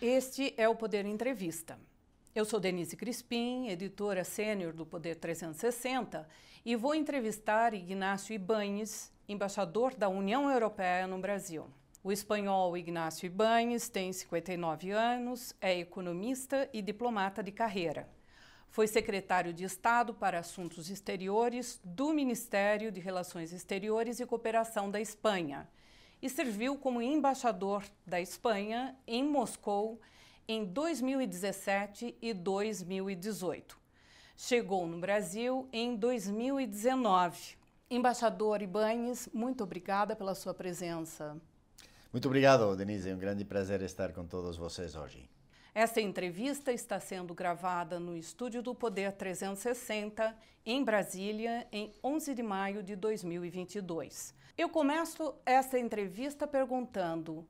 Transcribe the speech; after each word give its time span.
Este 0.00 0.54
é 0.56 0.68
o 0.68 0.74
Poder 0.74 1.04
Entrevista. 1.04 1.78
Eu 2.34 2.44
sou 2.44 2.58
Denise 2.58 2.96
Crispim, 2.96 3.68
editora 3.68 4.24
sênior 4.24 4.72
do 4.72 4.86
Poder 4.86 5.16
360, 5.16 6.26
e 6.64 6.74
vou 6.76 6.94
entrevistar 6.94 7.74
Ignácio 7.74 8.34
Ibanes, 8.34 9.12
embaixador 9.28 9.94
da 9.94 10.08
União 10.08 10.50
Europeia 10.50 11.06
no 11.06 11.18
Brasil. 11.18 11.66
O 12.02 12.10
espanhol 12.10 12.76
Ignácio 12.76 13.26
Ibanes 13.26 13.88
tem 13.88 14.12
59 14.12 14.90
anos, 14.92 15.54
é 15.60 15.78
economista 15.78 16.68
e 16.72 16.80
diplomata 16.80 17.42
de 17.42 17.52
carreira. 17.52 18.08
Foi 18.70 18.86
secretário 18.86 19.52
de 19.52 19.64
Estado 19.64 20.14
para 20.14 20.38
Assuntos 20.38 20.88
Exteriores 20.88 21.80
do 21.84 22.12
Ministério 22.12 22.90
de 22.90 23.00
Relações 23.00 23.52
Exteriores 23.52 24.20
e 24.20 24.26
Cooperação 24.26 24.90
da 24.90 25.00
Espanha 25.00 25.68
e 26.26 26.30
serviu 26.30 26.76
como 26.76 27.00
embaixador 27.00 27.84
da 28.04 28.20
Espanha 28.20 28.96
em 29.06 29.22
Moscou 29.22 30.00
em 30.48 30.64
2017 30.64 32.16
e 32.20 32.34
2018. 32.34 33.78
Chegou 34.36 34.88
no 34.88 34.98
Brasil 34.98 35.68
em 35.72 35.94
2019. 35.94 37.56
Embaixador 37.88 38.60
Ibanes, 38.60 39.28
muito 39.32 39.62
obrigada 39.62 40.16
pela 40.16 40.34
sua 40.34 40.52
presença. 40.52 41.40
Muito 42.12 42.26
obrigado, 42.26 42.74
Denise. 42.74 43.08
É 43.08 43.14
um 43.14 43.18
grande 43.18 43.44
prazer 43.44 43.80
estar 43.82 44.12
com 44.12 44.26
todos 44.26 44.56
vocês 44.56 44.96
hoje. 44.96 45.30
Esta 45.76 46.00
entrevista 46.00 46.72
está 46.72 46.98
sendo 46.98 47.34
gravada 47.34 48.00
no 48.00 48.16
Estúdio 48.16 48.62
do 48.62 48.74
Poder 48.74 49.12
360, 49.12 50.34
em 50.64 50.82
Brasília, 50.82 51.68
em 51.70 51.92
11 52.02 52.34
de 52.34 52.42
maio 52.42 52.82
de 52.82 52.96
2022. 52.96 54.34
Eu 54.56 54.70
começo 54.70 55.34
essa 55.44 55.78
entrevista 55.78 56.46
perguntando: 56.46 57.46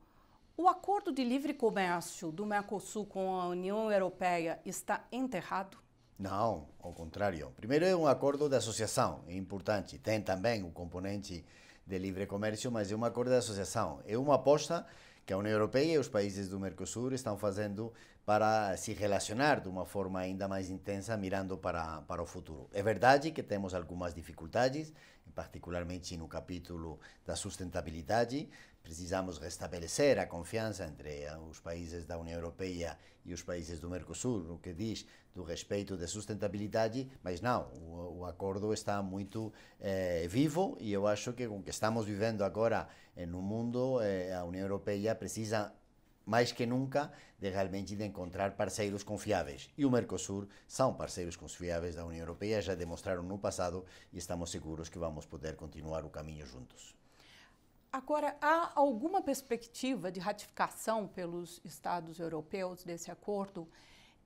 o 0.57 0.67
acordo 0.67 1.09
de 1.09 1.23
livre 1.23 1.53
comércio 1.53 2.29
do 2.29 2.45
Mercosul 2.45 3.05
com 3.05 3.39
a 3.39 3.47
União 3.47 3.89
Europeia 3.89 4.59
está 4.65 5.07
enterrado? 5.09 5.77
Não, 6.19 6.67
ao 6.81 6.91
contrário. 6.91 7.53
Primeiro 7.55 7.85
é 7.85 7.95
um 7.95 8.07
acordo 8.07 8.49
de 8.49 8.57
associação, 8.57 9.23
é 9.25 9.37
importante. 9.37 9.97
Tem 9.97 10.21
também 10.21 10.63
o 10.63 10.71
componente 10.71 11.45
de 11.85 11.97
livre 11.97 12.25
comércio, 12.25 12.69
mas 12.69 12.91
é 12.91 12.95
um 12.97 13.05
acordo 13.05 13.31
de 13.31 13.37
associação. 13.37 14.01
É 14.05 14.17
uma 14.17 14.35
aposta 14.35 14.85
que 15.27 15.33
a 15.33 15.37
União 15.37 15.51
Europeia 15.51 15.95
e 15.95 15.97
os 15.97 16.07
países 16.07 16.47
do 16.47 16.57
Mercosul 16.57 17.11
estão 17.11 17.37
fazendo 17.37 17.91
para 18.25 18.77
se 18.77 18.93
relacionar 18.93 19.59
de 19.59 19.67
uma 19.67 19.85
forma 19.85 20.21
ainda 20.21 20.47
mais 20.47 20.69
intensa, 20.69 21.17
mirando 21.17 21.57
para, 21.57 22.01
para 22.03 22.23
o 22.23 22.25
futuro. 22.25 22.69
É 22.71 22.81
verdade 22.81 23.31
que 23.31 23.43
temos 23.43 23.73
algumas 23.73 24.15
dificuldades, 24.15 24.93
particularmente 25.35 26.15
no 26.15 26.29
capítulo 26.29 26.97
da 27.25 27.35
sustentabilidade. 27.35 28.49
Precisamos 28.87 29.37
restabelecer 29.37 30.17
a 30.17 30.25
confiança 30.25 30.85
entre 30.85 31.25
os 31.51 31.59
países 31.59 32.05
da 32.05 32.17
União 32.17 32.37
Europeia 32.37 32.97
e 33.25 33.33
os 33.33 33.43
países 33.43 33.81
do 33.81 33.89
Mercosul, 33.89 34.39
no 34.39 34.59
que 34.59 34.71
diz 34.71 35.05
do 35.35 35.43
respeito 35.43 35.97
da 35.97 36.07
sustentabilidade, 36.07 37.11
mas 37.21 37.41
não, 37.41 37.67
o, 37.73 38.19
o 38.19 38.25
acordo 38.25 38.73
está 38.73 39.01
muito 39.01 39.51
eh, 39.81 40.25
vivo 40.29 40.77
e 40.79 40.93
eu 40.93 41.05
acho 41.05 41.33
que 41.33 41.45
com 41.49 41.57
o 41.59 41.63
que 41.63 41.69
estamos 41.69 42.05
vivendo 42.05 42.45
agora 42.45 42.87
eh, 43.13 43.25
no 43.25 43.41
mundo, 43.41 43.99
eh, 44.01 44.33
a 44.33 44.45
União 44.45 44.63
Europeia 44.63 45.13
precisa 45.13 45.73
mais 46.25 46.53
que 46.53 46.65
nunca 46.65 47.11
de 47.37 47.49
realmente 47.49 47.93
de 47.93 48.05
encontrar 48.05 48.55
parceiros 48.55 49.03
confiáveis. 49.03 49.69
E 49.77 49.85
o 49.85 49.91
Mercosul 49.91 50.47
são 50.65 50.93
parceiros 50.93 51.35
confiáveis 51.35 51.95
da 51.95 52.05
União 52.05 52.21
Europeia, 52.21 52.61
já 52.61 52.73
demonstraram 52.73 53.23
no 53.23 53.37
passado 53.37 53.83
e 54.13 54.17
estamos 54.17 54.49
seguros 54.49 54.87
que 54.87 54.97
vamos 54.97 55.25
poder 55.25 55.57
continuar 55.57 56.05
o 56.05 56.09
caminho 56.09 56.45
juntos. 56.45 56.96
Agora, 57.91 58.35
há 58.41 58.71
alguma 58.75 59.21
perspectiva 59.21 60.11
de 60.11 60.19
ratificação 60.19 61.07
pelos 61.07 61.61
Estados 61.63 62.19
europeus 62.19 62.83
desse 62.83 63.09
acordo, 63.09 63.67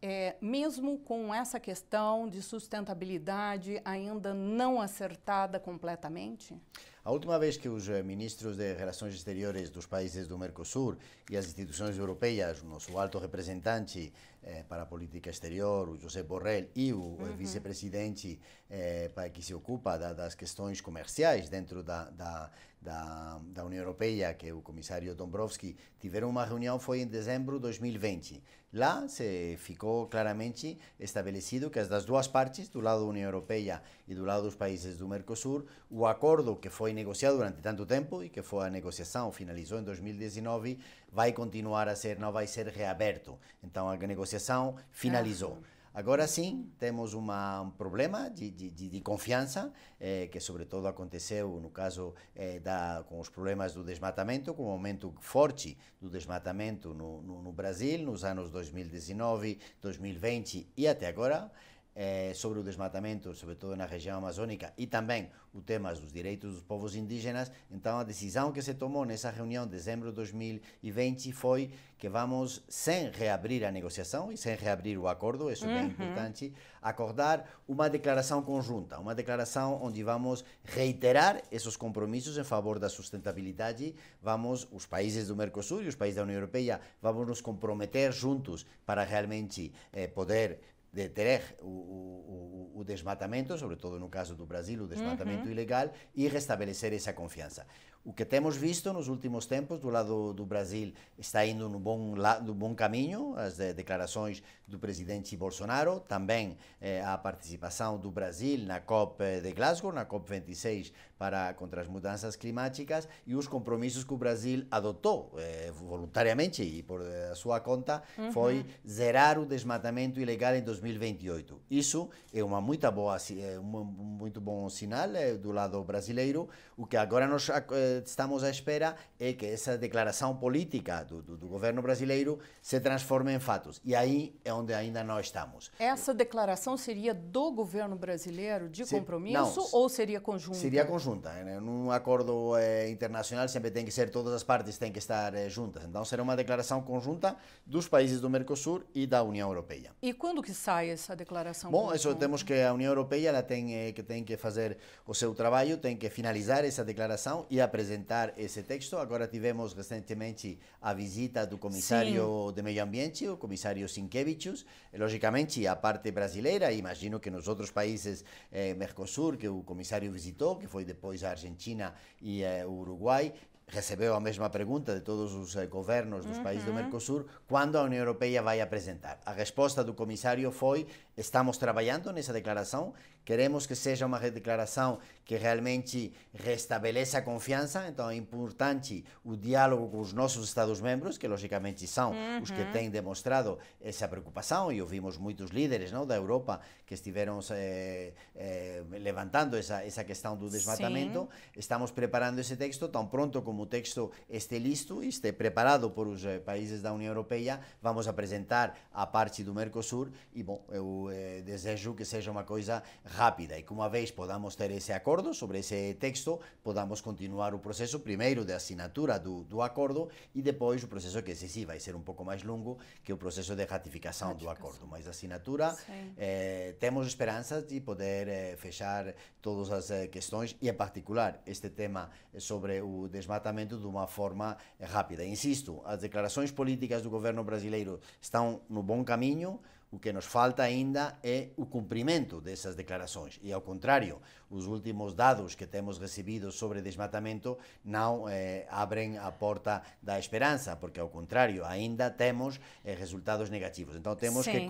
é, 0.02 0.36
mesmo 0.42 0.98
com 0.98 1.34
essa 1.34 1.60
questão 1.60 2.28
de 2.28 2.42
sustentabilidade 2.42 3.80
ainda 3.86 4.34
não 4.34 4.82
acertada 4.82 5.60
completamente? 5.60 6.60
A 7.04 7.10
última 7.10 7.40
vez 7.40 7.58
que 7.58 7.68
os 7.68 7.90
eh, 7.90 8.04
ministros 8.04 8.58
de 8.58 8.74
Relações 8.76 9.16
Exteriores 9.16 9.72
dos 9.72 9.88
países 9.88 10.28
do 10.28 10.38
Mercosul 10.38 10.98
e 11.32 11.36
as 11.36 11.48
instituições 11.48 11.98
europeias, 11.98 12.62
o 12.62 12.68
nosso 12.68 12.96
alto 12.96 13.18
representante 13.18 14.14
eh, 14.44 14.64
para 14.70 14.84
a 14.84 14.86
política 14.86 15.32
exterior, 15.32 15.90
o 15.90 15.98
José 15.98 16.22
Borrell, 16.22 16.70
e 16.76 16.94
o 16.94 17.00
uhum. 17.00 17.36
vice-presidente 17.36 18.40
eh, 18.70 19.10
que 19.34 19.42
se 19.42 19.52
ocupa 19.52 19.98
da, 19.98 20.14
das 20.14 20.36
questões 20.36 20.80
comerciais 20.80 21.50
dentro 21.50 21.82
da, 21.82 22.08
da, 22.12 22.52
da, 22.80 23.42
da 23.46 23.66
União 23.66 23.80
Europeia, 23.82 24.32
que 24.36 24.50
é 24.50 24.54
o 24.54 24.62
comissário 24.62 25.16
Dombrovski, 25.16 25.76
tiveram 26.00 26.30
uma 26.30 26.46
reunião, 26.46 26.78
foi 26.80 27.02
em 27.02 27.08
dezembro 27.08 27.56
de 27.56 27.64
2020. 27.64 28.44
Lá 28.74 29.08
se 29.08 29.58
ficou 29.58 30.08
claramente 30.08 30.78
estabelecido 30.98 31.70
que 31.70 31.80
as 31.80 32.06
duas 32.06 32.28
partes, 32.28 32.70
do 32.70 32.80
lado 32.80 33.02
da 33.02 33.06
União 33.06 33.26
Europeia 33.26 33.82
e 34.12 34.14
do 34.14 34.26
lado 34.26 34.44
dos 34.44 34.56
países 34.56 34.98
do 34.98 35.08
Mercosul, 35.08 35.66
o 35.90 36.06
acordo 36.06 36.58
que 36.58 36.70
foi 36.70 36.92
negociado 36.92 37.38
durante 37.38 37.62
tanto 37.62 37.86
tempo 37.86 38.22
e 38.22 38.28
que 38.28 38.42
foi 38.42 38.68
a 38.68 38.70
negociação 38.70 39.32
finalizou 39.32 39.80
em 39.80 39.84
2019, 39.84 40.78
vai 41.10 41.32
continuar 41.32 41.88
a 41.88 41.96
ser, 41.96 42.20
não 42.20 42.30
vai 42.30 42.46
ser 42.46 42.68
reaberto. 42.68 43.40
Então 43.64 43.90
a 43.90 43.96
negociação 43.96 44.76
finalizou. 44.92 45.60
Agora 45.94 46.28
sim, 46.28 46.70
temos 46.78 47.14
uma, 47.14 47.62
um 47.62 47.70
problema 47.70 48.30
de, 48.30 48.50
de, 48.50 48.70
de 48.70 49.02
confiança, 49.02 49.72
eh, 50.00 50.28
que 50.32 50.40
sobretudo 50.40 50.88
aconteceu 50.88 51.60
no 51.62 51.70
caso 51.70 52.14
eh, 52.36 52.60
da, 52.60 53.04
com 53.08 53.20
os 53.20 53.30
problemas 53.30 53.74
do 53.74 53.84
desmatamento, 53.84 54.54
com 54.54 54.68
o 54.68 54.72
aumento 54.72 55.14
forte 55.20 55.78
do 56.02 56.10
desmatamento 56.10 56.94
no, 56.94 57.22
no, 57.22 57.42
no 57.42 57.52
Brasil, 57.52 58.00
nos 58.00 58.24
anos 58.24 58.50
2019, 58.52 59.60
2020 59.82 60.68
e 60.78 60.88
até 60.88 61.08
agora 61.08 61.52
eh, 61.96 62.32
sobre 62.34 62.60
o 62.60 62.64
desmatamento, 62.64 63.34
sobretudo 63.34 63.76
na 63.76 63.86
região 63.86 64.18
amazônica, 64.18 64.74
e 64.78 64.88
também 64.88 65.30
o 65.54 65.62
tema 65.62 65.94
dos 65.94 66.12
direitos 66.12 66.54
dos 66.54 66.64
povos 66.64 66.96
indígenas. 66.96 67.52
Então, 67.70 68.00
a 68.00 68.04
decisão 68.04 68.52
que 68.52 68.62
se 68.62 68.74
tomou 68.74 69.06
nessa 69.06 69.30
reunião 69.30 69.66
de 69.66 69.72
dezembro 69.72 70.10
de 70.10 70.16
2020 70.16 71.32
foi 71.34 71.72
que 71.98 72.10
vamos, 72.10 72.64
sem 72.68 73.12
reabrir 73.12 73.64
a 73.64 73.72
negociação 73.72 74.32
e 74.32 74.38
sem 74.38 74.56
reabrir 74.56 74.98
o 74.98 75.08
acordo, 75.08 75.52
isso 75.52 75.68
uhum. 75.68 75.72
é 75.72 75.84
importante, 75.84 76.52
acordar 76.82 77.48
uma 77.68 77.88
declaração 77.88 78.42
conjunta, 78.42 78.98
uma 78.98 79.14
declaração 79.14 79.80
onde 79.84 80.02
vamos 80.02 80.44
reiterar 80.64 81.44
esses 81.52 81.78
compromissos 81.78 82.40
em 82.40 82.44
favor 82.44 82.80
da 82.80 82.90
sustentabilidade. 82.90 83.94
Vamos, 84.20 84.68
os 84.72 84.88
países 84.88 85.28
do 85.28 85.36
Mercosul 85.36 85.84
e 85.84 85.88
os 85.90 85.96
países 85.96 86.16
da 86.16 86.24
União 86.24 86.38
Europeia, 86.38 86.82
vamos 87.00 87.28
nos 87.28 87.40
comprometer 87.40 88.12
juntos 88.12 88.66
para 88.84 89.04
realmente 89.04 89.72
eh, 89.94 90.08
poder 90.08 90.60
deter 90.92 91.56
o, 91.62 91.68
o, 91.68 92.72
o, 92.76 92.84
desmatamento, 92.84 93.58
sobretudo 93.58 93.98
no 94.00 94.10
caso 94.10 94.36
do 94.36 94.46
Brasil, 94.46 94.84
o 94.84 94.88
desmatamento 94.88 95.46
uhum. 95.46 95.52
ilegal, 95.52 95.90
e 96.14 96.28
restabelecer 96.28 96.94
essa 96.94 97.14
confiança. 97.14 97.66
O 98.04 98.12
que 98.12 98.26
temos 98.26 98.58
visto 98.58 98.92
nos 98.92 99.08
últimos 99.08 99.46
tempos 99.46 99.80
do 99.80 99.90
lado 99.90 100.34
do 100.34 100.44
Brasil 100.44 100.92
está 101.20 101.46
indo 101.46 101.70
no 101.70 101.80
bom, 101.80 102.16
no 102.44 102.54
bom 102.54 102.74
caminho, 102.74 103.36
as 103.38 103.58
declarações 103.58 104.42
do 104.68 104.80
presidente 104.80 105.38
Bolsonaro, 105.38 106.00
também 106.00 106.58
eh, 106.82 107.04
a 107.04 107.16
participação 107.16 108.00
do 108.00 108.10
Brasil 108.10 108.66
na 108.66 108.80
COP 108.80 109.24
de 109.44 109.52
Glasgow, 109.52 109.94
na 109.94 110.04
COP 110.04 110.28
26 110.28 110.92
para 111.22 111.54
contra 111.54 111.82
as 111.82 111.88
mudanças 111.88 112.36
climáticas 112.36 113.08
e 113.28 113.36
os 113.36 113.48
compromissos 113.48 114.04
que 114.04 114.12
o 114.12 114.18
Brasil 114.18 114.66
adotou 114.72 115.32
eh, 115.38 115.72
voluntariamente 115.72 116.64
e 116.64 116.82
por 116.82 117.00
a 117.32 117.36
sua 117.36 117.60
conta 117.60 118.02
uhum. 118.18 118.32
foi 118.32 118.66
zerar 118.88 119.38
o 119.38 119.46
desmatamento 119.46 120.20
ilegal 120.20 120.56
em 120.56 120.64
2028. 120.64 121.62
Isso 121.70 122.10
é 122.34 122.44
uma 122.44 122.60
muito 122.60 122.92
boa, 122.92 123.18
é 123.38 123.60
um 123.60 123.84
muito 123.84 124.42
bom 124.42 124.68
sinal 124.68 125.16
eh, 125.16 125.36
do 125.36 125.52
lado 125.52 125.84
brasileiro. 125.84 126.50
O 126.76 126.88
que 126.88 126.98
agora 126.98 127.28
nós 127.28 127.48
eh, 127.50 128.02
estamos 128.04 128.44
à 128.44 128.50
espera 128.50 128.96
é 129.20 129.34
que 129.34 129.46
essa 129.46 129.78
declaração 129.78 130.36
política 130.36 131.04
do, 131.04 131.22
do, 131.22 131.38
do, 131.38 131.48
governo 131.48 131.84
brasileiro 131.84 132.40
se 132.64 132.80
transforme 132.80 133.32
em 133.32 133.40
fatos. 133.40 133.80
E 133.86 133.94
aí 133.94 134.34
é 134.44 134.52
onde 134.52 134.74
ainda 134.74 135.04
não 135.04 135.20
estamos. 135.20 135.72
Essa 135.78 136.16
declaração 136.16 136.76
seria 136.78 137.14
do 137.14 137.52
governo 137.52 137.96
brasileiro 137.96 138.68
de 138.68 138.88
se, 138.88 138.96
compromisso 138.96 139.60
não, 139.60 139.70
ou 139.74 139.88
seria 139.88 140.20
conjunta? 140.20 140.58
Seria 140.58 140.84
conjunta. 140.84 141.11
Né? 141.20 141.60
Num 141.60 141.92
acordo 141.92 142.56
eh, 142.58 142.90
internacional 142.90 143.48
sempre 143.48 143.72
tem 143.72 143.86
que 143.86 143.92
ser, 143.92 144.10
todas 144.10 144.34
as 144.34 144.44
partes 144.44 144.78
têm 144.78 144.92
que 144.92 145.00
estar 145.00 145.34
eh, 145.34 145.50
juntas. 145.50 145.84
Então 145.84 146.04
será 146.06 146.24
uma 146.24 146.36
declaração 146.36 146.82
conjunta 146.82 147.36
dos 147.66 147.88
países 147.88 148.22
do 148.22 148.30
Mercosul 148.30 148.84
e 148.94 149.06
da 149.06 149.24
União 149.24 149.50
Europeia. 149.50 149.92
E 150.02 150.14
quando 150.14 150.42
que 150.42 150.54
sai 150.54 150.90
essa 150.90 151.16
declaração 151.16 151.72
Bom, 151.72 151.88
conjunta? 151.88 151.96
isso 151.98 152.16
temos 152.16 152.44
que 152.44 152.54
a 152.62 152.74
União 152.74 152.90
Europeia 152.90 153.30
ela 153.30 153.44
tem, 153.44 153.76
eh, 153.76 153.92
que, 153.92 154.04
tem 154.04 154.24
que 154.24 154.38
fazer 154.38 154.78
o 155.06 155.14
seu 155.14 155.34
trabalho, 155.34 155.78
tem 155.78 155.98
que 155.98 156.10
finalizar 156.10 156.64
essa 156.64 156.84
declaração 156.84 157.46
e 157.50 157.60
apresentar 157.60 158.34
esse 158.38 158.64
texto. 158.64 158.98
Agora 158.98 159.28
tivemos 159.28 159.74
recentemente 159.74 160.60
a 160.82 160.94
visita 160.94 161.46
do 161.46 161.58
comissário 161.58 162.48
Sim. 162.48 162.54
de 162.54 162.62
Meio 162.62 162.84
Ambiente, 162.84 163.28
o 163.28 163.38
comissário 163.38 163.88
Sinkevichus. 163.90 164.66
Logicamente, 164.94 165.66
a 165.68 165.76
parte 165.76 166.12
brasileira, 166.12 166.72
imagino 166.72 167.20
que 167.20 167.30
nos 167.30 167.48
outros 167.48 167.72
países 167.72 168.24
eh, 168.52 168.74
Mercosul, 168.76 169.38
que 169.38 169.48
o 169.48 169.64
comissário 169.64 170.12
visitou, 170.12 170.58
que 170.58 170.68
foi 170.68 170.84
depois 170.84 171.01
a 171.24 171.30
Argentina 171.30 171.94
e 172.22 172.44
eh, 172.44 172.66
o 172.66 172.72
Uruguai, 172.72 173.34
recebeu 173.72 174.14
a 174.14 174.20
mesma 174.20 174.50
pergunta 174.50 174.94
de 174.94 175.02
todos 175.02 175.34
os 175.34 175.56
eh, 175.56 175.66
governos 175.66 176.26
dos 176.26 176.38
uhum. 176.38 176.44
países 176.44 176.66
do 176.66 176.74
Mercosul, 176.74 177.26
quando 177.48 177.78
a 177.78 177.84
União 177.84 178.00
Europeia 178.00 178.42
vai 178.42 178.60
apresentar. 178.60 179.20
A 179.26 179.32
resposta 179.32 179.84
do 179.84 179.94
comissário 179.94 180.52
foi: 180.52 180.86
estamos 181.16 181.58
trabalhando 181.58 182.12
nessa 182.12 182.34
declaração, 182.34 182.94
queremos 183.24 183.66
que 183.66 183.76
seja 183.76 184.06
uma 184.06 184.20
declaração 184.20 185.00
que 185.26 185.38
realmente 185.38 186.14
restabeleça 186.34 187.20
a 187.20 187.22
confiança, 187.22 187.88
então 187.88 188.10
é 188.10 188.16
importante 188.16 189.06
o 189.24 189.36
diálogo 189.38 189.88
com 189.90 190.00
os 190.00 190.12
nossos 190.12 190.48
Estados-membros, 190.48 191.18
que 191.18 191.28
logicamente 191.28 191.88
são 191.88 192.12
uhum. 192.12 192.42
os 192.42 192.52
que 192.52 192.66
têm 192.74 192.90
demonstrado 192.90 193.58
essa 193.80 194.08
preocupação, 194.08 194.72
e 194.72 194.82
ouvimos 194.82 195.18
muitos 195.18 195.52
líderes 195.52 195.92
não, 195.92 196.06
da 196.06 196.16
Europa 196.16 196.60
que 196.86 196.94
estiveram 196.94 197.40
eh, 197.52 198.12
eh, 198.36 198.84
levantando 198.92 199.56
essa, 199.56 199.86
essa 199.86 200.04
questão 200.04 200.36
do 200.36 200.50
desmatamento. 200.50 201.22
Sim. 201.22 201.60
Estamos 201.60 201.92
preparando 201.92 202.40
esse 202.40 202.58
texto, 202.58 202.90
tão 202.90 203.08
pronto 203.08 203.42
como 203.42 203.64
o 203.64 203.66
texto 203.66 204.12
este 204.30 204.60
listo, 204.60 205.02
este 205.02 205.32
preparado 205.32 205.92
por 205.92 206.08
os 206.08 206.26
eh, 206.26 206.40
países 206.40 206.82
da 206.82 206.92
União 206.92 207.10
Europeia, 207.10 207.62
vamos 207.82 208.08
apresentar 208.08 208.78
a 208.92 209.08
parte 209.08 209.44
do 209.44 209.54
Mercosul 209.54 210.10
e, 210.34 210.44
bom, 210.44 210.66
eu 210.70 211.10
eh, 211.10 211.42
desejo 211.46 211.94
que 211.94 212.04
seja 212.04 212.30
uma 212.30 212.44
coisa 212.44 212.84
rápida 213.12 213.60
e 213.60 213.64
que 213.64 213.74
uma 213.74 213.90
vez 213.90 214.10
podamos 214.10 214.56
ter 214.56 214.72
esse 214.72 214.92
acordo 214.92 215.34
sobre 215.34 215.60
esse 215.60 215.94
texto, 215.96 216.40
podamos 216.64 217.02
continuar 217.02 217.54
o 217.54 217.60
processo, 217.60 218.00
primeiro 218.00 218.44
de 218.46 218.54
assinatura 218.54 219.20
do, 219.20 219.44
do 219.44 219.62
acordo 219.62 220.10
e 220.34 220.42
depois 220.42 220.84
o 220.84 220.88
processo 220.88 221.22
que 221.22 221.32
esse 221.32 221.48
sim 221.48 221.66
vai 221.66 221.80
ser 221.80 221.96
um 221.96 222.02
pouco 222.02 222.24
mais 222.24 222.42
longo 222.44 222.80
que 223.04 223.12
o 223.14 223.18
processo 223.18 223.56
de 223.56 223.66
ratificação, 223.66 224.30
ratificação. 224.30 224.34
do 224.36 224.50
acordo. 224.50 224.88
Mas 224.88 225.08
assinatura, 225.08 225.76
eh, 226.18 226.76
temos 226.80 227.06
esperanças 227.08 227.68
de 227.68 227.80
poder 227.82 228.28
eh, 228.28 228.56
fechar 228.58 229.14
todas 229.42 229.72
as 229.72 229.92
eh, 229.92 230.08
questões 230.08 230.56
e, 230.62 230.70
em 230.70 230.74
particular, 230.74 231.42
este 231.46 231.70
tema 231.70 232.10
sobre 232.38 232.82
o 232.82 233.08
desmatamento 233.10 233.78
de 233.78 233.86
uma 233.86 234.08
forma 234.08 234.58
rápida. 234.80 235.26
Insisto, 235.26 235.82
as 235.86 236.00
declarações 236.00 236.52
políticas 236.52 237.02
do 237.02 237.10
governo 237.10 237.44
brasileiro 237.44 238.00
estão 238.22 238.62
no 238.70 238.82
bom 238.82 239.04
caminho. 239.04 239.60
O 239.92 240.00
que 240.00 240.14
nos 240.14 240.26
falta 240.26 240.64
ainda 240.64 241.18
é 241.22 241.50
o 241.58 241.66
cumprimento 241.66 242.40
dessas 242.40 242.76
declarações. 242.76 243.38
E, 243.44 243.52
ao 243.52 243.60
contrário, 243.60 244.22
os 244.50 244.66
últimos 244.66 245.14
dados 245.14 245.54
que 245.54 245.68
temos 245.68 245.98
recebido 245.98 246.50
sobre 246.50 246.82
desmatamento 246.82 247.58
não 247.84 248.30
eh, 248.30 248.66
abrem 248.70 249.18
a 249.18 249.30
porta 249.32 249.82
da 250.02 250.18
esperança, 250.18 250.78
porque, 250.78 251.00
ao 251.00 251.10
contrário, 251.10 251.66
ainda 251.66 252.10
temos 252.10 252.58
eh, 252.86 252.96
resultados 252.96 253.50
negativos. 253.50 253.98
Então, 253.98 254.16
temos 254.16 254.46
Sim. 254.46 254.66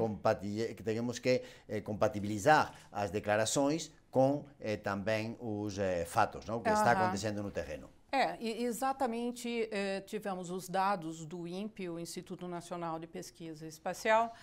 que, 0.76 0.84
temos 0.84 1.20
que 1.20 1.44
eh, 1.70 1.82
compatibilizar 1.82 2.74
as 2.92 3.12
declarações 3.12 3.92
com 4.10 4.44
eh, 4.60 4.76
também 4.78 5.38
os 5.40 5.78
eh, 5.78 6.04
fatos, 6.06 6.46
não? 6.46 6.58
o 6.58 6.62
que 6.62 6.70
uhum. 6.70 6.76
está 6.76 6.92
acontecendo 6.92 7.42
no 7.42 7.52
terreno. 7.52 7.90
É, 8.12 8.44
exatamente 8.44 9.70
eh, 9.72 10.02
tivemos 10.02 10.50
os 10.50 10.68
dados 10.68 11.26
do 11.26 11.48
INPE, 11.48 11.90
o 11.90 11.98
Instituto 11.98 12.46
Nacional 12.46 13.00
de 13.00 13.08
Pesquisa 13.08 13.66
Espacial, 13.66 14.34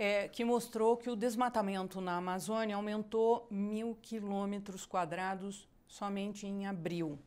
é, 0.00 0.28
que 0.28 0.44
mostrou 0.44 0.96
que 0.96 1.10
o 1.10 1.16
desmatamento 1.16 2.00
na 2.00 2.18
Amazônia 2.18 2.76
aumentou 2.76 3.48
mil 3.50 3.98
quilômetros 4.00 4.86
quadrados 4.86 5.68
somente 5.88 6.46
em 6.46 6.68
abril. 6.68 7.18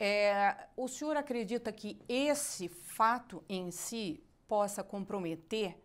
É, 0.00 0.68
o 0.74 0.88
senhor 0.88 1.18
acredita 1.18 1.70
que 1.70 2.00
esse 2.08 2.66
fato 2.66 3.44
em 3.46 3.70
si 3.70 4.24
possa 4.48 4.82
comprometer 4.82 5.76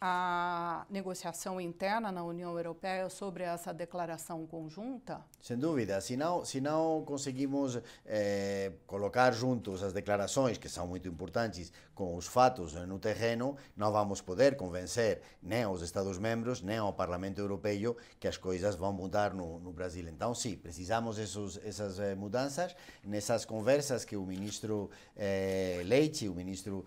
a 0.00 0.86
negociação 0.88 1.60
interna 1.60 2.12
na 2.12 2.22
União 2.22 2.56
Europeia 2.56 3.08
sobre 3.08 3.42
essa 3.42 3.72
declaração 3.74 4.46
conjunta? 4.46 5.20
Sem 5.40 5.58
dúvida. 5.58 6.00
Se 6.00 6.16
não, 6.16 6.44
se 6.44 6.60
não 6.60 7.02
conseguimos 7.04 7.80
eh, 8.06 8.72
colocar 8.86 9.32
juntos 9.32 9.82
as 9.82 9.92
declarações, 9.92 10.56
que 10.56 10.68
são 10.68 10.86
muito 10.86 11.08
importantes, 11.08 11.72
com 11.94 12.16
os 12.16 12.28
fatos 12.28 12.74
no 12.74 12.98
terreno, 12.98 13.56
não 13.76 13.90
vamos 13.90 14.20
poder 14.20 14.56
convencer 14.56 15.20
nem 15.42 15.66
os 15.66 15.82
Estados-membros, 15.82 16.62
nem 16.62 16.78
ao 16.78 16.92
Parlamento 16.92 17.40
Europeu 17.40 17.96
que 18.20 18.28
as 18.28 18.36
coisas 18.36 18.76
vão 18.76 18.92
mudar 18.92 19.34
no, 19.34 19.58
no 19.58 19.72
Brasil. 19.72 20.06
Então, 20.08 20.32
sim, 20.32 20.56
precisamos 20.56 21.18
esses, 21.18 21.58
essas 21.64 21.98
eh, 21.98 22.14
mudanças. 22.14 22.76
Nessas 23.02 23.44
conversas 23.44 24.04
que 24.04 24.16
o 24.16 24.24
ministro 24.24 24.90
eh, 25.16 25.82
Leite, 25.84 26.28
o 26.28 26.34
ministro 26.34 26.84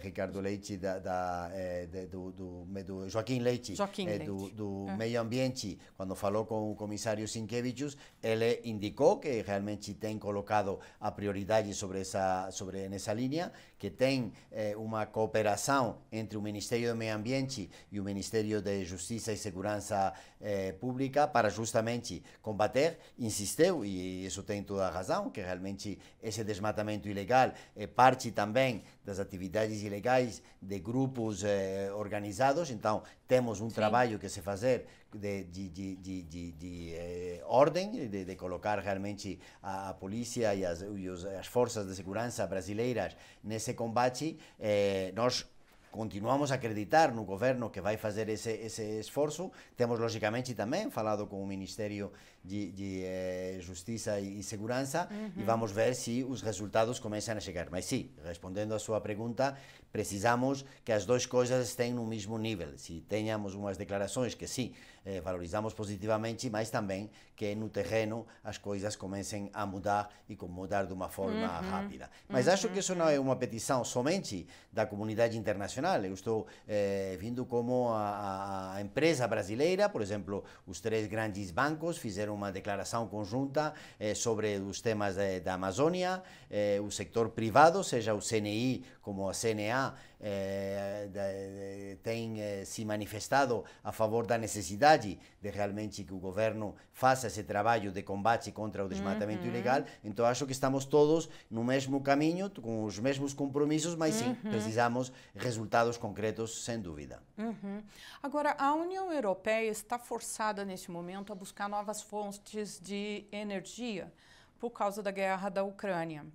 Ricardo 0.00 0.40
Leite, 0.40 0.76
da, 0.76 0.98
da 0.98 1.50
de, 1.90 2.06
do, 2.06 2.32
do 2.48 2.82
do, 2.84 3.08
Joaquim 3.08 3.40
Leite, 3.40 3.74
Joaquim 3.74 4.08
eh, 4.08 4.18
do, 4.18 4.48
do 4.50 4.86
é. 4.88 4.96
Meio 4.96 5.20
Ambiente, 5.20 5.78
quando 5.96 6.14
falou 6.14 6.44
com 6.46 6.70
o 6.70 6.74
comissário 6.74 7.26
Sinkevicius, 7.28 7.96
ele 8.22 8.60
indicou 8.64 9.18
que 9.18 9.42
realmente 9.42 9.94
tem 9.94 10.18
colocado 10.18 10.78
a 11.00 11.10
prioridade 11.10 11.72
sobre 11.74 12.00
essa, 12.00 12.50
sobre 12.50 12.88
nessa 12.88 13.12
linha, 13.12 13.52
que 13.78 13.90
tem 13.90 14.32
eh, 14.50 14.74
uma 14.76 15.06
cooperação 15.06 15.98
entre 16.10 16.36
o 16.36 16.42
Ministério 16.42 16.90
do 16.90 16.96
Meio 16.96 17.14
Ambiente 17.14 17.70
e 17.92 18.00
o 18.00 18.04
Ministério 18.04 18.60
de 18.60 18.84
Justiça 18.84 19.32
e 19.32 19.36
Segurança 19.36 20.12
eh, 20.40 20.72
Pública 20.72 21.28
para 21.28 21.48
justamente 21.48 22.22
combater, 22.42 22.98
insistiu, 23.18 23.84
e 23.84 24.26
isso 24.26 24.42
tem 24.42 24.62
toda 24.62 24.86
a 24.86 24.90
razão, 24.90 25.30
que 25.30 25.40
realmente 25.40 25.98
esse 26.22 26.42
desmatamento 26.42 27.08
ilegal 27.08 27.52
é 27.76 27.86
parte 27.86 28.32
também 28.32 28.82
das 29.04 29.18
atividades 29.20 29.82
ilegais 29.82 30.42
de 30.60 30.78
grupos 30.80 31.44
eh, 31.44 31.90
organizados, 31.94 32.70
então 32.70 33.02
temos 33.28 33.60
um 33.60 33.68
Sim. 33.68 33.76
trabalho 33.76 34.18
que 34.18 34.28
se 34.28 34.40
fazer 34.40 34.86
de, 35.14 35.44
de, 35.44 35.68
de, 35.68 36.22
de, 36.22 36.52
de 36.52 36.94
eh, 36.94 37.42
ordem, 37.44 37.90
de, 38.08 38.24
de, 38.24 38.36
colocar 38.36 38.78
realmente 38.78 39.38
a, 39.62 39.90
a 39.90 39.94
polícia 39.94 40.54
e 40.54 40.64
as, 40.64 40.80
e 40.80 41.08
os, 41.08 41.24
as 41.26 41.46
forças 41.46 41.86
de 41.86 41.94
segurança 41.94 42.46
brasileiras 42.46 43.14
nesse 43.44 43.74
combate. 43.74 44.38
Eh, 44.58 45.12
nós 45.14 45.46
continuamos 45.90 46.52
a 46.52 46.56
acreditar 46.56 47.12
no 47.12 47.24
governo 47.24 47.70
que 47.70 47.80
vai 47.80 47.96
fazer 47.96 48.28
esse, 48.28 48.50
esse 48.50 48.82
esforço. 48.98 49.50
Temos, 49.76 49.98
logicamente, 49.98 50.54
também 50.54 50.90
falado 50.90 51.26
com 51.26 51.42
o 51.42 51.46
Ministério 51.46 52.10
de, 52.44 52.70
de 52.72 53.02
eh, 53.04 53.58
Justiça 53.60 54.18
e, 54.20 54.42
Segurança 54.42 55.08
uhum. 55.10 55.32
e 55.36 55.42
vamos 55.42 55.72
ver 55.72 55.94
se 55.94 56.24
os 56.24 56.40
resultados 56.42 56.98
começam 56.98 57.36
a 57.36 57.40
chegar. 57.40 57.68
Mas 57.70 57.84
sim, 57.84 58.10
respondendo 58.24 58.72
à 58.74 58.78
sua 58.78 59.00
pergunta, 59.00 59.56
precisamos 59.92 60.64
que 60.84 60.92
as 60.92 61.04
duas 61.04 61.26
coisas 61.26 61.68
estejam 61.68 61.96
no 61.96 62.06
mesmo 62.06 62.38
nível. 62.38 62.76
Se 62.76 63.00
tenhamos 63.02 63.54
umas 63.54 63.76
declarações 63.76 64.34
que 64.34 64.46
sim, 64.46 64.72
eh, 65.04 65.20
valorizamos 65.20 65.72
positivamente, 65.72 66.50
mas 66.50 66.70
também 66.70 67.10
que 67.34 67.54
no 67.54 67.68
terreno 67.68 68.26
as 68.44 68.58
coisas 68.58 68.96
comecem 68.96 69.50
a 69.54 69.64
mudar 69.64 70.10
e 70.28 70.36
com 70.36 70.48
mudar 70.48 70.84
de 70.84 70.92
uma 70.92 71.08
forma 71.08 71.60
uhum. 71.60 71.70
rápida. 71.70 72.10
Mas 72.28 72.46
uhum. 72.46 72.52
acho 72.52 72.68
que 72.68 72.78
isso 72.80 72.94
não 72.94 73.08
é 73.08 73.18
uma 73.18 73.36
petição 73.36 73.84
somente 73.84 74.46
da 74.72 74.84
comunidade 74.84 75.38
internacional. 75.38 76.04
Eu 76.04 76.12
estou 76.14 76.46
eh, 76.66 77.16
vindo 77.18 77.46
como 77.46 77.88
a, 77.88 78.74
a 78.74 78.82
empresa 78.82 79.26
brasileira, 79.26 79.88
por 79.88 80.02
exemplo, 80.02 80.44
os 80.66 80.80
três 80.80 81.06
grandes 81.06 81.50
bancos 81.50 81.96
fizeram 81.96 82.27
uma 82.30 82.52
declaração 82.52 83.06
conjunta 83.08 83.72
eh, 83.98 84.14
sobre 84.14 84.56
os 84.58 84.80
temas 84.80 85.16
da 85.44 85.54
Amazônia, 85.54 86.22
eh, 86.50 86.80
o 86.80 86.90
setor 86.90 87.30
privado, 87.30 87.82
seja 87.84 88.14
o 88.14 88.20
CNI 88.20 88.84
como 89.08 89.26
a 89.26 89.32
CNA, 89.32 89.94
eh, 90.20 91.08
de, 91.10 91.96
tem 92.02 92.42
eh, 92.42 92.64
se 92.64 92.84
manifestado 92.84 93.64
a 93.82 93.92
favor 93.92 94.26
da 94.26 94.36
necessidade 94.36 95.18
de 95.40 95.50
realmente 95.50 96.04
que 96.04 96.12
o 96.12 96.18
governo 96.18 96.74
faça 96.92 97.28
esse 97.28 97.44
trabalho 97.44 97.92
de 97.92 98.02
combate 98.02 98.50
contra 98.52 98.84
o 98.84 98.88
desmatamento 98.88 99.44
uhum. 99.44 99.48
ilegal. 99.48 99.84
Então 100.04 100.26
acho 100.26 100.44
que 100.44 100.52
estamos 100.52 100.84
todos 100.84 101.28
no 101.50 101.62
mesmo 101.62 102.02
caminho, 102.02 102.50
com 102.50 102.84
os 102.84 102.98
mesmos 102.98 103.32
compromissos, 103.32 103.94
mas 103.94 104.16
sim, 104.16 104.28
uhum. 104.28 104.50
precisamos 104.50 105.12
resultados 105.34 105.96
concretos, 105.96 106.64
sem 106.64 106.80
dúvida. 106.80 107.22
Uhum. 107.38 107.82
Agora, 108.22 108.56
a 108.58 108.74
União 108.74 109.12
Europeia 109.12 109.70
está 109.70 109.98
forçada 109.98 110.64
nesse 110.64 110.90
momento 110.90 111.32
a 111.32 111.36
buscar 111.36 111.68
novas 111.68 112.02
fontes 112.18 112.80
de 112.80 113.24
energia 113.30 114.12
por 114.58 114.70
causa 114.70 115.00
da 115.00 115.12
guerra 115.12 115.48
da 115.48 115.62
Ucrânia. 115.62 116.26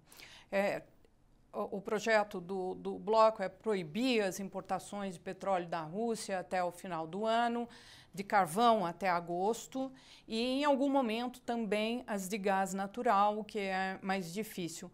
É, 0.49 0.81
o 1.51 1.81
projeto 1.81 2.39
do, 2.39 2.73
do 2.75 2.97
bloco 2.97 3.43
é 3.43 3.49
proibir 3.49 4.23
as 4.23 4.39
importações 4.39 5.15
de 5.15 5.19
petróleo 5.19 5.67
da 5.67 5.81
Rússia 5.81 6.39
até 6.39 6.63
o 6.63 6.71
final 6.71 7.05
do 7.05 7.25
ano, 7.25 7.67
de 8.13 8.23
carvão 8.23 8.85
até 8.85 9.09
agosto 9.09 9.91
e, 10.25 10.39
em 10.39 10.63
algum 10.63 10.89
momento, 10.89 11.41
também 11.41 12.01
as 12.07 12.29
de 12.29 12.37
gás 12.37 12.73
natural, 12.73 13.37
o 13.39 13.43
que 13.43 13.59
é 13.59 13.99
mais 14.01 14.33
difícil. 14.33 14.89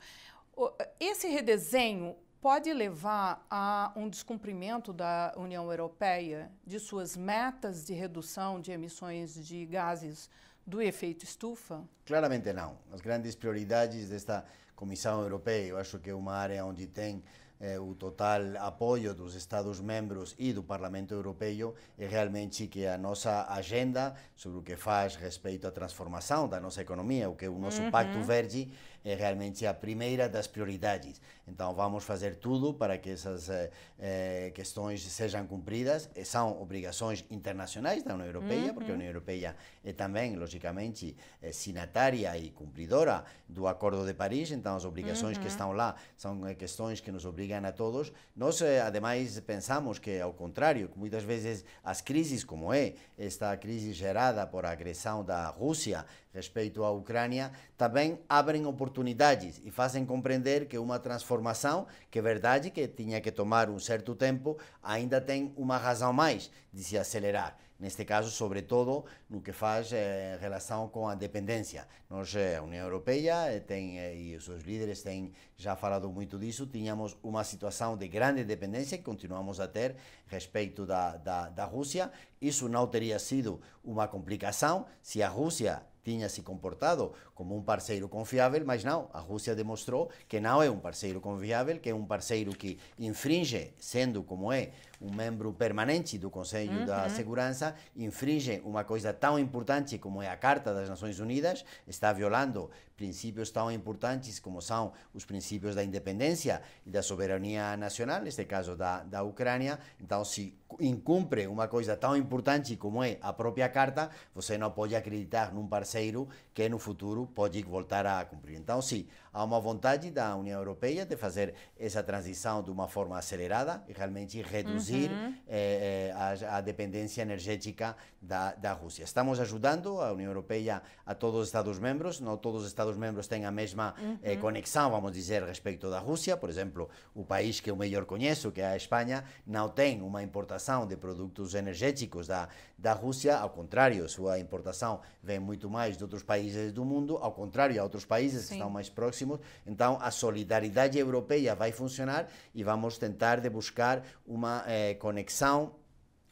Esse 1.00 1.28
redesenho 1.28 2.16
pode 2.42 2.74
levar 2.74 3.46
a 3.48 3.92
um 3.96 4.10
descumprimento 4.10 4.92
da 4.92 5.34
União 5.38 5.70
Europeia 5.70 6.52
de 6.66 6.80
suas 6.80 7.16
metas 7.16 7.86
de 7.86 7.94
redução 7.94 8.60
de 8.60 8.72
emissões 8.72 9.46
de 9.46 9.68
gases 9.68 10.30
do 10.66 10.82
efeito 10.82 11.24
estufa? 11.24 11.84
Claramente 12.06 12.52
não. 12.54 12.78
As 12.92 13.02
grandes 13.02 13.36
prioridades 13.36 14.10
desta 14.10 14.46
Comissão 14.76 15.22
Europeia, 15.22 15.68
eu 15.68 15.78
acho 15.78 16.00
que 16.00 16.10
é 16.10 16.16
uma 16.16 16.34
área 16.34 16.64
onde 16.64 16.88
tem 16.88 17.22
eh, 17.60 17.78
o 17.78 17.94
total 17.94 18.42
apoio 18.60 19.14
dos 19.14 19.36
Estados-membros 19.36 20.34
e 20.40 20.54
do 20.54 20.64
Parlamento 20.64 21.14
Europeu 21.14 21.76
e 21.98 22.06
realmente 22.06 22.68
que 22.68 22.88
a 22.88 22.98
nossa 22.98 23.46
agenda 23.50 24.16
sobre 24.34 24.60
o 24.60 24.62
que 24.62 24.78
faz 24.78 25.16
respeito 25.16 25.68
à 25.68 25.72
transformação 25.72 26.48
da 26.48 26.58
nossa 26.58 26.82
economia, 26.82 27.30
o 27.30 27.36
que 27.36 27.44
é 27.44 27.50
o 27.50 27.60
nosso 27.60 27.82
uhum. 27.82 27.92
Pacto 27.92 28.22
Verde, 28.24 28.72
é 29.04 29.16
realmente 29.16 29.66
a 29.66 29.74
primeira 29.74 30.28
das 30.28 30.48
prioridades. 30.48 31.22
Então 31.48 31.74
vamos 31.74 32.04
fazer 32.04 32.36
tudo 32.36 32.74
para 32.74 32.98
que 32.98 33.10
essas 33.10 33.50
eh, 33.50 33.72
eh, 34.00 34.52
questões 34.54 35.02
sejam 35.02 35.46
cumpridas. 35.48 36.10
E 36.16 36.24
são 36.24 36.62
obrigações 36.62 37.26
internacionais 37.32 38.04
da 38.04 38.14
União 38.14 38.28
Europeia, 38.28 38.68
uhum. 38.68 38.74
porque 38.74 38.92
a 38.92 38.94
União 38.94 39.08
Europeia 39.08 39.56
é 39.84 39.92
também, 39.92 40.36
logicamente, 40.36 41.16
é 41.42 41.52
sinatária 41.52 42.38
e 42.38 42.52
cumpridora 42.52 43.24
do 43.48 43.68
Acordo 43.68 44.06
de 44.06 44.14
Paris. 44.14 44.52
Então 44.52 44.76
as 44.76 44.86
obrigações 44.86 45.38
uhum. 45.38 45.44
que 45.44 45.50
estão 45.50 45.72
lá 45.72 45.96
são 46.16 46.42
questões 46.56 47.00
que 47.00 47.12
nos 47.12 47.26
obrigam 47.26 47.66
a 47.66 47.72
todos. 47.72 48.14
Nós, 48.36 48.62
eh, 48.62 48.82
ademais, 48.82 49.40
pensamos 49.40 49.98
que, 49.98 50.20
ao 50.20 50.34
contrário, 50.34 50.88
que 50.88 51.00
muitas 51.00 51.24
vezes 51.24 51.66
as 51.84 52.02
crises, 52.02 52.44
como 52.44 52.72
é 52.74 52.94
esta 53.18 53.56
crise 53.58 53.92
gerada 53.94 54.46
por 54.46 54.66
a 54.66 54.72
agressão 54.72 55.24
da 55.24 55.48
Rússia 55.50 56.06
respeito 56.34 56.84
à 56.84 56.92
Ucrânia, 56.92 57.52
também 57.78 58.20
abrem 58.28 58.66
oportunidades 58.66 59.62
e 59.64 59.72
fazem 59.72 60.06
compreender 60.06 60.68
que 60.68 60.78
uma 60.78 61.00
transformação, 61.00 61.88
que 62.10 62.20
é 62.20 62.22
verdade 62.22 62.72
que 62.72 62.88
tinha 62.88 63.20
que 63.22 63.32
tomar 63.32 63.70
um 63.70 63.80
certo 63.80 64.16
tempo, 64.16 64.58
ainda 64.82 65.20
tem 65.20 65.54
uma 65.56 65.78
razão 65.78 66.14
mais 66.14 66.52
de 66.72 66.84
se 66.84 66.98
acelerar. 66.98 67.58
Neste 67.80 68.04
caso, 68.04 68.30
sobretudo, 68.30 69.06
no 69.30 69.42
que 69.42 69.54
faz 69.54 69.94
eh, 69.94 70.38
relação 70.42 70.90
com 70.90 71.08
a 71.08 71.16
dependência. 71.16 71.88
Nós, 72.10 72.36
eh, 72.36 72.58
a 72.58 72.62
União 72.62 72.86
Europeia 72.86 73.54
eh, 73.54 73.62
tem, 73.62 73.98
eh, 73.98 74.18
e 74.18 74.36
os 74.36 74.44
seus 74.44 74.64
líderes 74.64 75.02
têm 75.02 75.32
já 75.56 75.78
falado 75.78 76.10
muito 76.10 76.38
disso, 76.38 76.68
tínhamos 76.68 77.16
uma 77.24 77.42
situação 77.46 77.96
de 77.96 78.06
grande 78.10 78.44
dependência 78.44 78.98
que 78.98 79.04
continuamos 79.06 79.62
a 79.62 79.68
ter 79.68 79.96
respeito 80.28 80.86
da, 80.86 81.16
da, 81.16 81.48
da 81.48 81.64
Rússia. 81.64 82.12
Isso 82.42 82.68
não 82.68 82.86
teria 82.86 83.18
sido 83.18 83.62
uma 83.82 84.10
complicação 84.10 84.86
se 85.02 85.24
a 85.24 85.30
Rússia 85.30 85.82
tinha 86.04 86.30
se 86.30 86.42
comportado 86.42 87.14
como 87.40 87.56
um 87.56 87.64
parceiro 87.64 88.10
confiável, 88.10 88.62
mas 88.66 88.84
não, 88.84 89.10
a 89.14 89.20
Rússia 89.22 89.56
demonstrou 89.56 90.10
que 90.28 90.42
não 90.42 90.62
é 90.62 90.70
um 90.70 90.78
parceiro 90.78 91.22
confiável, 91.22 91.80
que 91.80 91.90
é 91.90 91.96
um 91.96 92.06
parceiro 92.06 92.52
que 92.52 92.78
infringe, 93.00 93.74
sendo 93.80 94.22
como 94.24 94.52
é 94.52 94.72
um 95.02 95.10
membro 95.10 95.54
permanente 95.54 96.18
do 96.18 96.30
Conselho 96.30 96.80
uhum. 96.80 96.86
da 96.86 97.08
Segurança, 97.08 97.76
infringe 97.96 98.62
uma 98.66 98.84
coisa 98.84 99.14
tão 99.14 99.40
importante 99.40 99.98
como 99.98 100.22
é 100.22 100.28
a 100.28 100.36
Carta 100.36 100.74
das 100.74 100.90
Nações 100.90 101.18
Unidas, 101.22 101.64
está 101.88 102.12
violando 102.12 102.70
princípios 102.98 103.50
tão 103.50 103.72
importantes 103.72 104.42
como 104.42 104.62
são 104.62 104.92
os 105.14 105.24
princípios 105.24 105.74
da 105.74 105.82
independência 105.82 106.62
e 106.86 106.92
da 106.92 107.02
soberania 107.02 107.78
nacional, 107.78 108.22
neste 108.22 108.44
caso 108.44 108.76
da, 108.76 109.04
da 109.04 109.24
Ucrânia. 109.24 109.80
Então, 110.02 110.26
se 110.26 110.54
incumpre 110.82 111.48
uma 111.48 111.70
coisa 111.70 111.96
tão 111.96 112.18
importante 112.18 112.76
como 112.76 113.02
é 113.02 113.18
a 113.22 113.32
própria 113.32 113.70
Carta, 113.70 114.10
você 114.36 114.58
não 114.58 114.70
pode 114.70 114.98
acreditar 114.98 115.54
num 115.54 115.66
parceiro 115.66 116.28
que 116.54 116.68
no 116.68 116.78
futuro 116.78 117.29
pode 117.34 117.62
voltar 117.64 118.06
a 118.06 118.24
cumprir. 118.26 118.58
Então, 118.58 118.82
sim, 118.82 119.08
há 119.34 119.44
uma 119.44 119.60
vontade 119.60 120.12
da 120.12 120.36
União 120.36 120.60
Europeia 120.60 121.06
de 121.06 121.16
fazer 121.16 121.54
essa 121.78 122.04
transição 122.04 122.64
de 122.64 122.72
uma 122.72 122.88
forma 122.88 123.18
acelerada 123.18 123.84
e 123.88 123.94
realmente 123.94 124.42
reduzir 124.42 125.12
uhum. 125.12 125.36
eh, 125.48 126.14
a, 126.16 126.58
a, 126.58 126.62
dependência 126.62 127.22
energética 127.22 127.96
da, 128.22 128.54
da 128.54 128.74
Rússia. 128.74 129.04
Estamos 129.04 129.40
ajudando 129.40 130.02
a 130.02 130.12
União 130.12 130.30
Europeia 130.30 130.82
a 131.06 131.14
todos 131.14 131.42
os 131.42 131.48
Estados-membros, 131.48 132.20
não 132.20 132.38
todos 132.38 132.62
os 132.62 132.68
Estados-membros 132.68 133.28
têm 133.28 133.46
a 133.46 133.52
mesma 133.52 133.94
uhum. 134.00 134.18
eh, 134.24 134.36
conexão, 134.36 134.90
vamos 134.92 135.12
dizer, 135.12 135.44
respeito 135.44 135.90
da 135.90 136.00
Rússia. 136.00 136.36
Por 136.36 136.50
exemplo, 136.50 136.90
o 137.14 137.24
país 137.24 137.60
que 137.60 137.70
eu 137.70 137.76
melhor 137.76 138.06
conheço, 138.06 138.52
que 138.52 138.62
é 138.62 138.68
a 138.68 138.78
Espanha, 138.78 139.24
não 139.46 139.70
tem 139.70 140.02
uma 140.02 140.24
importação 140.24 140.88
de 140.88 140.98
produtos 140.98 141.54
energéticos 141.54 142.28
da, 142.28 142.50
da 142.78 142.94
Rússia, 142.94 143.38
ao 143.38 143.50
contrário, 143.50 144.08
sua 144.08 144.40
importação 144.40 145.02
vem 145.22 145.40
muito 145.40 145.70
mais 145.70 145.98
de 145.98 146.04
outros 146.04 146.24
países 146.24 146.72
do 146.72 146.86
mundo, 146.86 147.19
ao 147.22 147.32
contrário, 147.32 147.80
a 147.80 147.84
outros 147.84 148.06
países 148.06 148.44
Sim. 148.44 148.48
que 148.48 148.54
estão 148.56 148.70
mais 148.70 148.90
próximos. 148.90 149.40
Então, 149.66 149.98
a 150.02 150.12
solidariedade 150.12 150.98
europeia 150.98 151.56
vai 151.56 151.72
funcionar 151.72 152.28
e 152.54 152.64
vamos 152.64 152.98
tentar 152.98 153.40
de 153.40 153.50
buscar 153.50 154.04
uma 154.26 154.64
eh, 154.68 154.96
conexão 154.96 155.74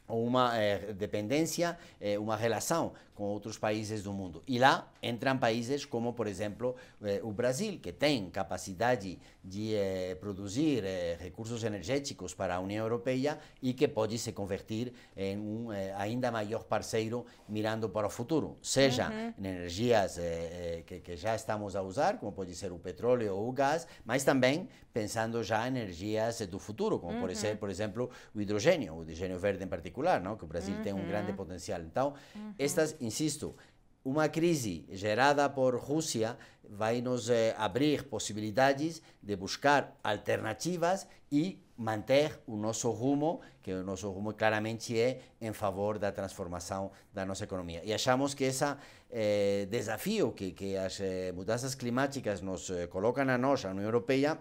uma 0.08 0.56
eh, 0.56 0.92
dependência, 0.94 1.78
eh, 2.00 2.18
uma 2.18 2.36
relação 2.36 2.92
com 3.18 3.24
outros 3.24 3.58
países 3.58 4.04
do 4.04 4.12
mundo. 4.12 4.44
E 4.46 4.60
lá 4.60 4.88
entram 5.02 5.36
países 5.36 5.84
como, 5.84 6.12
por 6.12 6.28
exemplo, 6.28 6.76
eh, 7.02 7.20
o 7.24 7.32
Brasil, 7.32 7.80
que 7.82 7.90
tem 7.90 8.30
capacidade 8.30 9.18
de 9.42 9.74
eh, 9.74 10.16
produzir 10.20 10.84
eh, 10.84 11.16
recursos 11.18 11.64
energéticos 11.64 12.32
para 12.32 12.54
a 12.54 12.60
União 12.60 12.84
Europeia 12.84 13.36
e 13.60 13.72
que 13.72 13.88
pode 13.88 14.16
se 14.20 14.30
convertir 14.30 14.92
em 15.16 15.36
um 15.36 15.72
eh, 15.72 15.92
ainda 15.98 16.30
maior 16.30 16.62
parceiro 16.62 17.26
mirando 17.48 17.88
para 17.88 18.06
o 18.06 18.10
futuro, 18.10 18.56
seja 18.62 19.08
uhum. 19.10 19.34
em 19.36 19.48
energias 19.48 20.16
eh, 20.16 20.22
eh, 20.22 20.82
que, 20.86 21.00
que, 21.00 21.16
já 21.16 21.34
estamos 21.34 21.74
a 21.74 21.82
usar, 21.82 22.18
como 22.18 22.30
pode 22.30 22.54
ser 22.54 22.70
o 22.70 22.78
petróleo 22.78 23.34
ou 23.34 23.48
o 23.48 23.52
gás, 23.52 23.84
mas 24.04 24.22
também 24.22 24.68
pensando 24.92 25.42
já 25.42 25.64
em 25.66 25.68
energias 25.68 26.40
do 26.46 26.58
futuro, 26.58 26.98
como 26.98 27.14
uhum. 27.14 27.20
pode 27.20 27.36
ser, 27.36 27.56
por 27.56 27.70
exemplo, 27.70 28.10
o 28.34 28.40
hidrogênio, 28.40 28.94
o 28.94 29.02
hidrogênio 29.02 29.38
verde 29.38 29.64
em 29.64 29.68
particular, 29.68 30.20
não? 30.20 30.36
que 30.36 30.44
o 30.44 30.46
Brasil 30.46 30.74
uhum. 30.74 30.82
tem 30.82 30.92
um 30.92 31.06
grande 31.06 31.32
potencial. 31.32 31.80
Então, 31.80 32.14
uhum. 32.34 32.52
estas 32.58 32.96
insisto, 33.08 33.56
uma 34.04 34.28
crise 34.28 34.86
gerada 34.92 35.48
por 35.50 35.74
Rússia 35.76 36.38
vai 36.62 37.00
nos 37.00 37.28
eh, 37.28 37.54
abrir 37.58 38.04
possibilidades 38.04 39.02
de 39.22 39.34
buscar 39.36 39.80
alternativas 40.02 41.06
e 41.30 41.58
manter 41.78 42.40
o 42.46 42.56
nosso 42.56 42.90
rumo, 42.90 43.40
que 43.62 43.72
o 43.72 43.84
nosso 43.84 44.10
rumo 44.10 44.34
claramente 44.34 44.98
é 44.98 45.20
em 45.40 45.52
favor 45.52 45.98
da 45.98 46.10
transformação 46.10 46.90
da 47.12 47.24
nossa 47.24 47.44
economia. 47.44 47.82
E 47.84 47.92
achamos 47.94 48.34
que 48.34 48.44
esse 48.44 48.64
eh, 49.10 49.66
desafio 49.70 50.32
que, 50.32 50.52
que 50.52 50.76
as 50.76 51.00
eh, 51.00 51.32
mudanças 51.32 51.74
climáticas 51.74 52.40
nos 52.40 52.68
eh, 52.70 52.86
colocam 52.88 53.28
a 53.28 53.38
nós, 53.38 53.64
a 53.64 53.70
União 53.70 53.84
Europeia, 53.84 54.38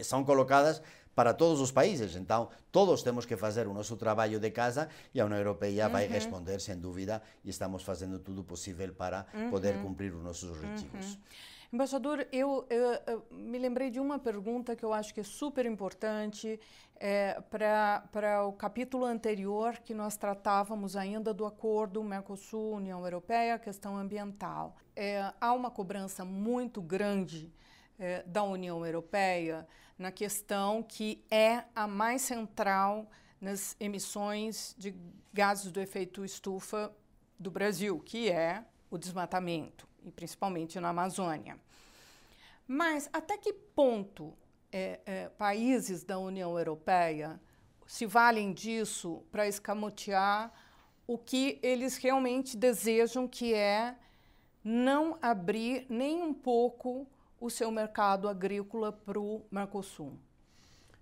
são 0.00 0.24
colocadas 0.24 0.80
para 1.18 1.34
todos 1.34 1.60
os 1.60 1.72
países. 1.72 2.14
Então, 2.14 2.48
todos 2.70 3.02
temos 3.02 3.26
que 3.26 3.36
fazer 3.36 3.66
o 3.66 3.74
nosso 3.74 3.96
trabalho 3.96 4.38
de 4.38 4.52
casa 4.52 4.88
e 5.12 5.20
a 5.20 5.24
União 5.24 5.40
Europeia 5.40 5.86
uhum. 5.86 5.92
vai 5.92 6.06
responder, 6.06 6.60
sem 6.60 6.78
dúvida, 6.78 7.20
e 7.44 7.50
estamos 7.50 7.82
fazendo 7.82 8.20
tudo 8.20 8.44
possível 8.44 8.94
para 8.94 9.26
uhum. 9.34 9.50
poder 9.50 9.82
cumprir 9.82 10.14
os 10.14 10.22
nossos 10.22 10.48
objetivos. 10.48 11.14
Uhum. 11.14 11.20
Embaixador, 11.72 12.24
eu, 12.30 12.64
eu, 12.70 12.98
eu, 13.04 13.26
me 13.32 13.58
lembrei 13.58 13.90
de 13.90 13.98
uma 13.98 14.16
pergunta 14.16 14.76
que 14.76 14.84
eu 14.84 14.92
acho 14.92 15.12
que 15.12 15.18
é 15.18 15.24
super 15.24 15.66
importante 15.66 16.60
é, 17.00 17.42
para 17.50 18.44
o 18.46 18.52
capítulo 18.52 19.04
anterior, 19.04 19.76
que 19.78 19.92
nós 19.92 20.16
tratávamos 20.16 20.94
ainda 20.94 21.34
do 21.34 21.44
acordo 21.44 22.00
Mercosul-União 22.04 23.04
Europeia, 23.04 23.58
questão 23.58 23.96
ambiental. 23.96 24.76
É, 24.94 25.32
há 25.40 25.52
uma 25.52 25.68
cobrança 25.68 26.24
muito 26.24 26.80
grande 26.80 27.52
é, 27.98 28.22
da 28.22 28.44
União 28.44 28.86
Europeia 28.86 29.66
na 29.98 30.12
questão 30.12 30.82
que 30.82 31.24
é 31.30 31.64
a 31.74 31.86
mais 31.86 32.22
central 32.22 33.10
nas 33.40 33.76
emissões 33.80 34.74
de 34.78 34.94
gases 35.32 35.72
do 35.72 35.80
efeito 35.80 36.24
estufa 36.24 36.92
do 37.38 37.50
Brasil, 37.50 37.98
que 38.00 38.30
é 38.30 38.64
o 38.90 38.96
desmatamento, 38.96 39.88
e 40.04 40.10
principalmente 40.10 40.78
na 40.80 40.90
Amazônia. 40.90 41.58
Mas 42.66 43.08
até 43.12 43.36
que 43.36 43.52
ponto 43.52 44.34
é, 44.72 45.00
é, 45.06 45.28
países 45.30 46.04
da 46.04 46.18
União 46.18 46.56
Europeia 46.58 47.40
se 47.86 48.04
valem 48.06 48.52
disso 48.52 49.22
para 49.32 49.48
escamotear 49.48 50.52
o 51.06 51.16
que 51.16 51.58
eles 51.62 51.96
realmente 51.96 52.56
desejam, 52.56 53.26
que 53.26 53.54
é 53.54 53.96
não 54.62 55.18
abrir 55.22 55.86
nem 55.88 56.22
um 56.22 56.34
pouco 56.34 57.06
o 57.40 57.50
seu 57.50 57.70
mercado 57.70 58.28
agrícola 58.28 58.92
para 58.92 59.18
o 59.18 59.44
Mercosul? 59.50 60.18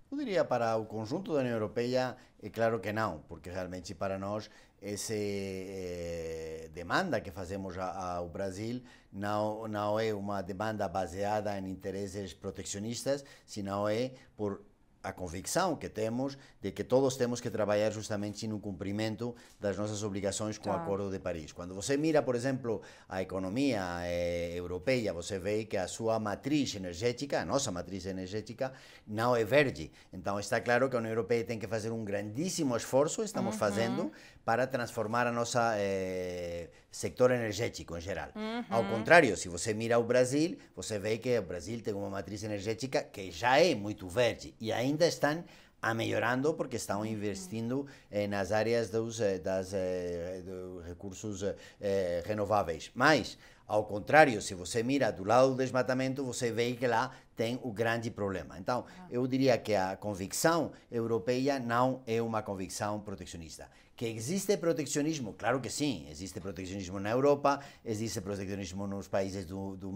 Eu 0.09 0.17
diria 0.17 0.45
para 0.45 0.77
o 0.77 0.85
conjunto 0.85 1.33
da 1.33 1.39
União 1.39 1.53
Europeia, 1.53 2.15
é 2.41 2.49
claro 2.49 2.79
que 2.79 2.93
não, 2.93 3.19
porque 3.27 3.49
realmente 3.49 3.93
para 3.93 4.17
nós 4.17 4.49
essa 4.81 5.13
eh, 5.13 6.69
demanda 6.73 7.19
que 7.19 7.31
fazemos 7.31 7.77
ao 7.77 8.29
Brasil 8.29 8.81
não, 9.11 9.67
não 9.67 9.99
é 9.99 10.13
uma 10.13 10.41
demanda 10.41 10.87
baseada 10.87 11.57
em 11.59 11.69
interesses 11.69 12.33
protecionistas, 12.33 13.25
sino 13.45 13.89
é 13.89 14.11
por 14.35 14.61
a 15.03 15.11
convicção 15.11 15.75
que 15.75 15.89
temos 15.89 16.37
de 16.61 16.71
que 16.71 16.83
todos 16.83 17.15
temos 17.15 17.39
que 17.39 17.49
trabalhar 17.49 17.91
justamente 17.91 18.47
no 18.47 18.59
cumprimento 18.59 19.35
das 19.59 19.77
nossas 19.77 20.03
obrigações 20.03 20.57
com 20.57 20.69
tá. 20.69 20.75
o 20.75 20.79
Acordo 20.79 21.09
de 21.09 21.19
Paris. 21.19 21.51
Quando 21.51 21.73
você 21.73 21.97
mira, 21.97 22.21
por 22.21 22.35
exemplo, 22.35 22.81
a 23.07 23.21
economia 23.21 23.81
eh, 24.03 24.53
europeia, 24.55 25.13
você 25.13 25.39
vê 25.39 25.65
que 25.65 25.77
a 25.77 25.87
sua 25.87 26.19
matriz 26.19 26.75
energética, 26.75 27.41
a 27.41 27.45
nossa 27.45 27.71
matriz 27.71 28.05
energética, 28.05 28.73
não 29.07 29.35
é 29.35 29.43
verde. 29.43 29.91
Então 30.11 30.39
está 30.39 30.59
claro 30.59 30.89
que 30.89 30.95
a 30.95 30.99
União 30.99 31.11
Europeia 31.11 31.43
tem 31.43 31.59
que 31.59 31.67
fazer 31.67 31.91
um 31.91 32.03
grandíssimo 32.03 32.75
esforço, 32.75 33.23
estamos 33.23 33.53
uhum. 33.53 33.59
fazendo, 33.59 34.11
para 34.43 34.65
transformar 34.65 35.27
a 35.27 35.31
nossa 35.31 35.73
eh, 35.77 36.69
sector 36.97 37.29
energético 37.31 37.95
em 37.95 38.01
geral. 38.01 38.29
Uhum. 38.35 38.65
Ao 38.69 38.83
contrário, 38.85 39.37
se 39.37 39.47
você 39.47 39.71
mira 39.73 39.99
o 39.99 40.03
Brasil, 40.03 40.57
você 40.75 40.97
vê 40.97 41.19
que 41.19 41.37
o 41.37 41.43
Brasil 41.43 41.79
tem 41.81 41.93
uma 41.93 42.09
matriz 42.09 42.43
energética 42.43 43.03
que 43.03 43.29
já 43.29 43.59
é 43.59 43.75
muito 43.75 44.09
verde 44.09 44.55
e 44.59 44.71
ainda 44.71 45.05
estão 45.05 45.43
a 45.79 45.93
melhorando 45.93 46.55
porque 46.55 46.75
estão 46.75 47.05
investindo 47.05 47.85
eh, 48.09 48.25
nas 48.25 48.51
áreas 48.51 48.89
dos, 48.89 49.21
eh, 49.21 49.37
das, 49.37 49.73
eh, 49.73 50.41
dos 50.43 50.83
recursos 50.85 51.43
eh, 51.79 52.23
renováveis. 52.25 52.89
Mas, 52.95 53.37
ao 53.67 53.85
contrário, 53.85 54.41
se 54.41 54.55
você 54.55 54.81
mira 54.81 55.11
do 55.11 55.23
lado 55.23 55.49
do 55.49 55.55
desmatamento, 55.55 56.25
você 56.25 56.51
vê 56.51 56.73
que 56.73 56.87
lá 56.87 57.11
tem 57.35 57.59
o 57.61 57.71
grande 57.71 58.09
problema. 58.09 58.57
Então, 58.57 58.85
eu 59.11 59.27
diria 59.27 59.55
que 59.59 59.75
a 59.75 59.95
convicção 59.95 60.71
europeia 60.91 61.59
não 61.59 62.01
é 62.07 62.19
uma 62.23 62.41
convicção 62.41 62.99
protecionista. 62.99 63.69
Que 63.97 64.05
existe 64.05 64.57
protecionismo? 64.57 65.33
Claro 65.33 65.59
que 65.59 65.71
sim. 65.71 66.05
Existe 66.07 66.39
protecionismo 66.39 66.99
na 66.99 67.09
Europa, 67.09 67.59
existe 67.83 68.21
protecionismo 68.21 68.85
nos 68.85 69.07
países 69.07 69.43
do, 69.47 69.75
do 69.75 69.91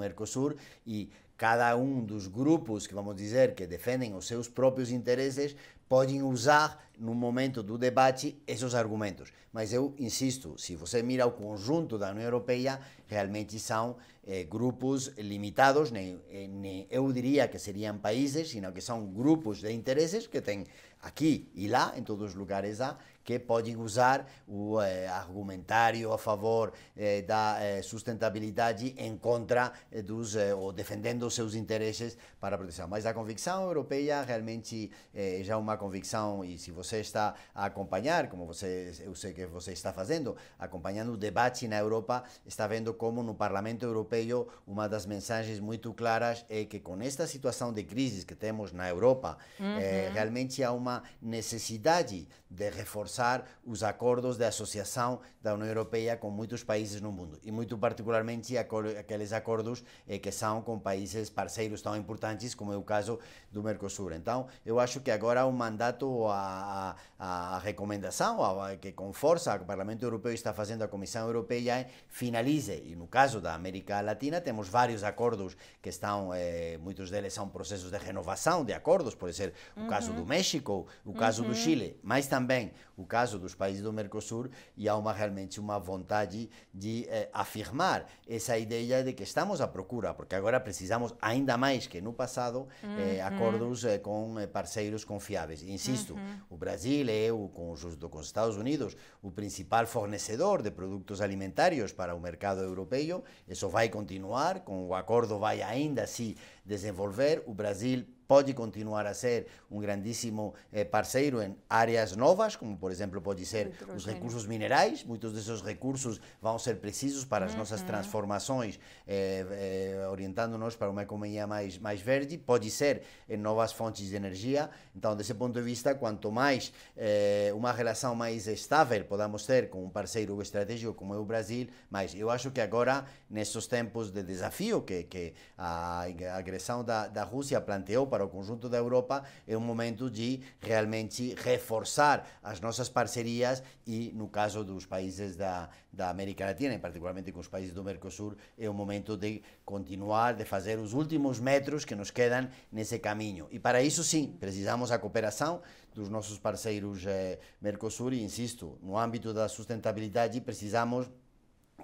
e 0.88 1.08
cada 1.38 1.76
um 1.78 2.04
dos 2.04 2.26
grupos 2.26 2.88
que 2.88 2.96
vamos 2.96 3.16
dizer 3.16 3.54
que 3.54 3.68
defendem 3.68 4.16
os 4.16 4.26
seus 4.26 4.50
próprios 4.50 4.90
interesses 4.90 5.56
podem 5.88 6.24
usar 6.24 6.90
no 6.98 7.14
momento 7.14 7.62
do 7.62 7.78
debate 7.78 8.42
esses 8.48 8.74
argumentos. 8.74 9.32
Mas 9.52 9.74
eu 9.74 9.94
insisto, 10.00 10.58
se 10.58 10.76
você 10.76 11.04
mira 11.04 11.28
o 11.28 11.34
conjunto 11.34 11.98
da 11.98 12.10
União 12.10 12.24
Europeia, 12.24 12.80
realmente 13.06 13.60
são 13.60 13.98
eh, 14.26 14.46
grupos 14.46 15.12
limitados, 15.18 15.92
nem, 15.92 16.18
eh, 16.30 16.48
nem, 16.48 16.88
eu 16.90 17.12
diria 17.12 17.48
que 17.48 17.60
seriam 17.60 17.98
países, 17.98 18.50
sino 18.50 18.72
que 18.72 18.80
são 18.80 19.06
grupos 19.06 19.60
de 19.60 19.72
interesses 19.74 20.28
que 20.28 20.40
têm 20.42 20.66
aqui 21.02 21.50
e 21.54 21.68
lá, 21.68 21.94
em 21.98 22.04
todos 22.04 22.30
os 22.30 22.36
lugares 22.36 22.80
há, 22.80 22.98
que 23.32 23.40
podem 23.40 23.78
usar 23.78 24.28
o 24.46 24.82
eh, 24.82 25.08
argumentário 25.08 26.12
a 26.12 26.18
favor 26.18 26.74
eh, 26.98 27.22
da 27.22 27.58
eh, 27.62 27.82
sustentabilidade 27.82 28.94
em 28.98 29.16
contra 29.18 29.72
eh, 29.90 30.02
dos, 30.02 30.36
eh, 30.36 30.54
ou 30.54 30.74
defendendo 30.74 31.24
os 31.24 31.34
seus 31.34 31.56
interesses 31.56 32.18
para 32.42 32.56
a 32.56 32.58
proteção. 32.58 32.90
Mas 32.90 33.06
a 33.06 33.14
convicção 33.14 33.64
europeia 33.64 34.22
realmente 34.22 34.92
é 35.14 35.40
já 35.44 35.58
uma 35.58 35.78
convicção, 35.78 36.44
e 36.44 36.58
se 36.58 36.72
você 36.72 37.00
está 37.00 37.34
a 37.56 37.66
acompanhar, 37.66 38.28
como 38.28 38.46
você, 38.46 38.92
eu 39.02 39.16
sei 39.16 39.32
que 39.32 39.46
você 39.46 39.72
está 39.72 39.94
fazendo, 39.94 40.36
acompanhando 40.60 41.14
o 41.14 41.18
debate 41.18 41.70
na 41.70 41.78
Europa, 41.78 42.26
está 42.46 42.68
vendo 42.68 42.94
como 42.94 43.24
no 43.24 43.34
Parlamento 43.34 43.84
Europeu 43.86 44.50
uma 44.68 44.90
das 44.90 45.06
mensagens 45.06 45.62
muito 45.62 45.94
claras 45.94 46.46
é 46.50 46.66
que 46.66 46.80
com 46.80 47.02
esta 47.02 47.26
situação 47.26 47.72
de 47.72 47.84
crise 47.84 48.26
que 48.26 48.36
temos 48.36 48.74
na 48.74 48.90
Europa, 48.90 49.38
uhum. 49.58 50.14
realmente 50.14 50.62
há 50.64 50.72
uma 50.72 51.04
necessidade 51.22 52.28
de 52.52 52.70
reforçar 52.70 53.46
os 53.66 53.82
acordos 53.82 54.38
de 54.38 54.44
associação 54.44 55.22
da 55.42 55.54
União 55.54 55.70
Europeia 55.70 56.18
com 56.18 56.30
muitos 56.30 56.66
países 56.66 57.00
no 57.00 57.10
mundo 57.10 57.40
e 57.44 57.52
muito 57.52 57.78
particularmente 57.78 58.58
aqueles 58.58 59.32
acordos 59.32 59.82
eh, 60.06 60.20
que 60.20 60.32
são 60.34 60.62
com 60.62 60.78
países 60.78 61.30
parceiros 61.30 61.82
tão 61.82 61.96
importantes 61.96 62.54
como 62.54 62.74
é 62.74 62.78
o 62.78 62.84
caso 62.84 63.18
do 63.50 63.64
Mercosul. 63.64 64.12
Então, 64.12 64.48
eu 64.66 64.82
acho 64.82 65.00
que 65.00 65.10
agora 65.10 65.46
o 65.46 65.52
mandato, 65.54 66.28
a, 66.28 66.96
a, 67.24 67.60
recomendação 67.60 68.44
a, 68.44 68.76
que 68.76 68.92
com 68.92 69.14
força 69.14 69.56
o 69.56 69.64
Parlamento 69.64 70.02
Europeu 70.02 70.34
está 70.34 70.56
fazendo 70.56 70.82
a 70.82 70.88
Comissão 70.88 71.28
Europeia 71.28 71.86
finalize. 72.08 72.82
E 72.84 72.96
no 72.96 73.06
caso 73.06 73.40
da 73.40 73.54
América 73.54 74.02
Latina 74.02 74.42
temos 74.42 74.68
vários 74.68 75.04
acordos 75.04 75.56
que 75.84 75.90
estão, 75.90 76.34
eh, 76.34 76.80
muitos 76.82 77.12
deles 77.12 77.32
são 77.32 77.48
processos 77.48 77.92
de 77.92 77.98
renovação 78.00 78.66
de 78.66 78.74
acordos, 78.74 79.14
pode 79.14 79.36
ser 79.36 79.54
o 79.78 79.82
uhum. 79.82 79.88
caso 79.88 80.14
do 80.14 80.26
México, 80.26 80.88
o 81.06 81.14
caso 81.14 81.44
uhum. 81.44 81.50
do 81.50 81.56
Chile, 81.56 82.00
mas 82.02 82.26
também 82.26 82.72
o 83.02 83.06
caso 83.06 83.40
dos 83.40 83.56
países 83.56 83.82
do 83.82 83.92
Mercosul 83.92 84.50
e 84.78 84.88
há 84.88 84.96
uma, 84.96 85.12
realmente 85.12 85.60
uma 85.60 85.80
vontade 85.80 86.50
de 86.74 87.06
eh, 87.10 87.30
afirmar 87.34 88.06
essa 88.28 88.58
ideia 88.58 89.04
de 89.04 89.14
que 89.14 89.24
estamos 89.24 89.60
à 89.62 89.68
procura, 89.68 90.14
porque 90.14 90.36
agora 90.36 90.60
precisamos 90.60 91.14
ainda 91.22 91.58
mais 91.58 91.88
que 91.88 92.00
no 92.02 92.14
passado 92.14 92.68
uhum. 92.84 92.98
eh, 93.00 93.22
acordos 93.22 93.84
eh, 93.84 93.98
com 93.98 94.40
eh, 94.40 94.48
parceiros 94.48 95.04
confiáveis. 95.04 95.64
Insisto, 95.64 96.14
uhum. 96.14 96.38
o 96.50 96.58
Brasil 96.58 97.08
é, 97.10 97.32
o, 97.32 97.48
com, 97.50 97.72
os, 97.72 97.84
com 97.84 98.20
os 98.20 98.26
Estados 98.28 98.58
Unidos, 98.58 98.96
o 99.22 99.32
principal 99.32 99.86
fornecedor 99.86 100.62
de 100.62 100.72
produtos 100.72 101.22
alimentários 101.22 101.92
para 101.92 102.16
o 102.16 102.20
mercado 102.20 102.62
europeu. 102.62 103.24
Isso 103.48 103.68
vai 103.70 103.90
continuar, 103.90 104.62
com 104.62 104.88
o 104.88 104.96
acordo 104.96 105.40
vai 105.40 105.62
ainda 105.62 106.06
se 106.06 106.38
desenvolver. 106.66 107.44
O 107.46 107.54
Brasil 107.54 108.06
pode 108.32 108.54
continuar 108.54 109.06
a 109.06 109.14
ser 109.14 109.48
um 109.70 109.78
grandíssimo 109.82 110.54
eh, 110.72 110.86
parceiro 110.86 111.42
em 111.44 111.54
áreas 111.70 112.16
novas, 112.16 112.56
como 112.56 112.78
por 112.78 112.90
exemplo 112.90 113.20
pode 113.20 113.46
ser 113.46 113.74
os 113.94 114.06
recursos 114.06 114.48
minerais. 114.48 115.04
Muitos 115.04 115.34
desses 115.34 115.62
recursos 115.62 116.22
vão 116.42 116.58
ser 116.58 116.78
precisos 116.78 117.26
para 117.26 117.44
as 117.44 117.54
nossas 117.56 117.82
transformações, 117.82 118.80
eh, 119.06 119.46
eh, 119.52 120.08
orientando-nos 120.10 120.78
para 120.78 120.90
uma 120.90 121.04
economia 121.04 121.46
mais, 121.46 121.78
mais 121.78 122.00
verde. 122.00 122.38
Pode 122.38 122.72
ser 122.72 123.02
em 123.28 123.36
novas 123.36 123.74
fontes 123.74 124.08
de 124.08 124.16
energia. 124.16 124.70
Então, 124.96 125.14
desse 125.14 125.34
ponto 125.34 125.54
de 125.54 125.62
vista, 125.62 125.94
quanto 125.94 126.32
mais 126.32 126.72
eh, 126.96 127.52
uma 127.54 127.74
relação 127.74 128.16
mais 128.16 128.48
estável 128.48 129.04
podamos 129.04 129.46
ter 129.46 129.70
com 129.70 129.84
um 129.84 129.90
parceiro 129.90 130.42
estratégico 130.42 130.94
como 130.94 131.14
é 131.14 131.18
o 131.18 131.26
Brasil, 131.26 131.68
mais 131.90 132.16
eu 132.16 132.30
acho 132.30 132.50
que 132.50 132.62
agora, 132.62 133.04
nesses 133.30 133.68
tempos 133.68 134.10
de 134.10 134.24
desafio 134.24 134.84
que, 134.84 135.04
que 135.04 135.34
a 135.58 136.06
agressão 136.34 136.82
da, 136.82 137.08
da 137.08 137.26
Rússia 137.26 137.60
planteou 137.60 138.08
para 138.08 138.21
para 138.22 138.26
o 138.26 138.30
conjunto 138.30 138.70
da 138.70 138.78
Europa, 138.78 139.24
é 139.48 139.58
um 139.58 139.62
momento 139.62 140.10
de 140.10 140.42
realmente 140.60 141.34
reforçar 141.36 142.28
as 142.44 142.60
nossas 142.62 142.88
parcerias 142.88 143.64
e, 143.86 144.12
no 144.14 144.28
caso 144.28 144.64
dos 144.64 144.86
países 144.86 145.36
da, 145.36 145.70
da 145.92 146.10
América 146.10 146.46
Latina, 146.46 146.76
e 146.76 146.78
particularmente 146.78 147.32
com 147.32 147.40
os 147.40 147.48
países 147.48 147.74
do 147.74 147.84
Mercosul, 147.84 148.36
é 148.60 148.70
um 148.70 148.74
momento 148.74 149.18
de 149.18 149.42
continuar, 149.66 150.36
de 150.36 150.46
fazer 150.46 150.78
os 150.78 150.94
últimos 150.94 151.40
metros 151.40 151.84
que 151.84 151.96
nos 151.96 152.12
quedam 152.12 152.48
nesse 152.72 153.00
caminho. 153.00 153.48
E 153.50 153.60
para 153.60 153.82
isso, 153.82 154.04
sim, 154.04 154.36
precisamos 154.40 154.92
a 154.92 155.00
cooperação 155.00 155.62
dos 155.94 156.08
nossos 156.08 156.38
parceiros 156.38 157.04
eh, 157.08 157.40
Mercosul 157.60 158.14
e, 158.14 158.22
insisto, 158.22 158.78
no 158.84 158.98
âmbito 158.98 159.34
da 159.34 159.50
sustentabilidade, 159.50 160.40
precisamos 160.42 161.10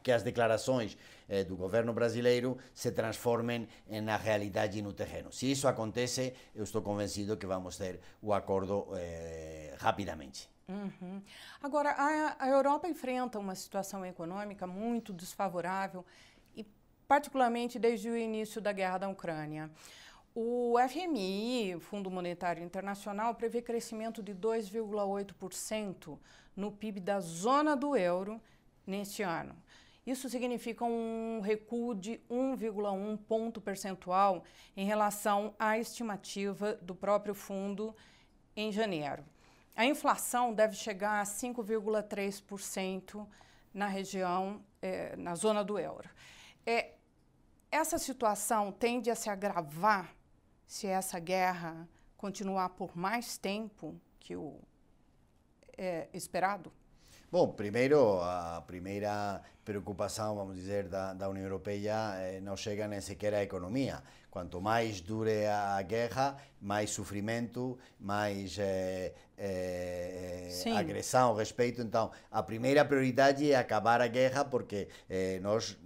que 0.01 0.11
as 0.11 0.23
declarações 0.23 0.97
eh, 1.27 1.43
do 1.43 1.55
governo 1.55 1.93
brasileiro 1.93 2.57
se 2.73 2.91
transformem 2.91 3.67
na 4.03 4.17
realidade 4.17 4.81
no 4.81 4.93
terreno. 4.93 5.31
Se 5.31 5.49
isso 5.49 5.67
acontece, 5.67 6.33
eu 6.55 6.63
estou 6.63 6.81
convencido 6.81 7.37
que 7.37 7.45
vamos 7.45 7.77
ter 7.77 7.99
o 8.21 8.33
acordo 8.33 8.87
eh, 8.95 9.75
rapidamente. 9.79 10.49
Uhum. 10.67 11.21
Agora, 11.61 11.91
a, 11.91 12.35
a 12.39 12.49
Europa 12.49 12.89
enfrenta 12.89 13.39
uma 13.39 13.55
situação 13.55 14.05
econômica 14.05 14.67
muito 14.67 15.13
desfavorável, 15.13 16.05
e 16.55 16.65
particularmente 17.07 17.79
desde 17.79 18.09
o 18.09 18.17
início 18.17 18.59
da 18.59 18.73
guerra 18.73 18.97
da 18.97 19.07
Ucrânia. 19.07 19.71
O 20.35 20.75
FMI, 20.87 21.79
Fundo 21.79 22.11
Monetário 22.11 22.61
Internacional, 22.61 23.33
prevê 23.33 23.61
crescimento 23.61 24.21
de 24.21 24.35
2,8% 24.35 26.19
no 26.55 26.71
PIB 26.71 26.99
da 26.99 27.19
zona 27.19 27.75
do 27.75 27.95
euro 27.95 28.39
neste 28.85 29.23
ano. 29.23 29.55
Isso 30.07 30.27
significa 30.29 30.85
um 30.85 31.41
recuo 31.41 31.93
de 31.93 32.21
1,1 32.31 33.19
ponto 33.27 33.59
percentual 33.59 34.45
em 34.77 34.85
relação 34.85 35.53
à 35.59 35.77
estimativa 35.77 36.75
do 36.75 36.95
próprio 36.95 37.35
fundo 37.35 37.93
em 38.55 38.71
janeiro. 38.71 39.25
A 39.75 39.85
inflação 39.85 40.53
deve 40.53 40.77
chegar 40.77 41.19
a 41.19 41.25
5,3% 41.25 43.27
na 43.73 43.87
região, 43.87 44.63
é, 44.81 45.13
na 45.17 45.35
zona 45.35 45.61
do 45.61 45.77
euro. 45.77 46.09
É, 46.65 46.93
essa 47.69 47.97
situação 47.97 48.71
tende 48.71 49.11
a 49.11 49.15
se 49.15 49.29
agravar 49.29 50.15
se 50.65 50.87
essa 50.87 51.19
guerra 51.19 51.85
continuar 52.15 52.69
por 52.69 52.95
mais 52.95 53.37
tempo 53.37 53.99
que 54.21 54.37
o 54.37 54.57
é, 55.77 56.07
esperado? 56.13 56.71
Bom, 57.29 57.51
primeiro, 57.51 58.21
a 58.21 58.63
primeira 58.65 59.41
preocupação, 59.65 60.33
vamos 60.37 60.55
dizer, 60.55 60.87
da, 60.87 61.13
da 61.13 61.27
União 61.27 61.43
Europeia 61.43 62.13
eh, 62.19 62.39
não 62.39 62.55
chega 62.55 62.87
nem 62.87 63.01
sequer 63.01 63.33
à 63.33 63.43
economia. 63.43 64.01
Quanto 64.31 64.61
mais 64.61 65.01
dure 65.01 65.45
a 65.45 65.81
guerra, 65.81 66.37
mais 66.61 66.89
sofrimento, 66.91 67.77
mais 67.99 68.57
eh, 68.57 69.13
eh, 69.37 70.49
agressão, 70.73 71.35
respeito. 71.35 71.81
Então, 71.81 72.11
a 72.31 72.41
primeira 72.41 72.85
prioridade 72.85 73.51
é 73.51 73.57
acabar 73.57 73.99
a 73.99 74.07
guerra, 74.07 74.45
porque 74.45 74.87
eh, 75.09 75.39
nós 75.41 75.77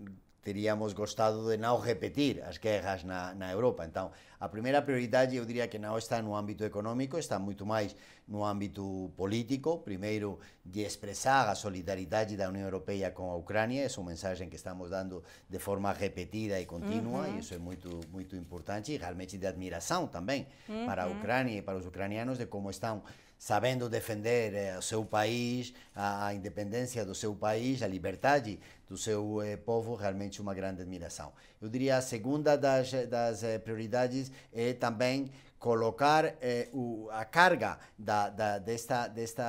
teríamos 0.41 0.93
gostado 0.93 1.47
de 1.49 1.57
não 1.57 1.79
repetir 1.79 2.41
as 2.43 2.57
guerras 2.57 3.03
na, 3.03 3.33
na 3.33 3.51
Europa. 3.51 3.85
Então, 3.85 4.11
a 4.39 4.49
primeira 4.49 4.81
prioridade 4.81 5.35
eu 5.35 5.45
diria 5.45 5.67
que 5.67 5.77
não 5.77 5.97
está 5.97 6.21
no 6.21 6.35
âmbito 6.35 6.63
econômico, 6.63 7.17
está 7.17 7.37
muito 7.37 7.63
mais 7.65 7.95
no 8.27 8.43
âmbito 8.43 9.11
político. 9.15 9.77
Primeiro, 9.79 10.39
de 10.65 10.81
expressar 10.81 11.47
a 11.47 11.53
solidariedade 11.53 12.35
da 12.35 12.49
União 12.49 12.63
Europeia 12.63 13.11
com 13.11 13.29
a 13.29 13.35
Ucrânia, 13.35 13.83
essa 13.83 13.99
é 13.99 14.01
uma 14.01 14.09
mensagem 14.09 14.49
que 14.49 14.55
estamos 14.55 14.89
dando 14.89 15.23
de 15.47 15.59
forma 15.59 15.93
repetida 15.93 16.59
e 16.59 16.65
contínua, 16.65 17.27
uhum. 17.27 17.35
e 17.35 17.39
isso 17.39 17.53
é 17.53 17.59
muito, 17.59 17.99
muito 18.11 18.35
importante, 18.35 18.93
e 18.93 18.97
realmente 18.97 19.37
de 19.37 19.45
admiração 19.45 20.07
também 20.07 20.47
uhum. 20.67 20.87
para 20.87 21.03
a 21.03 21.07
Ucrânia 21.07 21.57
e 21.57 21.61
para 21.61 21.77
os 21.77 21.85
ucranianos 21.85 22.39
de 22.39 22.47
como 22.47 22.71
estão 22.71 23.03
sabendo 23.41 23.89
defender 23.89 24.53
eh, 24.53 24.77
o 24.77 24.83
seu 24.83 25.03
país, 25.03 25.73
a, 25.95 26.27
a, 26.27 26.33
independência 26.35 27.03
do 27.03 27.15
seu 27.15 27.33
país, 27.33 27.81
a 27.81 27.87
liberdade 27.87 28.59
do 28.91 28.97
seu 28.97 29.41
eh, 29.41 29.55
povo, 29.55 29.95
realmente 29.95 30.41
uma 30.41 30.53
grande 30.53 30.81
admiração. 30.81 31.31
Eu 31.61 31.69
diria 31.69 31.95
a 31.95 32.01
segunda 32.01 32.57
das, 32.57 32.91
das 33.07 33.41
eh, 33.41 33.57
prioridades 33.57 34.29
é 34.51 34.73
também 34.73 35.31
colocar 35.61 36.25
eh, 36.41 36.67
o, 36.73 37.07
a 37.11 37.23
carga 37.23 37.77
da, 37.95 38.29
da, 38.29 38.57
desta, 38.57 39.07
desta 39.07 39.45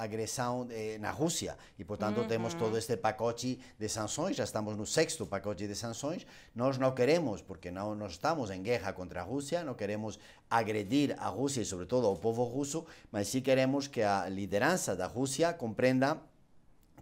agressão 0.00 0.68
eh, 0.70 0.98
na 1.00 1.10
Rússia. 1.10 1.56
E, 1.78 1.82
portanto, 1.82 2.20
uhum. 2.20 2.28
temos 2.28 2.52
todo 2.52 2.76
este 2.76 2.98
pacote 2.98 3.58
de 3.78 3.88
sanções, 3.88 4.36
já 4.36 4.44
estamos 4.44 4.76
no 4.76 4.86
sexto 4.86 5.26
pacote 5.26 5.66
de 5.66 5.74
sanções. 5.74 6.26
Nós 6.54 6.76
não 6.76 6.92
queremos, 6.92 7.40
porque 7.40 7.70
não, 7.70 7.94
não 7.94 8.06
estamos 8.06 8.50
em 8.50 8.62
guerra 8.62 8.92
contra 8.92 9.22
a 9.22 9.24
Rússia, 9.24 9.64
não 9.64 9.74
queremos 9.74 10.20
agredir 10.50 11.16
a 11.18 11.28
Rússia 11.28 11.62
e, 11.62 11.64
sobretudo, 11.64 12.06
ao 12.06 12.16
povo 12.16 12.44
russo, 12.44 12.84
mas 13.10 13.28
sim 13.28 13.40
queremos 13.40 13.88
que 13.88 14.02
a 14.02 14.28
liderança 14.28 14.94
da 14.94 15.06
Rússia 15.06 15.52
compreenda 15.52 16.20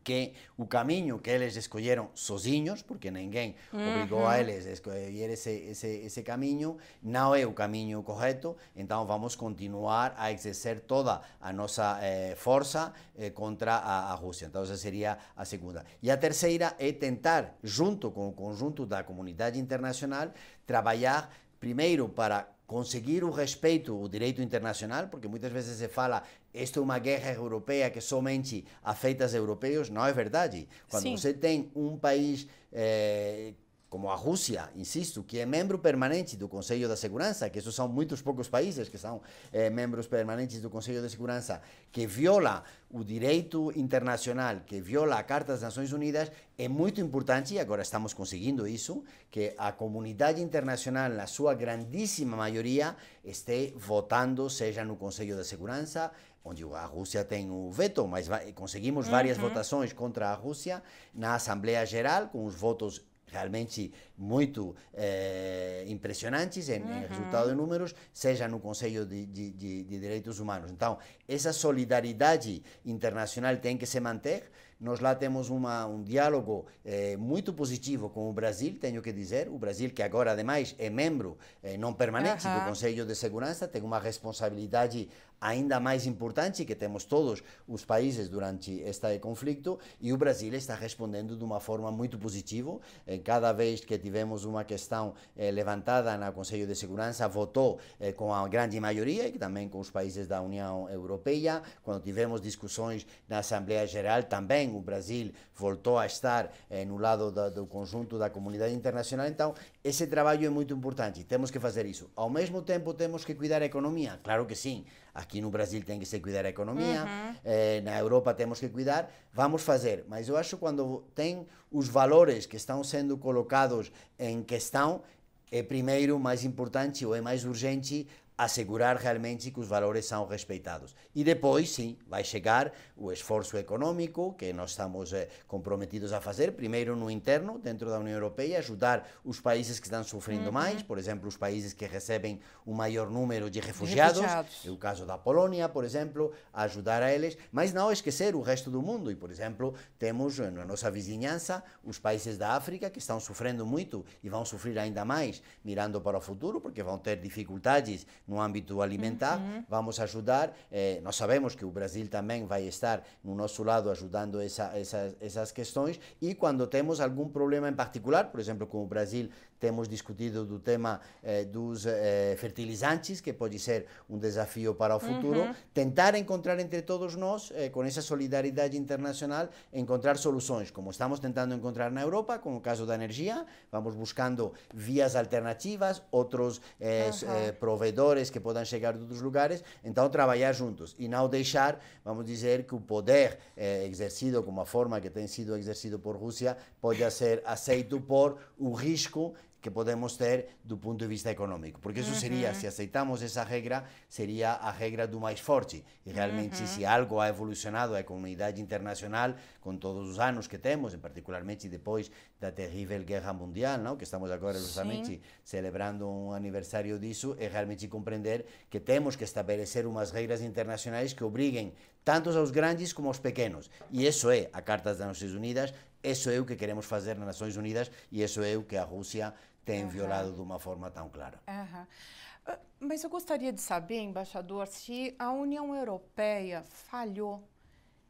que 0.03 0.33
o 0.57 0.67
caminho 0.67 1.19
que 1.19 1.31
eles 1.31 1.57
escolheram 1.57 2.11
sozinhos, 2.15 2.83
porque 2.83 3.11
ninguém 3.11 3.55
uhum. 3.73 3.91
obrigou 3.91 4.27
a 4.27 4.39
eles 4.39 4.67
a 4.67 4.71
escolher 4.71 5.31
esse, 5.31 5.51
esse, 5.51 5.87
esse 5.87 6.23
caminho, 6.23 6.77
não 7.03 7.35
é 7.35 7.47
o 7.47 7.53
caminho 7.53 8.03
correto, 8.03 8.57
então 8.77 9.07
vamos 9.07 9.35
continuar 9.35 10.15
a 10.17 10.33
exercer 10.33 10.81
toda 10.81 11.21
a 11.41 11.53
nossa 11.53 11.99
eh, 12.03 12.35
força 12.37 12.93
eh, 13.17 13.31
contra 13.31 13.77
a, 13.77 14.13
a, 14.13 14.15
Rússia. 14.15 14.47
Então 14.47 14.63
essa 14.63 14.77
seria 14.77 15.19
a 15.37 15.45
segunda. 15.45 15.85
E 16.03 16.11
a 16.11 16.17
terceira 16.17 16.75
é 16.79 16.93
tentar, 16.93 17.57
junto 17.63 18.11
com 18.11 18.29
o 18.29 18.33
conjunto 18.33 18.85
da 18.85 19.03
comunidade 19.03 19.59
internacional, 19.59 20.33
trabalhar 20.67 21.33
primeiro 21.59 22.09
para 22.09 22.49
conseguir 22.67 23.23
o 23.23 23.31
respeito, 23.31 23.95
o 23.95 24.09
direito 24.09 24.41
internacional, 24.41 25.07
porque 25.09 25.29
muitas 25.29 25.53
vezes 25.53 25.77
se 25.77 25.89
fala 25.89 26.23
esta 26.55 26.79
é 26.79 26.83
uma 26.83 26.99
guerra 26.99 27.33
europeia 27.33 27.91
que 27.91 28.01
somente 28.01 28.65
afeta 28.83 29.27
os 29.27 29.35
europeus, 29.35 29.89
não 29.89 30.05
é 30.05 30.13
verdade. 30.13 30.69
Quando 30.89 31.05
Sim. 31.05 31.17
você 31.17 31.33
tem 31.33 31.71
um 31.75 31.97
país 31.97 32.47
eh, 32.73 33.55
como 33.93 34.09
a 34.09 34.15
Rússia, 34.15 34.71
insisto, 34.75 35.23
que 35.23 35.39
é 35.39 35.45
membro 35.45 35.79
permanente 35.79 36.35
do 36.35 36.49
Conselho 36.49 36.89
da 36.89 36.97
Segurança, 36.97 37.51
que 37.51 37.59
esses 37.59 37.75
são 37.75 37.87
muitos 37.87 38.23
poucos 38.23 38.49
países 38.49 38.89
que 38.89 38.97
são 38.97 39.21
eh, 39.53 39.69
membros 39.69 40.07
permanentes 40.07 40.63
do 40.63 40.71
Conselho 40.71 41.03
da 41.03 41.11
Segurança, 41.11 41.61
que 41.93 42.07
viola 42.07 42.65
o 42.91 43.05
direito 43.05 43.71
internacional, 43.77 44.61
que 44.65 44.81
viola 44.81 45.17
a 45.17 45.23
Carta 45.23 45.53
das 45.53 45.61
Nações 45.61 45.93
Unidas, 45.93 46.33
é 46.57 46.69
muito 46.69 47.03
importante, 47.03 47.53
e 47.53 47.59
agora 47.59 47.83
estamos 47.83 48.15
conseguindo 48.15 48.67
isso, 48.67 49.05
que 49.31 49.55
a 49.59 49.73
comunidade 49.73 50.41
internacional, 50.41 51.11
na 51.11 51.27
sua 51.27 51.53
grandíssima 51.53 52.35
maioria, 52.35 52.97
esteja 53.23 53.75
votando, 53.77 54.49
seja 54.49 54.87
no 54.87 54.97
Conselho 54.97 55.37
da 55.37 55.45
Segurança, 55.45 56.11
onde 56.45 56.65
a 56.65 56.85
Rússia 56.85 57.25
tem 57.25 57.51
o 57.51 57.71
veto, 57.71 58.07
mas 58.07 58.29
conseguimos 58.55 59.09
várias 59.09 59.37
uhum. 59.39 59.49
votações 59.49 59.93
contra 59.93 60.29
a 60.29 60.35
Rússia 60.35 60.83
na 61.15 61.35
Assembleia 61.35 61.85
Geral, 61.87 62.29
com 62.29 62.45
os 62.45 62.55
votos 62.55 63.03
realmente 63.33 63.93
muito 64.17 64.77
eh, 64.93 65.85
impressionantes 65.89 66.69
em, 66.69 66.83
uhum. 66.83 66.99
em, 66.99 67.07
resultado 67.07 67.49
de 67.49 67.55
números, 67.55 67.95
seja 68.13 68.47
no 68.47 68.61
Conselho 68.61 69.07
de, 69.07 69.25
de, 69.27 69.51
de, 69.51 69.85
de, 69.85 69.99
Direitos 69.99 70.39
Humanos. 70.39 70.71
Então, 70.71 70.99
essa 71.27 71.53
solidariedade 71.53 72.63
internacional 72.85 73.57
tem 73.57 73.77
que 73.79 73.87
se 73.87 73.99
manter. 73.99 74.51
Nós 74.79 75.01
lá 75.01 75.15
temos 75.15 75.49
uma, 75.49 75.87
um 75.87 76.03
diálogo 76.03 76.67
eh, 76.85 77.17
muito 77.17 77.53
positivo 77.53 78.11
com 78.11 78.29
o 78.29 78.33
Brasil, 78.33 78.77
tenho 78.79 79.01
que 79.01 79.13
dizer. 79.13 79.49
O 79.49 79.57
Brasil, 79.57 79.91
que 79.91 80.03
agora, 80.03 80.33
ademais, 80.33 80.75
é 80.79 80.91
membro 80.91 81.39
eh, 81.63 81.79
não 81.79 81.95
permanente 81.95 82.47
uhum. 82.47 82.59
do 82.59 82.65
Conselho 82.67 83.07
de 83.07 83.15
Segurança, 83.15 83.67
tem 83.67 83.81
uma 83.83 83.99
responsabilidade 83.99 85.09
ainda 85.43 85.81
mais 85.81 86.07
importante 86.07 86.65
que 86.65 86.77
temos 86.77 87.05
todos 87.05 87.43
os 87.67 87.85
países 87.85 88.29
durante 88.29 88.81
este 88.83 89.19
conflito 89.19 89.79
e 90.01 90.13
o 90.13 90.17
Brasil 90.17 90.55
está 90.55 90.77
respondendo 90.77 91.37
de 91.37 91.43
uma 91.43 91.59
forma 91.59 91.91
muito 91.91 92.17
positiva. 92.17 92.79
Eh, 93.07 93.19
cada 93.19 93.53
vez 93.53 93.81
que 93.85 93.99
tivemos 93.99 94.45
uma 94.45 94.63
questão 94.65 95.15
eh, 95.37 95.51
levantada 95.51 96.17
no 96.17 96.33
Conselho 96.33 96.65
de 96.65 96.77
Segurança, 96.77 97.27
votou 97.27 97.81
eh, 97.99 98.13
com 98.13 98.33
a 98.33 98.47
grande 98.47 98.79
maioria 98.79 99.27
e 99.27 99.33
também 99.33 99.69
com 99.69 99.81
os 99.81 99.91
países 99.91 100.29
da 100.29 100.41
União 100.41 100.89
Europeia. 100.89 101.61
Quando 101.83 102.01
tivemos 102.05 102.41
discussões 102.41 103.05
na 103.29 103.39
Assembleia 103.39 103.85
Geral, 103.85 104.23
também 104.23 104.75
o 104.75 104.81
Brasil 104.81 105.33
voltou 105.57 105.99
a 105.99 106.07
estar 106.07 106.53
no 106.87 106.99
lado 106.99 107.31
do, 107.51 107.67
conjunto 107.67 108.19
da 108.19 108.31
comunidade 108.31 108.75
internacional. 108.75 109.27
Então, 109.27 109.55
esse 109.83 110.07
trabalho 110.07 110.47
é 110.47 110.51
muito 110.51 110.73
importante. 110.73 111.25
Temos 111.25 111.51
que 111.51 111.59
fazer 111.59 111.87
isso. 111.87 112.11
Ao 112.15 112.31
mesmo 112.31 112.63
tempo, 112.63 112.95
temos 112.95 113.25
que 113.25 113.35
cuidar 113.35 113.59
da 113.61 113.67
economia. 113.67 114.19
Claro 114.23 114.47
que 114.47 114.55
sim. 114.55 114.85
Aqui 115.15 115.41
no 115.41 115.51
Brasil 115.51 115.83
tem 115.85 115.99
que 115.99 116.07
se 116.07 116.19
cuidar 116.21 116.43
da 116.43 116.49
economia, 116.49 117.03
uhum. 117.03 117.35
eh, 117.45 117.83
na 117.83 117.99
Europa 117.99 118.33
temos 118.33 118.59
que 118.59 118.69
cuidar, 118.71 119.13
vamos 119.33 119.63
fazer. 119.63 120.07
Mas 120.09 120.29
eu 120.29 120.39
acho 120.39 120.57
que 120.57 120.61
quando 120.61 121.05
tem 121.15 121.47
os 121.71 121.87
valores 121.87 122.47
que 122.47 122.57
estão 122.57 122.83
sendo 122.83 123.19
colocados 123.19 123.93
em 124.19 124.43
questão, 124.43 125.03
é 125.51 125.63
primeiro 125.63 126.19
mais 126.19 126.45
importante 126.45 127.05
ou 127.05 127.15
é 127.15 127.21
mais 127.21 127.45
urgente 127.45 128.09
assegurar 128.45 128.97
realmente 128.97 129.51
que 129.51 129.61
os 129.61 129.69
valores 129.69 130.05
são 130.07 130.27
respeitados. 130.27 130.95
E 131.15 131.23
depois, 131.23 131.71
sim, 131.71 131.97
vai 132.09 132.25
chegar 132.25 132.73
o 132.97 133.13
esforço 133.13 133.57
econômico 133.57 134.35
que 134.35 134.53
nós 134.53 134.71
estamos 134.71 135.13
eh, 135.13 135.29
comprometidos 135.47 136.13
a 136.13 136.21
fazer, 136.21 136.53
primeiro 136.53 136.97
no 136.97 137.11
interno, 137.11 137.59
dentro 137.59 137.89
da 137.89 137.99
União 137.99 138.15
Europeia, 138.15 138.59
ajudar 138.59 139.09
os 139.25 139.41
países 139.41 139.79
que 139.79 139.87
estão 139.87 140.03
sofrendo 140.03 140.47
uhum. 140.47 140.53
mais, 140.53 140.83
por 140.83 140.99
exemplo, 140.99 141.29
os 141.29 141.37
países 141.37 141.73
que 141.73 141.87
recebem 141.87 142.41
um 142.67 142.75
maior 142.75 143.09
número 143.11 143.49
de 143.49 143.61
refugiados, 143.61 144.21
refugiados. 144.21 144.67
é 144.67 144.71
o 144.71 144.77
caso 144.77 145.07
da 145.07 145.17
Polônia, 145.17 145.69
por 145.69 145.85
exemplo, 145.85 146.33
ajudar 146.53 147.03
a 147.03 147.13
eles, 147.13 147.37
mas 147.53 147.73
não 147.73 147.93
esquecer 147.93 148.35
o 148.35 148.41
resto 148.41 148.71
do 148.71 148.83
mundo. 148.83 149.11
E, 149.11 149.15
por 149.15 149.31
exemplo, 149.31 149.75
temos 149.99 150.39
eh, 150.41 150.51
na 150.51 150.65
nossa 150.65 150.91
vizinhança 150.91 151.63
os 151.85 151.99
países 151.99 152.37
da 152.37 152.55
África 152.55 152.91
que 152.91 152.99
estão 152.99 153.21
sofrendo 153.21 153.65
muito 153.65 154.05
e 154.23 154.29
vão 154.29 154.45
sofrer 154.45 154.79
ainda 154.79 155.05
mais, 155.05 155.43
mirando 155.65 156.01
para 156.01 156.19
o 156.19 156.21
futuro, 156.21 156.61
porque 156.61 156.83
vão 156.83 156.99
ter 156.99 157.21
dificuldades 157.21 158.07
no 158.33 158.41
âmbito 158.41 158.81
alimentar, 158.81 159.39
uhum. 159.39 159.65
vamos 159.69 160.01
ajudar. 160.01 160.57
Eh, 160.71 161.01
nós 161.03 161.17
sabemos 161.17 161.55
que 161.55 161.65
o 161.65 161.71
Brasil 161.71 162.09
também 162.09 162.47
vai 162.47 162.65
estar 162.65 163.03
no 163.23 163.35
nosso 163.35 163.63
lado 163.63 163.91
ajudando 163.91 164.41
essa, 164.41 164.73
essa, 164.75 165.15
essas 165.21 165.53
questões 165.53 166.01
e 166.21 166.35
quando 166.35 166.67
temos 166.67 166.99
algum 167.01 167.29
problema 167.29 167.69
em 167.69 167.75
particular, 167.75 168.31
por 168.31 168.41
exemplo, 168.41 168.67
com 168.67 168.83
o 168.83 168.87
Brasil 168.87 169.29
temos 169.63 169.87
discutido 169.89 170.45
do 170.45 170.59
tema 170.59 171.01
eh, 171.23 171.45
dos 171.45 171.87
eh, 171.87 172.35
fertilizantes, 172.37 173.21
que 173.21 173.33
pode 173.33 173.61
ser 173.61 173.87
um 174.11 174.19
desafio 174.19 174.75
para 174.75 174.97
o 174.97 174.99
futuro, 174.99 175.43
uhum. 175.43 175.55
tentar 175.73 176.17
encontrar 176.17 176.59
entre 176.59 176.83
todos 176.83 177.15
nós, 177.15 177.53
eh, 177.55 177.69
com 177.69 177.85
essa 177.85 178.03
solidariedade 178.03 178.77
internacional, 178.77 179.49
encontrar 179.73 180.17
soluções, 180.17 180.73
como 180.73 180.91
estamos 180.91 181.21
tentando 181.21 181.55
encontrar 181.55 181.93
na 181.93 182.03
Europa, 182.03 182.41
com 182.41 182.57
o 182.57 182.61
caso 182.61 182.85
da 182.85 182.97
energia, 182.97 183.47
vamos 183.71 183.95
buscando 183.95 184.53
vias 184.75 185.15
alternativas, 185.15 186.03
outros 186.11 186.59
uhum. 186.59 187.55
provedores 187.61 188.31
que 188.31 188.41
possam 188.41 188.65
chegar 188.65 188.95
de 188.95 189.03
outros 189.03 189.21
lugares, 189.21 189.63
então 189.85 190.09
trabalhar 190.09 190.53
juntos 190.53 190.97
e 190.99 191.07
não 191.07 191.29
deixar, 191.29 191.79
vamos 192.05 192.25
dizer, 192.25 192.65
que 192.65 192.75
o 192.75 192.81
poder 192.81 193.39
exercido 193.85 194.43
como 194.43 194.61
a 194.61 194.67
forma 194.67 195.01
que 195.01 195.09
tem 195.09 195.29
sido 195.29 195.57
exercido 195.57 196.01
por 196.01 196.17
Rússia 196.17 196.57
pode 196.81 197.09
ser 197.13 197.43
aceito 197.45 198.01
por 198.01 198.39
o 198.59 198.73
risco 198.73 199.35
que 199.63 199.71
podemos 199.71 200.17
ter 200.17 200.59
do 200.65 200.77
ponto 200.77 200.99
de 200.99 201.07
vista 201.07 201.31
econômico. 201.31 201.81
Porque 201.81 202.01
isso 202.01 202.15
seria, 202.17 202.53
se 202.53 202.67
aceitamos 202.67 203.23
essa 203.23 203.45
regra, 203.45 203.85
seria 204.09 204.51
a 204.51 204.73
regra 204.73 205.07
do 205.07 205.21
mais 205.21 205.39
forte. 205.39 205.85
E 206.05 206.11
realmente, 206.11 206.57
se 206.67 206.85
algo 206.85 207.21
ha 207.21 207.29
evolucionado 207.29 207.95
a 207.95 208.03
comunidade 208.03 208.61
internacional, 208.61 209.35
com 209.61 209.77
todos 209.77 210.11
os 210.11 210.19
anos 210.19 210.49
que 210.49 210.59
temos, 210.59 210.97
particularmente 210.97 211.69
depois 211.69 212.11
da 212.41 212.51
terrível 212.51 213.05
guerra 213.05 213.33
mundial, 213.33 213.79
não? 213.79 213.97
que 213.97 214.03
estamos 214.03 214.33
agora 214.33 214.59
justamente 214.59 215.07
Sim. 215.07 215.21
celebrando 215.45 216.11
um 216.11 216.33
aniversário 216.33 216.99
disso, 216.99 217.37
é 217.39 217.47
realmente 217.47 217.87
compreender 217.87 218.45
que 218.69 218.81
temos 218.81 219.15
que 219.15 219.23
estabelecer 219.23 219.87
umas 219.87 220.11
regras 220.11 220.43
internacionais 220.43 221.13
que 221.13 221.23
obriguem 221.23 221.73
tanto 222.05 222.31
aos 222.31 222.51
grandes 222.51 222.93
como 222.93 223.07
aos 223.07 223.21
pequenos. 223.21 223.71
E 223.93 224.05
isso 224.05 224.29
é 224.29 224.51
a 224.53 224.61
Carta 224.61 224.91
das 224.91 224.99
Nações 224.99 225.33
Unidas, 225.33 225.73
isso 226.03 226.31
é 226.31 226.41
o 226.41 226.45
que 226.45 226.57
queremos 226.57 226.85
fazer 226.85 227.17
nas 227.17 227.27
Nações 227.27 227.57
Unidas 227.57 227.89
e 228.11 228.23
isso 228.25 228.43
é 228.43 228.57
o 228.57 228.65
que 228.65 228.77
a 228.77 228.83
Rússia 228.83 229.33
tem 229.65 229.85
uhum. 229.85 229.91
violado 229.91 230.33
de 230.33 230.41
uma 230.41 230.59
forma 230.59 230.91
tão 230.91 231.09
clara. 231.09 231.41
Uhum. 231.49 232.57
Mas 232.81 233.05
eu 233.05 233.11
gostaria 233.11 233.53
de 233.53 233.61
saber, 233.61 234.01
embaixador, 234.01 234.67
se 234.67 235.15
a 235.19 235.31
União 235.31 235.75
Europeia 235.75 236.63
falhou 236.65 237.49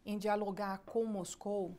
em 0.05 0.17
dialogar 0.17 0.79
com 0.79 1.05
Moscou 1.05 1.77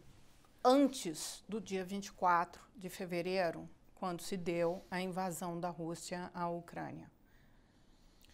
antes 0.64 1.44
do 1.50 1.60
dia 1.60 1.84
24 1.84 2.62
de 2.76 2.90
fevereiro, 2.90 3.68
quando 3.96 4.22
se 4.22 4.38
deu 4.38 4.86
a 4.92 5.02
invasão 5.02 5.60
da 5.60 5.70
Rússia 5.70 6.30
à 6.34 6.48
Ucrânia. 6.50 7.12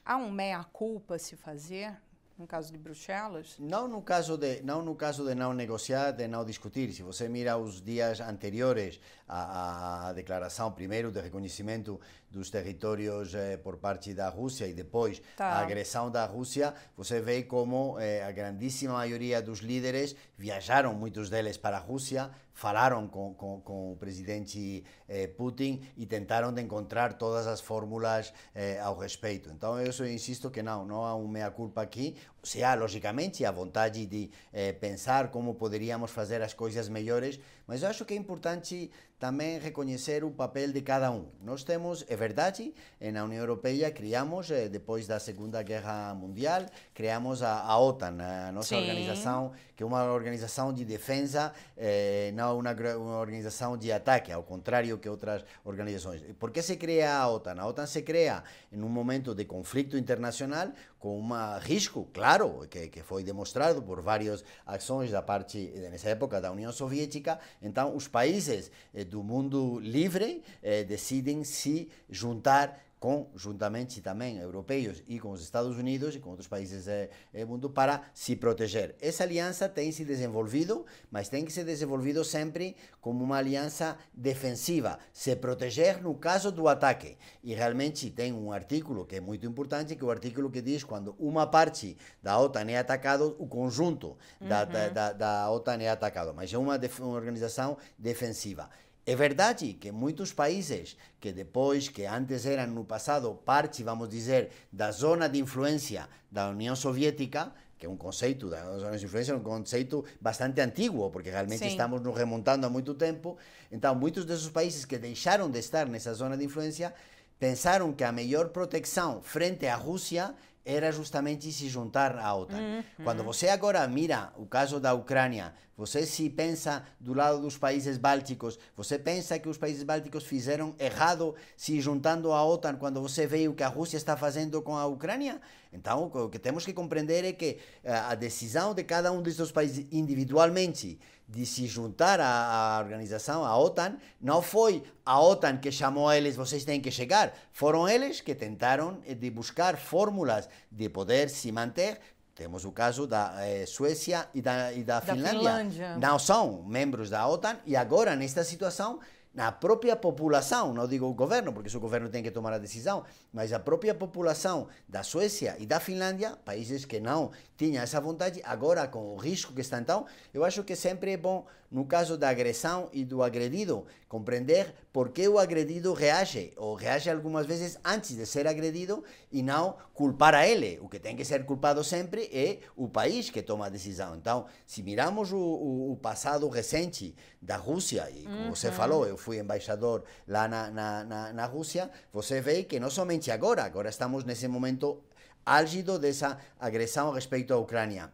Há 0.04 0.18
um 0.18 0.32
meia-culpa 0.32 1.16
a 1.16 1.20
se 1.20 1.36
fazer 1.36 1.96
no 2.40 2.48
caso 2.48 2.72
de 2.72 2.78
Bruxelas? 2.78 3.56
Não 3.60 3.86
no 3.88 4.02
caso 4.02 4.38
de 4.38 4.62
não 4.62 4.82
no 4.82 4.96
caso 4.96 5.26
de 5.26 5.36
não 5.36 5.54
negociar, 5.54 6.12
de 6.12 6.26
não 6.28 6.46
discutir. 6.46 6.94
Se 6.94 7.04
você 7.04 7.28
mira 7.28 7.58
os 7.58 7.82
dias 7.82 8.22
anteriores 8.22 9.00
à, 9.28 10.08
à 10.08 10.14
declaração, 10.14 10.72
primeiro 10.72 11.12
de 11.12 11.20
reconhecimento 11.20 12.00
dos 12.32 12.50
territórios 12.50 13.36
eh, 13.36 13.58
por 13.58 13.78
parte 13.78 14.14
da 14.14 14.30
Rússia 14.30 14.68
e 14.68 14.74
depois 14.74 15.22
tá. 15.36 15.48
a 15.48 15.60
agressão 15.60 16.10
da 16.10 16.26
Rússia, 16.26 16.74
você 16.96 17.20
vê 17.20 17.44
como 17.44 18.00
eh, 18.00 18.24
a 18.24 18.32
grandíssima 18.32 18.94
maioria 18.94 19.42
dos 19.42 19.60
líderes 19.60 20.16
viajaram, 20.38 20.94
muitos 20.94 21.30
deles 21.30 21.58
para 21.58 21.78
a 21.78 21.80
Rússia, 21.82 22.30
falaram 22.60 23.08
com, 23.08 23.94
o 23.94 23.96
presidente 23.98 24.84
eh, 25.08 25.28
Putin 25.28 25.82
e 25.96 26.06
tentaram 26.06 26.54
de 26.54 26.62
encontrar 26.62 27.14
todas 27.14 27.48
as 27.48 27.62
fórmulas 27.62 28.34
eh, 28.54 28.78
ao 28.80 28.98
respeito. 28.98 29.50
Então, 29.50 29.80
eu 29.80 29.94
só 29.94 30.06
insisto 30.06 30.52
que 30.52 30.62
não, 30.62 30.86
não 30.86 31.06
há 31.06 31.16
uma 31.16 31.32
meia-culpa 31.32 31.82
aqui. 31.82 32.18
Se 32.44 32.64
há, 32.64 32.74
logicamente, 32.74 33.46
a 33.46 33.52
vontade 33.52 34.06
de 34.06 34.30
eh, 34.54 34.74
pensar 34.74 35.30
como 35.30 35.56
poderíamos 35.56 36.12
fazer 36.12 36.42
as 36.42 36.54
coisas 36.54 36.88
melhores, 36.90 37.40
mas 37.68 37.84
eu 37.84 37.90
acho 37.90 38.06
que 38.06 38.14
é 38.14 38.18
importante 38.18 38.90
também 39.20 39.60
reconhecer 39.60 40.24
o 40.24 40.32
papel 40.32 40.72
de 40.72 40.82
cada 40.82 41.12
um. 41.12 41.26
Nós 41.44 41.64
temos, 41.64 42.06
é 42.08 42.16
verdade, 42.16 42.74
na 43.14 43.26
União 43.26 43.42
Europeia 43.42 43.92
criamos, 43.92 44.50
eh, 44.50 44.70
depois 44.70 45.06
da 45.06 45.20
Segunda 45.20 45.62
Guerra 45.62 46.16
Mundial, 46.16 46.66
criamos 46.94 47.44
a, 47.44 47.60
a 47.60 47.78
OTAN, 47.78 48.18
a 48.22 48.52
nossa 48.54 48.70
Sim. 48.70 48.78
organização, 48.78 49.52
que 49.76 49.84
é 49.84 49.86
uma 49.86 50.06
organização 50.06 50.74
de 50.74 50.86
defesa, 50.86 51.54
eh, 51.76 52.32
não 52.34 52.58
uma, 52.58 52.72
uma 52.72 53.20
organização 53.20 53.78
de 53.78 53.92
ataque, 53.92 54.32
ao 54.32 54.42
contrário 54.42 54.98
que 54.98 55.10
outras 55.10 55.44
organizações. 55.66 56.24
Por 56.40 56.52
que 56.52 56.62
se 56.62 56.78
cria 56.78 57.14
a 57.14 57.30
OTAN? 57.30 57.60
A 57.60 57.68
OTAN 57.68 57.88
se 57.88 58.02
cria 58.04 58.42
em 58.72 58.82
um 58.82 58.90
momento 58.90 59.36
de 59.36 59.44
conflito 59.44 59.98
internacional 59.98 60.70
com 61.00 61.20
um 61.20 61.58
risco, 61.60 62.08
claro, 62.14 62.68
que, 62.70 62.88
que 62.90 63.02
foi 63.02 63.24
demonstrado 63.24 63.82
por 63.82 64.02
várias 64.02 64.44
ações 64.66 65.10
da 65.10 65.22
parte, 65.22 65.72
nessa 65.90 66.10
época, 66.10 66.42
da 66.42 66.52
União 66.52 66.72
Soviética. 66.72 67.40
Então, 67.62 67.96
os 67.96 68.08
países 68.08 68.70
eh, 68.94 69.06
do 69.06 69.24
mundo 69.24 69.80
livre 69.80 70.44
eh, 70.62 70.84
decidem 70.84 71.44
se 71.44 71.90
juntar 72.10 72.78
conjuntamente 73.00 74.02
também 74.02 74.40
europeus 74.40 75.02
e 75.08 75.20
com 75.20 75.32
os 75.32 75.42
Estados 75.42 75.78
Unidos 75.78 76.16
e 76.16 76.20
com 76.20 76.32
outros 76.32 76.48
países 76.48 76.86
do 76.86 76.92
eh, 77.34 77.46
mundo 77.46 77.70
para 77.70 78.04
se 78.14 78.36
proteger. 78.36 78.96
Essa 79.02 79.24
aliança 79.24 79.70
tem 79.70 79.92
se 79.92 80.04
desenvolvido, 80.04 80.86
mas 81.10 81.30
tem 81.30 81.46
que 81.46 81.52
ser 81.52 81.64
desenvolvido 81.64 82.24
sempre 82.26 82.76
como 83.00 83.24
uma 83.24 83.38
aliança 83.38 83.98
defensiva, 84.14 85.00
se 85.14 85.34
proteger 85.36 86.02
no 86.04 86.14
caso 86.16 86.52
do 86.52 86.68
ataque. 86.68 87.18
E 87.42 87.54
realmente 87.54 88.10
tem 88.10 88.34
um 88.34 88.52
artigo 88.52 89.06
que 89.06 89.16
é 89.16 89.22
muito 89.22 89.46
importante, 89.46 89.96
que 89.96 90.04
é 90.04 90.06
o 90.06 90.12
artigo 90.12 90.50
que 90.50 90.62
diz 90.62 90.84
quando 90.84 91.16
uma 91.18 91.48
parte 91.48 91.98
da 92.22 92.38
OTAN 92.38 92.70
é 92.70 92.78
atacado, 92.78 93.36
o 93.40 93.48
conjunto 93.48 94.18
da, 94.42 94.64
uhum. 94.64 94.72
da, 94.72 94.90
da, 94.90 95.14
da 95.14 95.52
OTAN 95.52 95.78
é 95.82 95.90
atacado, 95.90 96.34
mas 96.34 96.54
é 96.54 96.58
uma, 96.58 96.78
organização 97.14 97.78
defensiva. 97.98 98.70
É 99.10 99.16
verdade 99.16 99.74
que 99.74 99.92
muitos 99.92 100.32
países 100.32 100.96
que 101.20 101.32
depois, 101.32 101.90
que 101.90 102.06
antes 102.06 102.46
eram 102.46 102.68
no 102.68 102.86
passado 102.86 103.34
parte, 103.44 103.82
vamos 103.82 104.08
dizer, 104.08 104.52
da 104.72 104.92
zona 104.92 105.28
de 105.28 105.40
influência 105.40 106.08
da 106.32 106.48
União 106.48 106.76
Soviética, 106.76 107.52
que 107.76 107.88
é 107.88 107.90
um 107.90 107.98
conceito 107.98 108.52
da 108.52 108.78
zona 108.78 108.96
de 109.00 109.06
influência, 109.06 109.36
um 109.36 109.42
conceito 109.42 110.06
bastante 110.22 110.62
antigo, 110.62 111.10
porque 111.10 111.32
realmente 111.32 111.58
Sim. 111.58 111.70
estamos 111.70 112.00
nos 112.04 112.16
remontando 112.16 112.68
há 112.68 112.70
muito 112.70 112.94
tempo. 112.94 113.36
Então, 113.72 113.96
muitos 113.96 114.26
desses 114.26 114.48
países 114.48 114.86
que 114.86 115.00
deixaram 115.00 115.50
de 115.50 115.58
estar 115.58 115.88
nessa 115.88 116.14
zona 116.14 116.38
de 116.38 116.46
influência 116.46 116.94
pensaram 117.40 117.92
que 117.92 118.04
a 118.04 118.12
melhor 118.12 118.50
proteção 118.50 119.24
frente 119.24 119.66
à 119.66 119.76
Rússia 119.76 120.36
era 120.64 120.92
justamente 120.92 121.52
se 121.52 121.68
juntar 121.68 122.16
à 122.16 122.36
OTAN. 122.36 122.60
Uhum. 122.60 122.84
Quando 123.04 123.24
você 123.24 123.50
agora 123.50 123.88
mira 123.88 124.32
o 124.38 124.46
caso 124.46 124.80
da 124.80 124.94
Ucrânia, 124.94 125.52
você 125.80 126.06
se 126.06 126.30
pensa 126.30 126.84
do 127.00 127.14
lado 127.14 127.40
dos 127.40 127.58
países 127.58 127.98
bálticos, 127.98 128.60
você 128.76 129.00
pensa 129.00 129.40
que 129.40 129.48
os 129.48 129.58
países 129.58 129.82
bálticos 129.82 130.26
fizeram 130.26 130.76
errado 130.78 131.34
se 131.56 131.80
juntando 131.80 132.34
à 132.34 132.46
OTAN 132.46 132.76
quando 132.76 133.02
você 133.02 133.26
vê 133.26 133.48
o 133.48 133.54
que 133.54 133.64
a 133.64 133.70
Rússia 133.70 133.96
está 133.96 134.18
fazendo 134.18 134.62
com 134.62 134.76
a 134.76 134.86
Ucrânia? 134.86 135.40
Então, 135.72 136.12
o 136.14 136.28
que 136.28 136.38
temos 136.38 136.66
que 136.66 136.74
compreender 136.74 137.24
é 137.24 137.32
que 137.32 137.60
eh, 137.82 137.94
a 137.94 138.14
decisão 138.14 138.74
de 138.74 138.84
cada 138.84 139.10
um 139.10 139.22
desses 139.22 139.54
países 139.54 139.86
individualmente 139.90 141.00
de 141.26 141.46
se 141.46 141.66
juntar 141.66 142.20
à, 142.20 142.76
à, 142.76 142.80
organização, 142.80 143.46
à 143.46 143.58
OTAN, 143.58 143.96
não 144.20 144.42
foi 144.42 144.84
a 145.06 145.22
OTAN 145.22 145.60
que 145.60 145.72
chamou 145.72 146.12
eles, 146.12 146.36
vocês 146.36 146.66
têm 146.66 146.82
que 146.82 146.92
chegar. 146.92 147.34
Foram 147.54 147.88
eles 147.88 148.20
que 148.20 148.36
tentaram 148.36 148.98
eh, 149.08 149.14
de 149.14 149.30
buscar 149.30 149.78
fórmulas 149.78 150.50
de 150.70 150.90
poder 150.90 151.30
se 151.30 151.54
manter. 151.54 152.02
Temos 152.40 152.64
o 152.64 152.72
caso 152.72 153.06
da 153.06 153.36
eh, 153.46 153.66
Suécia 153.66 154.30
e 154.34 154.42
da, 154.42 154.72
e 154.72 154.82
da, 154.82 155.02
da 155.02 155.14
Finlândia. 155.14 155.40
Finlândia. 155.40 155.98
Não 155.98 156.18
são 156.18 156.64
membros 156.64 157.10
da 157.10 157.28
OTAN 157.28 157.58
e 157.66 157.76
agora, 157.76 158.16
nesta 158.16 158.46
situação, 158.46 159.02
na 159.34 159.52
própria 159.52 159.94
população, 159.94 160.74
não 160.74 160.88
digo 160.88 161.06
o 161.06 161.14
governo, 161.14 161.52
porque 161.52 161.76
o 161.76 161.80
governo 161.82 162.08
tem 162.08 162.24
que 162.24 162.32
tomar 162.32 162.54
a 162.54 162.58
decisão, 162.58 163.04
mas 163.34 163.52
a 163.52 163.60
própria 163.60 163.94
população 163.94 164.70
da 164.88 165.04
Suécia 165.04 165.58
e 165.60 165.66
da 165.66 165.82
Finlândia, 165.82 166.38
países 166.46 166.86
que 166.86 167.02
não 167.02 167.32
tinham 167.58 167.84
essa 167.84 168.00
vontade, 168.00 168.42
agora 168.46 168.88
com 168.88 169.14
o 169.14 169.18
risco 169.18 169.52
que 169.52 169.60
está 169.60 169.78
então, 169.78 170.06
eu 170.34 170.46
acho 170.46 170.64
que 170.64 170.78
sempre 170.78 171.12
é 171.12 171.18
bom, 171.18 171.46
no 171.72 171.86
caso 171.86 172.18
da 172.18 172.30
agressão 172.30 172.90
e 172.92 173.06
do 173.06 173.22
agredido, 173.22 173.86
compreender 174.08 174.74
por 174.92 175.10
que 175.10 175.28
o 175.28 175.38
agredido 175.38 175.94
reage, 175.94 176.52
ou 176.58 176.74
reage 176.74 177.10
algumas 177.10 177.46
vezes 177.46 177.78
antes 177.86 178.16
de 178.16 178.26
ser 178.26 178.48
agredido 178.48 179.04
e 179.32 179.44
não 179.44 179.78
culpar 179.94 180.34
a 180.34 180.48
ele. 180.48 180.80
O 180.82 180.90
que 180.90 181.00
tem 181.00 181.16
que 181.16 181.24
ser 181.24 181.46
culpado 181.46 181.84
sempre 181.84 182.24
é 182.34 182.60
o 182.76 182.88
país 182.88 183.30
que 183.30 183.42
toma 183.42 183.68
a 183.68 183.70
decisão. 183.70 184.16
Então, 184.16 184.48
se 184.66 184.82
miramos 184.82 185.32
o, 185.32 185.38
o, 185.38 185.92
o 185.92 185.96
passado 185.96 186.48
recente 186.50 187.16
da 187.42 187.58
Rússia, 187.58 188.10
e 188.10 188.24
como 188.24 188.38
uhum. 188.38 188.56
você 188.56 188.72
falou, 188.72 189.06
eu 189.06 189.18
fui 189.18 189.40
embaixador 189.40 190.04
lá 190.28 190.48
na, 190.48 190.72
na, 190.72 191.04
na, 191.04 191.34
na 191.34 191.46
Rússia, 191.46 191.90
você 192.12 192.42
vê 192.42 192.64
que 192.64 192.80
não 192.80 192.90
somente 192.90 193.30
agora, 193.30 193.64
agora 193.64 193.90
estamos 193.90 194.24
nesse 194.24 194.48
momento 194.48 195.04
álgido 195.46 196.00
dessa 196.00 196.38
agressão 196.60 197.12
a 197.12 197.16
respeito 197.16 197.54
à 197.54 197.58
Ucrânia. 197.58 198.12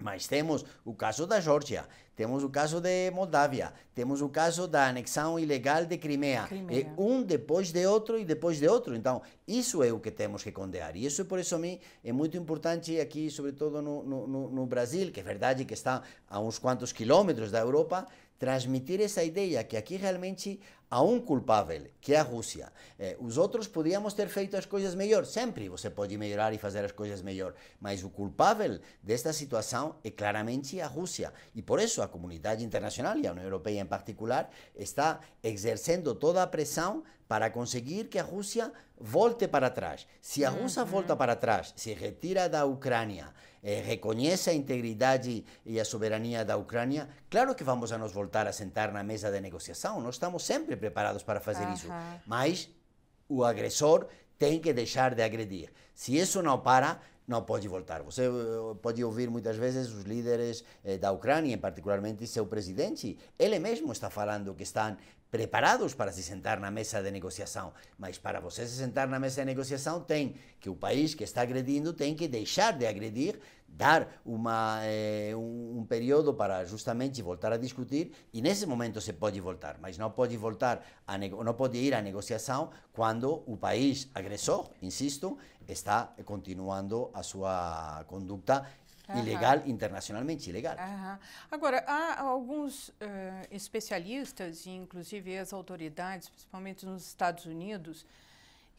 Mas 0.00 0.26
temos 0.26 0.64
o 0.84 0.92
caso 0.92 1.26
da 1.26 1.40
Geórgia, 1.40 1.86
temos 2.16 2.44
o 2.44 2.48
caso 2.48 2.80
de 2.80 3.10
Moldávia, 3.10 3.72
temos 3.94 4.20
o 4.20 4.28
caso 4.28 4.68
da 4.68 4.88
anexão 4.88 5.38
ilegal 5.38 5.84
de 5.84 5.98
Crimea. 5.98 6.44
Crimea. 6.44 6.80
É 6.80 6.86
um 6.96 7.22
depois 7.22 7.72
de 7.72 7.86
outro 7.86 8.18
e 8.18 8.24
depois 8.24 8.58
de 8.58 8.68
outro. 8.68 8.94
Então, 8.94 9.22
isso 9.46 9.82
é 9.82 9.92
o 9.92 9.98
que 9.98 10.10
temos 10.10 10.42
que 10.42 10.52
condenar. 10.52 10.96
E 10.96 11.04
isso, 11.04 11.24
por 11.24 11.38
isso, 11.38 11.54
a 11.54 11.58
mim, 11.58 11.78
é 12.04 12.12
muito 12.12 12.36
importante 12.36 12.98
aqui, 13.00 13.30
sobretudo 13.30 13.82
no, 13.82 14.02
no, 14.02 14.50
no 14.50 14.66
Brasil, 14.66 15.10
que 15.10 15.20
é 15.20 15.22
verdade 15.22 15.64
que 15.64 15.74
está 15.74 16.02
a 16.28 16.40
uns 16.40 16.58
quantos 16.58 16.92
quilômetros 16.92 17.50
da 17.50 17.60
Europa, 17.60 18.06
transmitir 18.44 19.00
essa 19.00 19.24
ideia 19.24 19.64
que 19.64 19.74
aqui 19.74 19.96
realmente 19.96 20.60
há 20.90 21.00
um 21.00 21.18
culpável, 21.18 21.86
que 21.98 22.12
é 22.12 22.18
a 22.18 22.22
Rússia. 22.22 22.70
Eh, 22.98 23.16
os 23.18 23.38
outros 23.38 23.66
podíamos 23.66 24.12
ter 24.12 24.28
feito 24.28 24.54
as 24.54 24.66
coisas 24.66 24.94
melhor, 24.94 25.24
sempre 25.24 25.66
você 25.70 25.88
pode 25.88 26.18
melhorar 26.18 26.52
e 26.52 26.58
fazer 26.58 26.84
as 26.84 26.92
coisas 26.92 27.22
melhor, 27.22 27.54
mas 27.80 28.04
o 28.04 28.10
culpável 28.10 28.78
desta 29.02 29.32
situação 29.32 29.96
é 30.04 30.10
claramente 30.10 30.78
a 30.78 30.86
Rússia. 30.86 31.32
E 31.54 31.62
por 31.62 31.80
isso 31.80 32.02
a 32.02 32.06
comunidade 32.06 32.62
internacional 32.62 33.16
e 33.16 33.26
a 33.26 33.32
União 33.32 33.44
Europeia 33.44 33.80
em 33.80 33.86
particular 33.86 34.50
está 34.76 35.20
exercendo 35.42 36.14
toda 36.14 36.42
a 36.42 36.46
pressão 36.46 37.02
para 37.26 37.48
conseguir 37.48 38.08
que 38.08 38.18
a 38.18 38.22
Rússia 38.22 38.70
volte 39.00 39.48
para 39.48 39.70
trás. 39.70 40.06
Se 40.20 40.44
a 40.44 40.50
Rússia 40.50 40.84
volta 40.84 41.16
para 41.16 41.34
trás, 41.34 41.72
se 41.74 41.94
retira 41.94 42.46
da 42.46 42.66
Ucrânia, 42.66 43.32
eh, 43.64 43.80
reconhece 43.80 44.50
a 44.50 44.54
integridade 44.54 45.42
e 45.64 45.80
a 45.80 45.84
soberania 45.86 46.44
da 46.44 46.54
Ucrânia, 46.56 47.08
claro 47.30 47.54
que 47.54 47.64
vamos 47.64 47.90
a 47.92 47.98
nos 47.98 48.12
voltar 48.12 48.46
a 48.46 48.52
sentar 48.52 48.92
na 48.92 49.02
mesa 49.02 49.30
de 49.30 49.40
negociação. 49.40 50.00
Nós 50.02 50.16
estamos 50.16 50.44
sempre 50.44 50.76
preparados 50.76 51.22
para 51.22 51.40
fazer 51.40 51.66
isso. 51.72 51.88
Mas 52.26 52.68
o 53.26 53.42
agressor 53.42 54.06
tem 54.36 54.60
que 54.60 54.72
deixar 54.72 55.14
de 55.14 55.22
agredir. 55.22 55.72
Se 55.94 56.14
isso 56.14 56.42
não 56.42 56.58
para, 56.58 57.00
não 57.26 57.42
pode 57.42 57.66
voltar. 57.66 58.02
Você 58.02 58.26
eh, 58.26 58.74
pode 58.82 59.02
ouvir 59.02 59.30
muitas 59.30 59.56
vezes 59.56 59.90
os 59.90 60.04
líderes 60.04 60.62
eh, 60.84 60.98
da 60.98 61.10
Ucrânia, 61.10 61.56
particularmente 61.56 62.26
seu 62.26 62.46
presidente, 62.46 63.18
ele 63.38 63.58
mesmo 63.58 63.92
está 63.92 64.10
falando 64.10 64.54
que 64.54 64.62
estão 64.62 64.94
preparados 65.34 65.94
para 65.94 66.12
se 66.12 66.22
sentar 66.22 66.60
na 66.60 66.70
mesa 66.70 67.02
de 67.02 67.10
negociação. 67.10 67.72
Mas 67.98 68.16
para 68.16 68.38
você 68.38 68.64
se 68.68 68.76
sentar 68.76 69.08
na 69.08 69.18
mesa 69.18 69.40
de 69.40 69.46
negociação, 69.46 70.00
tem 70.00 70.36
que 70.60 70.70
o 70.70 70.76
país 70.76 71.12
que 71.12 71.24
está 71.24 71.42
agredindo 71.42 71.92
tem 71.92 72.14
que 72.14 72.28
deixar 72.28 72.72
de 72.72 72.86
agredir, 72.86 73.40
dar 73.66 74.22
uma, 74.24 74.78
eh, 74.84 75.32
um, 75.34 75.80
um, 75.80 75.84
período 75.84 76.32
para 76.34 76.64
justamente 76.64 77.20
voltar 77.20 77.52
a 77.52 77.56
discutir 77.56 78.12
e 78.32 78.40
nesse 78.40 78.64
momento 78.64 79.00
se 79.00 79.12
pode 79.12 79.40
voltar, 79.40 79.76
mas 79.82 79.98
não 79.98 80.08
pode 80.08 80.36
voltar 80.36 80.86
a 81.04 81.18
não 81.18 81.54
pode 81.54 81.78
ir 81.78 81.92
à 81.94 82.00
negociação 82.00 82.70
quando 82.92 83.42
o 83.44 83.56
país 83.56 84.08
agressor, 84.14 84.70
insisto, 84.80 85.36
está 85.66 86.14
continuando 86.24 87.10
a 87.12 87.24
sua 87.24 88.04
conduta 88.06 88.64
Uhum. 89.08 89.18
Ilegal, 89.18 89.62
internacionalmente 89.66 90.48
ilegal. 90.48 90.76
Uhum. 90.78 91.18
Agora, 91.50 91.84
há 91.86 92.22
alguns 92.22 92.88
uh, 92.88 92.92
especialistas, 93.50 94.66
inclusive 94.66 95.36
as 95.36 95.52
autoridades, 95.52 96.30
principalmente 96.30 96.86
nos 96.86 97.06
Estados 97.06 97.44
Unidos, 97.44 98.06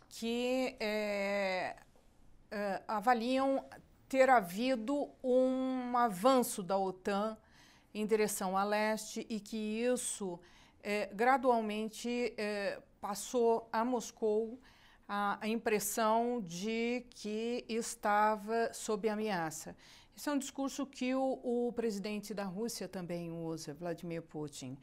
que 0.10 0.76
uh, 0.82 1.86
avaliam 2.88 3.64
ter 4.10 4.30
havido 4.30 5.10
um 5.24 5.96
avanço 5.96 6.64
da 6.64 6.78
OTAN 6.78 7.38
em 7.94 8.06
direção 8.06 8.58
a 8.58 8.64
leste 8.64 9.26
e 9.30 9.40
que 9.40 9.58
isso 9.58 10.40
gradualmente 11.16 12.36
passou 13.02 13.68
a 13.74 13.84
Moscou 13.84 14.60
a, 15.08 15.38
a, 15.42 15.48
impressão 15.48 16.42
de 16.42 17.06
que 17.12 17.66
estava 17.68 18.72
sob 18.74 19.08
ameaça. 19.10 19.76
Esse 20.16 20.30
é 20.30 20.32
um 20.32 20.38
discurso 20.38 20.86
que 20.86 21.14
o, 21.14 21.40
o 21.44 21.74
presidente 21.74 22.34
da 22.34 22.46
Rússia 22.46 22.88
também 22.88 23.32
usa, 23.32 23.74
Vladimir 23.74 24.22
Putin. 24.22 24.78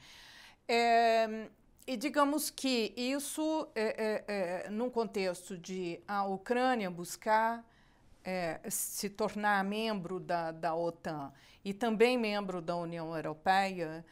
É, 0.68 1.48
e 1.86 1.96
digamos 1.96 2.50
que 2.50 2.92
isso, 2.96 3.68
é, 3.74 4.24
é, 4.28 4.64
é 4.66 4.70
num 4.70 4.90
contexto 4.90 5.56
de 5.56 6.00
a 6.06 6.24
Ucrânia 6.24 6.90
buscar 6.90 7.64
é, 8.24 8.60
se 8.68 9.08
tornar 9.08 9.64
membro 9.64 10.20
da, 10.20 10.52
da 10.52 10.74
OTAN 10.74 11.32
e 11.64 11.72
também 11.72 12.16
membro 12.16 12.60
da 12.60 12.76
União 12.76 13.14
Europeia, 13.14 14.04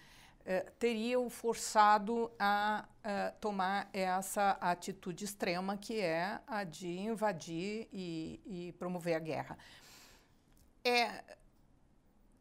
é, 0.44 0.60
teria 0.78 1.20
o 1.20 1.28
forçado 1.28 2.30
a, 2.38 2.88
a, 3.04 3.30
tomar 3.40 3.88
essa 3.92 4.52
atitude 4.60 5.24
extrema 5.24 5.76
que 5.76 6.00
é 6.00 6.40
a 6.46 6.64
de 6.64 6.88
invadir 6.88 7.88
e, 7.92 8.40
e 8.46 8.72
promover 8.78 9.14
a 9.14 9.18
guerra. 9.18 9.58
É, 10.84 11.22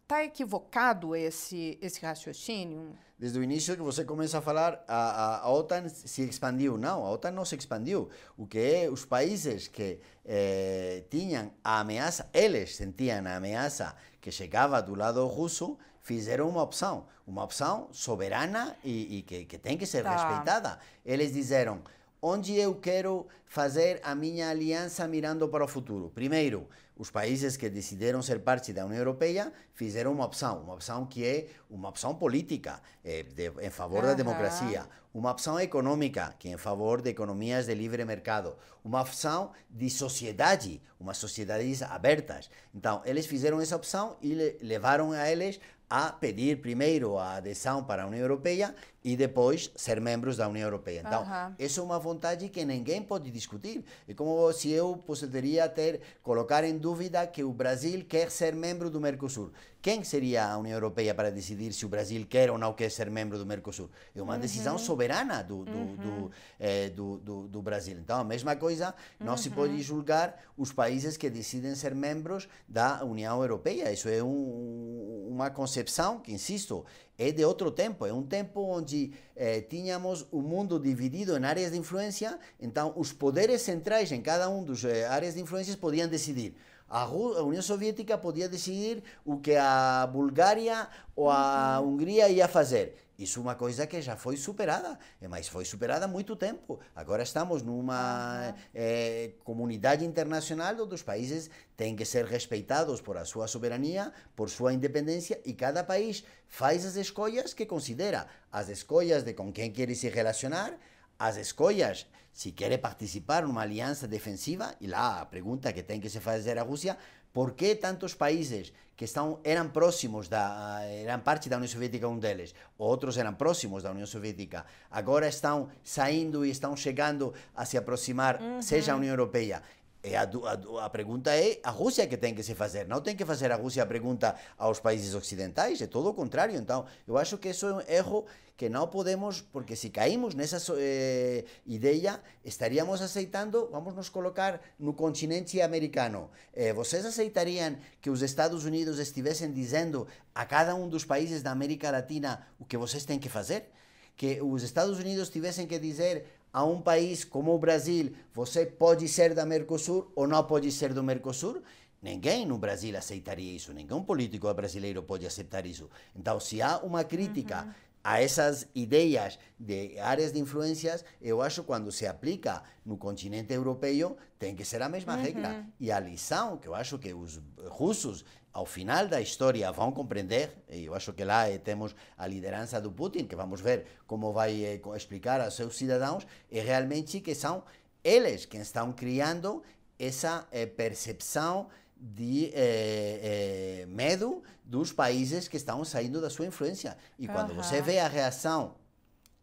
Está 0.10 0.24
equivocado 0.24 1.16
esse, 1.16 1.78
esse 1.80 2.04
raciocínio? 2.04 2.98
Desde 3.20 3.38
o 3.38 3.44
início 3.44 3.76
que 3.76 3.82
você 3.84 4.04
começa 4.04 4.40
a 4.40 4.42
falar, 4.42 4.84
a, 4.88 4.96
a, 4.96 5.40
a, 5.42 5.52
OTAN 5.52 5.88
se 5.88 6.24
expandiu. 6.24 6.80
Não, 6.80 7.06
a 7.06 7.12
OTAN 7.12 7.30
não 7.30 7.46
se 7.46 7.56
expandiu. 7.56 8.10
O 8.36 8.48
que 8.48 8.58
é 8.58 8.90
os 8.90 9.06
países 9.06 9.68
que 9.68 10.00
eh, 10.26 11.04
tinham 11.12 11.52
a 11.64 11.82
ameaça, 11.82 12.28
eles 12.34 12.76
sentiam 12.76 13.24
a 13.28 13.36
ameaça 13.36 13.96
que 14.20 14.32
chegava 14.32 14.82
do 14.82 14.96
lado 14.96 15.24
russo, 15.28 15.78
fizeram 16.02 16.50
uma 16.50 16.64
opção. 16.64 17.06
Uma 17.28 17.44
opção 17.44 17.88
soberana 17.92 18.76
e, 18.84 19.20
e 19.20 19.22
que, 19.22 19.46
que, 19.46 19.60
tem 19.60 19.78
que 19.78 19.86
ser 19.86 20.02
tá. 20.02 20.12
respeitada. 20.12 20.80
Eles 21.06 21.34
disseram, 21.34 21.84
onde 22.20 22.56
eu 22.58 22.74
quero 22.74 23.28
fazer 23.46 24.00
a 24.04 24.16
minha 24.16 24.50
aliança 24.50 25.08
mirando 25.08 25.48
para 25.48 25.64
o 25.64 25.68
futuro? 25.68 26.12
Primeiro, 26.16 26.68
os 27.00 27.10
países 27.10 27.56
que 27.56 27.70
decidiram 27.70 28.22
ser 28.22 28.42
parte 28.42 28.74
da 28.74 28.86
União 28.86 29.00
Europeia 29.00 29.54
fizeram 29.74 30.12
uma 30.12 30.26
opção, 30.26 30.62
uma 30.62 30.74
opção 30.74 31.06
que 31.06 31.26
é 31.26 31.48
uma 31.70 31.88
opção 31.88 32.14
política 32.14 32.82
eh, 33.06 33.24
de, 33.24 33.50
em 33.62 33.70
favor 33.70 34.04
da 34.04 34.14
democracia, 34.14 34.86
uma 35.14 35.32
opção 35.32 35.58
econômica 35.58 36.36
que 36.38 36.50
é 36.50 36.52
em 36.52 36.58
favor 36.58 37.02
de 37.02 37.10
economias 37.10 37.68
de 37.68 37.74
livre 37.74 38.04
mercado, 38.04 38.54
uma 38.84 39.02
opção 39.02 39.54
de 39.70 39.90
sociedade, 39.90 40.82
umas 41.00 41.18
sociedades 41.18 41.82
abertas. 41.82 42.52
Então, 42.76 43.02
eles 43.06 43.26
fizeram 43.26 43.62
essa 43.62 43.78
opção 43.78 44.18
e 44.22 44.58
levaram 44.62 45.14
a 45.14 45.32
eles 45.32 45.58
a 45.90 46.12
pedir 46.12 46.62
primeiro 46.62 47.18
a 47.18 47.38
adesão 47.38 47.82
para 47.84 48.04
a 48.04 48.08
União 48.08 48.22
Europeia 48.22 48.76
e 49.10 49.18
depois 49.18 49.72
ser 49.76 50.00
membros 50.00 50.38
da 50.38 50.48
União 50.48 50.68
Europeia. 50.68 51.02
Então, 51.04 51.24
uhum. 51.24 51.56
essa 51.58 51.80
é 51.80 51.84
uma 51.84 51.98
vontade 51.98 52.48
que 52.48 52.64
ninguém 52.64 53.02
pode 53.02 53.32
discutir. 53.32 53.84
É 54.08 54.14
como 54.14 54.54
se 54.54 54.70
eu 54.70 54.98
poderia 54.98 55.68
ter 55.68 56.00
colocar 56.22 56.64
em 56.64 56.78
dúvida 56.78 57.26
que 57.26 57.44
o 57.44 57.52
Brasil 57.52 58.06
quer 58.08 58.30
ser 58.30 58.54
membro 58.54 58.88
do 58.88 59.02
Mercosul. 59.02 59.52
Quem 59.82 60.04
seria 60.04 60.46
a 60.46 60.58
União 60.58 60.76
Europeia 60.76 61.16
para 61.16 61.32
decidir 61.32 61.74
se 61.74 61.86
o 61.86 61.90
Brasil 61.90 62.24
quer 62.30 62.52
ou 62.52 62.58
não 62.58 62.74
quer 62.74 62.92
ser 62.92 63.10
membro 63.10 63.38
do 63.38 63.46
Mercosul? 63.46 63.90
É 64.14 64.22
uma 64.22 64.36
uhum. 64.36 64.40
decisão 64.40 64.78
soberana 64.78 65.42
do, 65.42 65.64
do, 65.66 65.72
uhum. 65.72 65.96
do, 65.96 66.32
é, 66.60 66.90
do, 66.90 67.18
do, 67.18 67.48
do, 67.48 67.62
Brasil. 67.62 67.98
Então, 67.98 68.20
a 68.20 68.24
mesma 68.24 68.56
coisa, 68.58 68.94
não 69.20 69.38
se 69.38 69.50
pode 69.50 69.74
uhum. 69.74 69.80
julgar 69.80 70.38
os 70.58 70.72
países 70.74 71.18
que 71.18 71.30
decidem 71.30 71.74
ser 71.76 71.96
membros 71.96 72.48
da 72.68 73.04
União 73.06 73.42
Europeia. 73.42 73.92
Isso 73.92 74.10
é 74.10 74.22
um, 74.22 75.28
uma 75.30 75.50
concepção 75.50 76.20
que, 76.20 76.34
insisto, 76.34 76.86
é 77.20 77.32
de 77.32 77.44
outro 77.44 77.70
tempo. 77.70 78.06
É 78.06 78.14
um 78.14 78.24
tempo 78.24 78.62
onde 78.62 79.12
eh, 79.36 79.60
tínhamos 79.62 80.26
o 80.32 80.42
mundo 80.42 80.80
dividido 80.80 81.38
em 81.38 81.44
áreas 81.44 81.74
de 81.74 81.78
influência, 81.78 82.40
então 82.60 82.94
os 82.96 83.12
poderes 83.12 83.62
centrais 83.62 84.10
em 84.12 84.22
cada 84.22 84.50
um 84.50 84.64
dos 84.64 84.86
eh, 84.86 85.06
áreas 85.06 85.36
de 85.36 85.42
influência 85.42 85.76
podiam 85.76 86.08
decidir. 86.08 86.56
A, 86.90 87.04
a 87.04 87.44
União 87.44 87.62
Soviética 87.62 88.18
podia 88.18 88.48
decidir 88.48 89.04
o 89.26 89.38
que 89.38 89.56
a 89.56 90.08
Bulgária 90.12 90.88
ou 91.16 91.30
a 91.30 91.80
Hungria 91.82 92.30
ia 92.30 92.48
fazer. 92.48 92.96
Isso 93.20 93.40
é 93.40 93.42
uma 93.42 93.56
coisa 93.56 93.86
que 93.86 94.02
já 94.02 94.16
foi 94.16 94.38
superada, 94.38 94.98
mas 95.30 95.50
foi 95.50 95.66
superada 95.66 96.06
há 96.06 96.08
muito 96.08 96.38
tempo. 96.38 96.80
Agora 96.96 97.22
estamos 97.22 97.62
numa 97.62 98.56
é, 98.74 99.32
comunidade 99.44 100.06
internacional 100.06 100.74
onde 100.82 100.96
os 100.96 101.04
países 101.04 101.50
têm 101.76 101.98
que 101.98 102.06
ser 102.06 102.24
respeitados 102.24 103.02
por 103.02 103.18
a 103.18 103.26
sua 103.26 103.46
soberania, 103.46 104.14
por 104.38 104.50
sua 104.50 104.72
independência, 104.72 105.38
e 105.44 105.54
cada 105.54 105.84
país 105.84 106.24
faz 106.48 106.86
as 106.86 106.96
escolhas 106.96 107.54
que 107.54 107.66
considera. 107.66 108.26
As 108.50 108.70
escolhas 108.70 109.22
de 109.22 109.34
com 109.34 109.52
quem 109.52 109.70
quer 109.70 109.94
se 109.96 110.08
relacionar, 110.08 110.80
as 111.20 111.36
escolhas 111.36 112.08
se 112.32 112.54
quer 112.54 112.78
participar 112.78 113.44
numa 113.44 113.64
aliança 113.64 114.08
defensiva, 114.08 114.74
e 114.80 114.88
lá 114.88 115.20
a 115.20 115.26
pergunta 115.26 115.74
que 115.74 115.84
tem 115.84 116.00
que 116.00 116.10
se 116.10 116.22
fazer 116.22 116.58
a 116.58 116.64
Rússia, 116.64 116.98
por 117.34 117.54
que 117.54 117.76
tantos 117.76 118.14
países 118.14 118.74
que 119.00 119.06
estão, 119.06 119.40
eram 119.46 119.70
próximos 119.70 120.28
da 120.28 120.82
eram 120.84 121.22
parte 121.22 121.48
da 121.48 121.56
União 121.56 121.70
Soviética 121.70 122.06
um 122.06 122.20
deles, 122.20 122.54
outros 122.78 123.18
eram 123.18 123.34
próximos 123.34 123.82
da 123.82 123.92
União 123.92 124.06
Soviética, 124.06 124.66
agora 124.92 125.26
estão 125.26 125.70
saindo 125.82 126.46
e 126.46 126.50
estão 126.50 126.76
chegando 126.76 127.34
a 127.56 127.64
se 127.64 127.78
aproximar, 127.78 128.42
uhum. 128.42 128.62
seja 128.62 128.92
a 128.92 128.98
União 128.98 129.12
Europeia. 129.12 129.64
E 130.04 130.16
a, 130.16 130.22
a, 130.22 130.86
a, 130.86 130.90
pergunta 130.90 131.36
é 131.36 131.60
a 131.62 131.70
Rússia 131.70 132.08
que 132.08 132.16
tem 132.16 132.34
que 132.34 132.42
se 132.42 132.56
fazer, 132.56 132.88
não 132.88 133.02
tem 133.02 133.16
que 133.16 133.26
fazer 133.26 133.52
a 133.52 133.56
Rússia 133.58 133.84
a 133.84 133.86
pergunta 133.86 134.34
aos 134.58 134.80
países 134.80 135.14
ocidentais, 135.14 135.82
é 135.82 135.88
todo 135.88 136.10
o 136.10 136.14
contrário. 136.14 136.56
Então, 136.56 136.86
eu 137.06 137.18
acho 137.18 137.38
que 137.38 137.50
isso 137.50 137.68
é 137.68 137.74
um 137.74 137.82
erro 137.82 138.26
que 138.60 138.68
não 138.68 138.88
podemos, 138.88 139.40
porque 139.40 139.74
se 139.74 139.90
caímos 139.90 140.36
nessa 140.36 140.62
eh, 140.78 141.46
ideia, 141.66 142.22
estaríamos 142.44 143.02
aceitando, 143.02 143.70
vamos 143.72 143.94
nos 143.94 144.10
colocar 144.10 144.60
no 144.78 144.94
continente 144.94 145.62
americano. 145.62 146.30
Eh, 146.54 146.74
vocês 146.74 147.06
aceitariam 147.06 147.78
que 148.02 148.10
os 148.10 148.22
Estados 148.22 148.66
Unidos 148.66 149.00
estivessem 149.00 149.52
dizendo 149.52 150.08
a 150.36 150.46
cada 150.46 150.76
um 150.76 150.90
dos 150.90 151.06
países 151.06 151.42
da 151.42 151.52
América 151.52 151.90
Latina 151.90 152.46
o 152.60 152.66
que 152.66 152.78
vocês 152.78 153.06
têm 153.06 153.18
que 153.18 153.30
fazer? 153.30 153.70
Que 154.18 154.42
os 154.42 154.62
Estados 154.62 155.00
Unidos 155.00 155.30
tivessem 155.30 155.66
que 155.66 155.80
dizer 155.80 156.26
a 156.52 156.64
um 156.64 156.82
país 156.82 157.24
como 157.24 157.54
o 157.54 157.60
Brasil, 157.60 158.14
você 158.34 158.66
pode 158.66 159.08
ser 159.08 159.34
da 159.34 159.46
Mercosul 159.46 160.12
ou 160.16 160.28
não 160.28 160.44
pode 160.44 160.72
ser 160.72 160.94
do 160.94 161.04
Mercosul? 161.04 161.62
Ninguém 162.02 162.46
no 162.46 162.58
Brasil 162.58 162.98
aceitaria 162.98 163.56
isso, 163.56 163.74
nenhum 163.74 164.04
político 164.04 164.52
brasileiro 164.54 165.04
pode 165.04 165.26
aceitar 165.26 165.66
isso. 165.66 165.90
Então, 166.16 166.40
se 166.40 166.62
há 166.62 166.78
uma 166.80 167.04
crítica 167.04 167.64
uhum 167.64 167.89
a 168.04 168.22
essas 168.22 168.68
ideias 168.74 169.38
de 169.60 170.00
áreas 170.00 170.32
de 170.32 170.40
influências, 170.40 171.04
eu 171.22 171.42
acho 171.42 171.62
que 171.62 171.68
quando 171.68 171.92
se 171.92 172.08
aplica 172.08 172.64
no 172.86 172.98
continente 172.98 173.54
europeu, 173.54 174.18
tem 174.38 174.56
que 174.56 174.64
ser 174.64 174.82
a 174.82 174.90
mesma 174.90 175.16
uhum. 175.16 175.22
regra. 175.22 175.66
E 175.80 175.92
a 175.92 176.00
lição 176.00 176.58
que 176.58 176.68
eu 176.68 176.76
acho 176.76 176.98
que 176.98 177.14
os 177.14 177.42
russos, 177.68 178.24
ao 178.54 178.66
final 178.66 179.08
da 179.08 179.20
história, 179.20 179.72
vão 179.72 179.92
compreender, 179.92 180.52
e 180.70 180.86
eu 180.86 180.96
acho 180.96 181.14
que 181.14 181.24
lá 181.24 181.46
temos 181.64 181.96
a 182.18 182.26
liderança 182.26 182.80
do 182.80 182.92
Putin, 182.92 183.26
que 183.26 183.36
vamos 183.36 183.62
ver 183.62 183.86
como 184.08 184.32
vai 184.32 184.64
eh, 184.64 184.82
explicar 184.96 185.42
aos 185.42 185.56
seus 185.56 185.78
cidadãos, 185.78 186.26
é 186.52 186.62
realmente 186.62 187.20
que 187.20 187.36
são 187.36 187.64
eles 188.04 188.46
que 188.46 188.58
estão 188.58 188.94
criando 188.94 189.62
essa 190.00 190.48
eh, 190.52 190.66
percepção 190.66 191.68
de 192.00 192.52
eh, 192.54 193.82
eh, 193.84 193.86
medo 193.88 194.42
dos 194.64 194.94
países 194.94 195.48
que 195.48 195.58
estão 195.58 195.84
saindo 195.84 196.22
da 196.22 196.30
sua 196.30 196.46
influência. 196.46 196.98
E 197.18 197.28
quando 197.28 197.54
você 197.54 197.82
vê 197.82 198.00
a 198.00 198.08
reação 198.08 198.76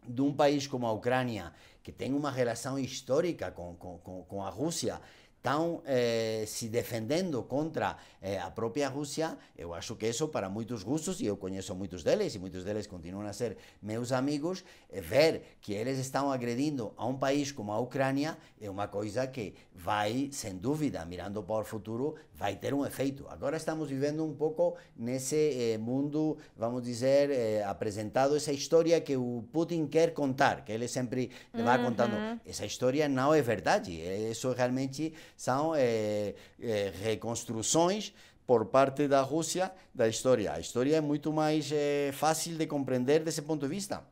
de 0.09 0.23
um 0.23 0.33
país 0.33 0.67
como 0.67 0.87
a 0.87 0.93
Ucrânia, 0.93 1.53
que 1.83 1.93
tem 1.93 2.15
uma 2.15 2.31
relação 2.31 2.79
histórica 2.79 3.51
com, 3.51 3.75
com, 3.75 4.25
com 4.25 4.43
a 4.43 4.49
Rússia, 4.49 5.01
estão 5.47 5.81
eh, 5.87 6.43
se 6.49 6.69
defendendo 6.69 7.41
contra 7.45 7.97
eh, 8.21 8.37
a 8.41 8.51
própria 8.51 8.89
Rússia, 8.89 9.39
eu 9.57 9.73
acho 9.73 9.95
que 9.95 10.09
isso 10.09 10.27
para 10.27 10.49
muitos 10.49 10.83
russos, 10.83 11.21
e 11.21 11.27
eu 11.27 11.37
conheço 11.37 11.73
muitos 11.73 12.03
deles, 12.03 12.35
e 12.35 12.39
muitos 12.41 12.65
deles 12.65 12.89
continuam 12.89 13.25
a 13.25 13.33
ser 13.33 13.57
meus 13.81 14.11
amigos, 14.11 14.65
eh, 14.91 15.01
ver 15.01 15.57
que 15.61 15.73
eles 15.73 15.99
estão 15.99 16.33
agredindo 16.33 16.93
a 16.97 17.07
um 17.07 17.17
país 17.17 17.53
como 17.53 17.71
a 17.71 17.79
Ucrânia 17.79 18.37
é 18.61 18.69
uma 18.69 18.89
coisa 18.89 19.25
que 19.29 19.55
vai, 19.73 20.29
sem 20.33 20.57
dúvida, 20.57 21.05
mirando 21.05 21.41
para 21.45 21.63
o 21.63 21.65
futuro, 21.65 22.17
vai 22.35 22.57
ter 22.57 22.75
um 22.75 22.85
efeito. 22.85 23.27
Agora 23.29 23.57
estamos 23.57 23.89
vivendo 23.89 24.25
um 24.25 24.35
pouco 24.35 24.77
nesse 24.97 25.37
eh, 25.37 25.79
mundo, 25.79 26.39
vamos 26.57 26.83
dizer, 26.83 27.31
eh, 27.31 27.63
apresentado 27.63 28.35
essa 28.35 28.53
história 28.53 29.01
que 29.01 29.17
o 29.17 29.45
Putin 29.53 29.87
quer 29.87 30.13
contar, 30.13 30.65
que 30.65 30.73
ele 30.73 30.89
sempre 30.89 31.31
uhum. 31.55 31.65
vai 31.65 31.81
contando. 31.81 32.41
Essa 32.45 32.67
história 32.67 33.09
não 33.09 33.33
é 33.33 33.41
verdade, 33.41 33.93
isso 34.31 34.51
realmente 34.53 35.15
são 35.37 35.75
é, 35.75 36.35
é, 36.61 36.93
reconstruções 37.03 38.15
por 38.47 38.67
parte 38.67 39.09
da 39.09 39.23
Rússia 39.23 39.73
da 39.95 40.09
história. 40.09 40.53
A 40.53 40.61
história 40.61 40.97
é 40.97 41.01
muito 41.01 41.33
mais 41.33 41.71
é, 41.73 42.11
fácil 42.13 42.57
de 42.57 42.67
compreender 42.67 43.23
desse 43.23 43.43
ponto 43.43 43.63
de 43.63 43.75
vista. 43.75 44.05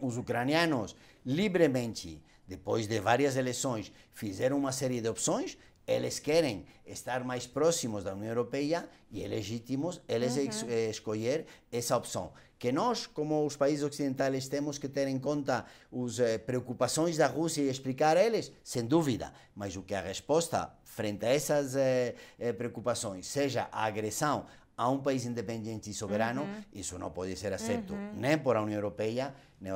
Os 0.00 0.16
ucranianos 0.16 0.96
livremente, 1.24 2.22
depois 2.46 2.86
de 2.86 2.98
várias 3.00 3.36
eleições, 3.36 3.92
fizeram 4.12 4.56
uma 4.56 4.72
série 4.72 5.00
de 5.00 5.08
opções 5.08 5.58
eles 5.88 6.18
querem 6.18 6.66
estar 6.86 7.24
mais 7.24 7.46
próximos 7.46 8.04
da 8.04 8.12
União 8.12 8.28
Europeia 8.28 8.86
e 9.10 9.24
é 9.24 9.26
legítimo 9.26 9.90
eles 10.06 10.36
uhum. 10.36 10.68
escolher 10.90 11.46
essa 11.72 11.96
opção. 11.96 12.30
Que 12.58 12.72
nós, 12.72 13.06
como 13.06 13.46
os 13.46 13.56
países 13.56 13.84
ocidentais, 13.84 14.48
temos 14.48 14.78
que 14.78 14.88
ter 14.88 15.06
em 15.06 15.18
conta 15.18 15.64
as 15.92 16.18
eh, 16.18 16.38
preocupações 16.38 17.16
da 17.16 17.26
Rússia 17.26 17.62
e 17.62 17.68
explicar 17.68 18.16
a 18.16 18.22
eles, 18.22 18.50
sem 18.64 18.84
dúvida. 18.84 19.32
Mas 19.54 19.76
o 19.76 19.82
que 19.82 19.94
a 19.94 20.00
resposta 20.00 20.72
frente 20.84 21.24
a 21.24 21.28
essas 21.28 21.76
eh, 21.76 22.14
eh, 22.38 22.52
preocupações 22.52 23.26
seja 23.26 23.68
a 23.70 23.84
agressão 23.84 24.46
a 24.78 24.88
um 24.88 24.98
país 25.00 25.26
independente 25.26 25.90
e 25.90 25.94
soberano, 25.94 26.42
uhum. 26.42 26.62
isso 26.72 26.96
não 27.00 27.10
pode 27.10 27.34
ser 27.34 27.52
aceito 27.52 27.94
uhum. 27.94 28.12
nem 28.14 28.38
por 28.38 28.56
a 28.56 28.62
União 28.62 28.76
Europeia, 28.76 29.34
nem 29.60 29.72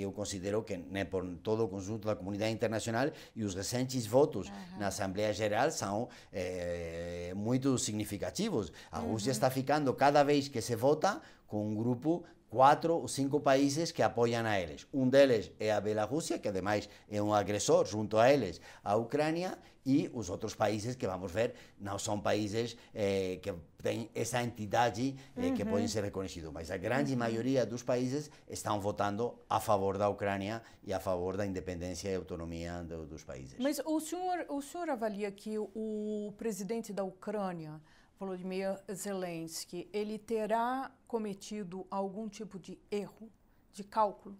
eu 0.00 0.10
considero 0.10 0.64
que 0.64 0.76
nem 0.76 1.04
por 1.04 1.24
todo 1.36 1.64
o 1.64 1.68
conjunto 1.68 2.08
da 2.08 2.16
comunidade 2.16 2.52
internacional 2.52 3.08
e 3.36 3.44
os 3.44 3.54
recentes 3.54 4.06
votos 4.06 4.48
uhum. 4.48 4.78
na 4.80 4.88
Assembleia 4.88 5.32
Geral 5.32 5.70
são 5.70 6.08
é, 6.32 7.32
muito 7.36 7.78
significativos. 7.78 8.72
A 8.90 8.98
Rússia 8.98 9.30
está 9.30 9.48
ficando 9.50 9.94
cada 9.94 10.24
vez 10.24 10.48
que 10.48 10.60
se 10.60 10.74
vota 10.74 11.22
com 11.50 11.68
um 11.68 11.74
grupo 11.74 12.24
quatro 12.48 12.94
ou 12.94 13.08
cinco 13.08 13.40
países 13.40 13.92
que 13.92 14.02
apoiam 14.02 14.46
a 14.46 14.58
eles. 14.58 14.86
Um 14.92 15.08
deles 15.08 15.50
é 15.58 15.72
a 15.72 15.80
Bielorrússia, 15.80 16.38
que 16.38 16.48
ademais 16.48 16.88
é 17.10 17.20
um 17.20 17.34
agressor 17.34 17.86
junto 17.86 18.16
a 18.16 18.32
eles, 18.32 18.60
a 18.82 18.96
Ucrânia, 18.96 19.58
e 19.84 20.10
os 20.12 20.28
outros 20.28 20.54
países 20.54 20.94
que 20.94 21.06
vamos 21.06 21.32
ver 21.32 21.54
não 21.78 21.98
são 21.98 22.20
países 22.20 22.76
eh, 22.94 23.38
que 23.42 23.52
têm 23.82 24.10
essa 24.14 24.42
entidade 24.42 25.16
eh, 25.36 25.46
uhum. 25.46 25.54
que 25.54 25.64
podem 25.64 25.88
ser 25.88 26.04
reconhecidos, 26.04 26.52
mas 26.52 26.70
a 26.70 26.76
grande 26.76 27.16
maioria 27.16 27.64
dos 27.64 27.82
países 27.82 28.30
estão 28.48 28.78
votando 28.78 29.34
a 29.48 29.58
favor 29.58 29.96
da 29.96 30.08
Ucrânia 30.08 30.62
e 30.84 30.92
a 30.92 31.00
favor 31.00 31.36
da 31.36 31.46
independência 31.46 32.10
e 32.10 32.14
autonomia 32.14 32.82
do, 32.82 33.06
dos 33.06 33.24
países. 33.24 33.56
Mas 33.58 33.80
o 33.84 33.98
senhor, 34.00 34.44
o 34.50 34.60
senhor 34.60 34.90
avalia 34.90 35.30
que 35.32 35.58
o 35.58 36.34
presidente 36.36 36.92
da 36.92 37.02
Ucrânia, 37.02 37.80
Volodymyr 38.20 38.78
Zelensky, 38.92 39.88
ele 39.94 40.18
terá 40.18 40.90
cometido 41.08 41.86
algum 41.90 42.28
tipo 42.28 42.58
de 42.58 42.78
erro 42.90 43.32
de 43.72 43.82
cálculo? 43.82 44.36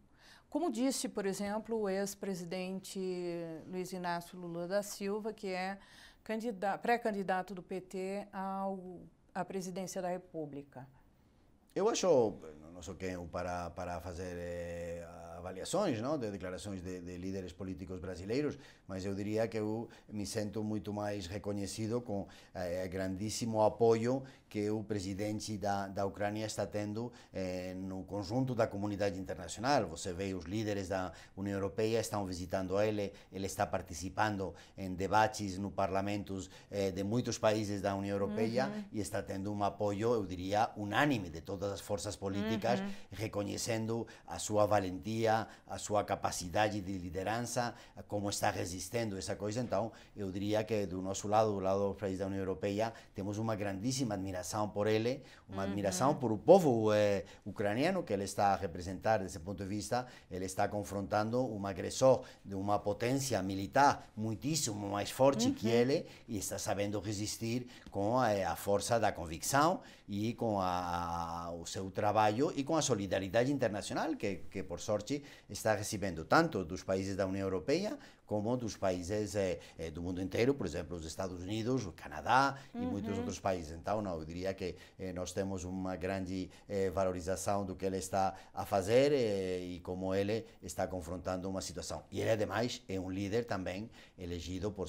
Como 0.50 0.70
disse, 0.70 1.08
por 1.08 1.24
exemplo, 1.24 1.78
o 1.78 1.88
ex-presidente 1.88 3.00
Luiz 3.66 3.90
Inácio 3.94 4.38
Lula 4.38 4.68
da 4.68 4.82
Silva, 4.82 5.32
que 5.32 5.46
é 5.46 5.78
pré-candidato 6.82 7.54
do 7.54 7.62
PT 7.62 8.28
ao, 8.30 9.00
à 9.34 9.42
presidência 9.46 10.02
da 10.02 10.08
República. 10.08 10.86
Eu 11.80 11.88
acho, 11.88 12.34
não 12.74 12.82
sou 12.82 12.94
quem 12.94 13.16
para, 13.28 13.70
para 13.70 14.02
fazer 14.02 14.36
eh, 14.36 15.02
avaliações 15.40 16.00
não, 16.00 16.18
de 16.18 16.30
declarações 16.30 16.82
de, 16.82 17.00
de, 17.00 17.16
líderes 17.16 17.52
políticos 17.52 17.98
brasileiros, 17.98 18.58
mas 18.86 19.04
eu 19.04 19.14
diria 19.14 19.48
que 19.48 19.58
eu 19.58 19.88
me 20.08 20.26
sinto 20.26 20.62
muito 20.62 20.92
mais 20.92 21.26
reconhecido 21.26 22.00
com 22.00 22.26
eh, 22.54 22.86
grandíssimo 22.86 23.62
apoio 23.62 24.22
que 24.48 24.68
o 24.68 24.82
presidente 24.82 25.56
da, 25.56 25.86
da 25.86 26.04
Ucrânia 26.04 26.44
está 26.44 26.66
tendo 26.66 27.12
eh, 27.32 27.74
no 27.74 28.02
conjunto 28.04 28.54
da 28.54 28.66
comunidade 28.66 29.18
internacional. 29.18 29.86
Você 29.88 30.12
vê 30.12 30.34
os 30.34 30.44
líderes 30.44 30.88
da 30.88 31.12
União 31.36 31.54
Europeia 31.54 32.00
estão 32.00 32.26
visitando 32.26 32.80
ele, 32.80 33.12
ele 33.32 33.46
está 33.46 33.66
participando 33.66 34.54
em 34.76 34.92
debates 34.92 35.56
no 35.56 35.70
parlamentos 35.70 36.50
eh, 36.70 36.90
de 36.90 37.02
muitos 37.02 37.38
países 37.38 37.80
da 37.80 37.94
União 37.94 38.14
Europeia 38.14 38.66
uhum. 38.66 38.84
e 38.92 39.00
está 39.00 39.22
tendo 39.22 39.52
um 39.52 39.62
apoio, 39.64 40.12
eu 40.12 40.26
diria, 40.26 40.70
unânime 40.76 41.30
de 41.30 41.40
todas 41.40 41.69
as 41.70 41.80
forças 41.80 42.16
políticas, 42.16 42.80
uhum. 42.80 42.90
reconhecendo 43.12 44.06
a 44.26 44.38
sua 44.38 44.66
valentia, 44.66 45.46
a 45.66 45.78
sua 45.78 46.04
capacidade 46.04 46.80
de 46.80 46.98
liderança, 46.98 47.74
como 48.08 48.28
está 48.28 48.50
resistindo 48.50 49.16
essa 49.16 49.36
coisa. 49.36 49.60
Então, 49.60 49.92
eu 50.16 50.30
diria 50.30 50.64
que 50.64 50.86
do 50.86 51.00
nosso 51.00 51.28
lado, 51.28 51.52
do 51.52 51.60
lado 51.60 51.88
dos 51.88 51.96
países 51.96 52.18
da 52.18 52.26
União 52.26 52.40
Europeia, 52.40 52.92
temos 53.14 53.38
uma 53.38 53.54
grandíssima 53.54 54.14
admiração 54.14 54.40
admiração 54.40 54.68
por 54.68 54.86
ele, 54.86 55.22
uma 55.48 55.62
uhum. 55.62 55.68
admiração 55.68 56.14
por 56.14 56.32
o 56.32 56.38
povo 56.38 56.92
eh, 56.92 57.24
ucraniano 57.44 58.02
que 58.02 58.12
ele 58.12 58.24
está 58.24 58.52
a 58.52 58.56
representar 58.56 59.18
desse 59.18 59.38
ponto 59.38 59.62
de 59.62 59.68
vista. 59.68 60.06
Ele 60.30 60.44
está 60.44 60.68
confrontando 60.68 61.40
um 61.40 61.66
agressor 61.66 62.22
de 62.44 62.54
uma 62.54 62.78
potência 62.78 63.42
militar 63.42 64.10
muitíssimo 64.16 64.88
mais 64.88 65.10
forte 65.10 65.48
uhum. 65.48 65.54
que 65.54 65.68
ele 65.68 66.06
e 66.28 66.38
está 66.38 66.58
sabendo 66.58 67.00
resistir 67.00 67.66
com 67.90 68.18
a, 68.18 68.28
a 68.50 68.56
força 68.56 68.98
da 68.98 69.12
convicção 69.12 69.80
e 70.08 70.34
com 70.34 70.60
a, 70.60 71.46
a, 71.46 71.49
o 71.50 71.66
seu 71.66 71.90
trabalho 71.90 72.52
e 72.56 72.64
com 72.64 72.76
a 72.76 72.82
solidariedade 72.82 73.52
internacional 73.52 74.16
que, 74.16 74.36
que, 74.50 74.62
por 74.62 74.80
sorte, 74.80 75.22
está 75.48 75.74
recebendo 75.74 76.24
tanto 76.24 76.64
dos 76.64 76.82
países 76.82 77.16
da 77.16 77.26
União 77.26 77.46
Europeia 77.46 77.98
como 78.30 78.56
dos 78.56 78.76
países 78.76 79.34
eh, 79.34 79.58
eh, 79.76 79.90
do 79.90 80.00
mundo 80.00 80.22
inteiro, 80.22 80.54
por 80.54 80.64
exemplo, 80.64 80.96
os 80.96 81.04
Estados 81.04 81.42
Unidos, 81.42 81.84
o 81.84 81.90
Canadá 81.90 82.56
uhum. 82.72 82.84
e 82.84 82.86
muitos 82.86 83.18
outros 83.18 83.40
países. 83.40 83.72
Então, 83.72 84.00
não, 84.00 84.20
eu 84.20 84.24
diria 84.24 84.54
que 84.54 84.76
eh, 85.00 85.12
nós 85.12 85.32
temos 85.32 85.64
uma 85.64 85.96
grande 85.96 86.48
eh, 86.68 86.90
valorização 86.90 87.66
do 87.66 87.74
que 87.74 87.84
ele 87.84 87.96
está 87.96 88.36
a 88.54 88.64
fazer 88.64 89.10
eh, 89.10 89.64
e 89.64 89.80
como 89.80 90.14
ele 90.14 90.46
está 90.62 90.86
confrontando 90.86 91.50
uma 91.50 91.60
situação. 91.60 92.04
E 92.08 92.20
ele, 92.20 92.30
ademais, 92.30 92.80
é 92.88 93.00
um 93.00 93.10
líder 93.10 93.46
também 93.46 93.90
elegido 94.16 94.70
por, 94.70 94.88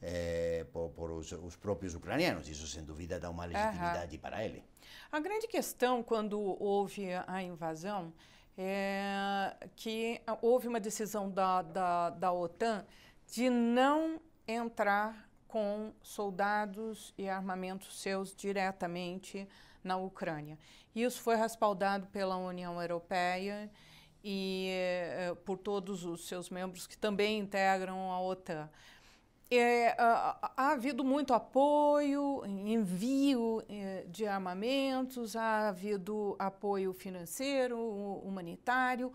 eh, 0.00 0.64
por, 0.72 0.88
por 0.88 1.10
os, 1.10 1.32
os, 1.32 1.56
próprios 1.56 1.94
ucranianos. 1.94 2.48
Isso, 2.48 2.66
sem 2.66 2.82
dúvida, 2.82 3.20
dá 3.20 3.28
uma 3.28 3.44
legitimidade 3.44 4.16
uhum. 4.16 4.22
para 4.22 4.42
ele. 4.42 4.64
A 5.10 5.20
grande 5.20 5.46
questão, 5.46 6.02
quando 6.02 6.38
houve 6.40 7.08
a 7.26 7.42
invasão, 7.42 8.12
é, 8.56 9.56
que 9.76 10.20
houve 10.42 10.68
uma 10.68 10.80
decisão 10.80 11.30
da, 11.30 11.62
da, 11.62 12.10
da 12.10 12.32
OTAN 12.32 12.84
de 13.30 13.48
não 13.48 14.20
entrar 14.46 15.28
com 15.46 15.92
soldados 16.02 17.12
e 17.16 17.28
armamentos 17.28 18.00
seus 18.00 18.34
diretamente 18.34 19.48
na 19.82 19.96
Ucrânia. 19.96 20.58
Isso 20.94 21.20
foi 21.20 21.36
respaldado 21.36 22.06
pela 22.08 22.36
União 22.36 22.80
Europeia 22.80 23.70
e 24.22 24.68
eh, 24.70 25.34
por 25.44 25.56
todos 25.56 26.04
os 26.04 26.26
seus 26.28 26.50
membros 26.50 26.86
que 26.86 26.96
também 26.96 27.38
integram 27.38 28.12
a 28.12 28.20
OTAN. 28.20 28.68
É, 29.52 29.96
há, 29.98 30.70
havido 30.70 31.02
muito 31.02 31.34
apoio, 31.34 32.44
envio 32.46 33.60
é, 33.68 34.04
de 34.08 34.24
armamentos, 34.24 35.34
há 35.34 35.68
havido 35.68 36.36
apoio 36.38 36.92
financeiro, 36.92 37.76
humanitário, 38.24 39.12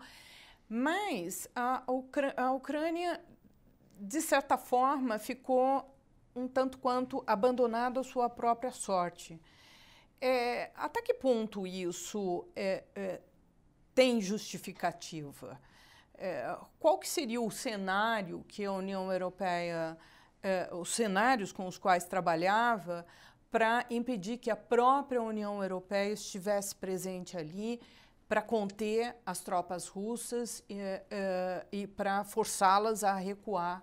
mas 0.68 1.48
a, 1.56 1.82
a 2.36 2.52
Ucrânia, 2.52 3.18
de 3.98 4.20
certa 4.20 4.58
forma, 4.58 5.18
ficou 5.18 5.90
um 6.34 6.46
tanto 6.46 6.76
quanto 6.76 7.24
abandonada 7.26 8.00
à 8.00 8.04
sua 8.04 8.28
própria 8.28 8.70
sorte. 8.70 9.40
É, 10.20 10.70
até 10.74 11.00
que 11.00 11.14
ponto 11.14 11.66
isso 11.66 12.46
é, 12.54 12.84
é, 12.94 13.20
tem 13.94 14.20
justificativa? 14.20 15.58
É, 16.14 16.58
qual 16.78 16.98
que 16.98 17.08
seria 17.08 17.40
o 17.40 17.50
cenário 17.50 18.44
que 18.46 18.66
a 18.66 18.72
União 18.72 19.10
Europeia 19.10 19.96
eh, 20.42 20.68
os 20.72 20.94
cenários 20.94 21.52
com 21.52 21.66
os 21.66 21.78
quais 21.78 22.04
trabalhava 22.04 23.06
para 23.50 23.86
impedir 23.90 24.38
que 24.38 24.50
a 24.50 24.56
própria 24.56 25.22
União 25.22 25.62
Europeia 25.62 26.12
estivesse 26.12 26.74
presente 26.74 27.36
ali 27.36 27.80
para 28.28 28.42
conter 28.42 29.16
as 29.24 29.40
tropas 29.40 29.86
russas 29.88 30.62
e, 30.68 30.78
eh, 30.78 31.66
e 31.70 31.86
para 31.86 32.24
forçá-las 32.24 33.04
a 33.04 33.14
recuar 33.14 33.82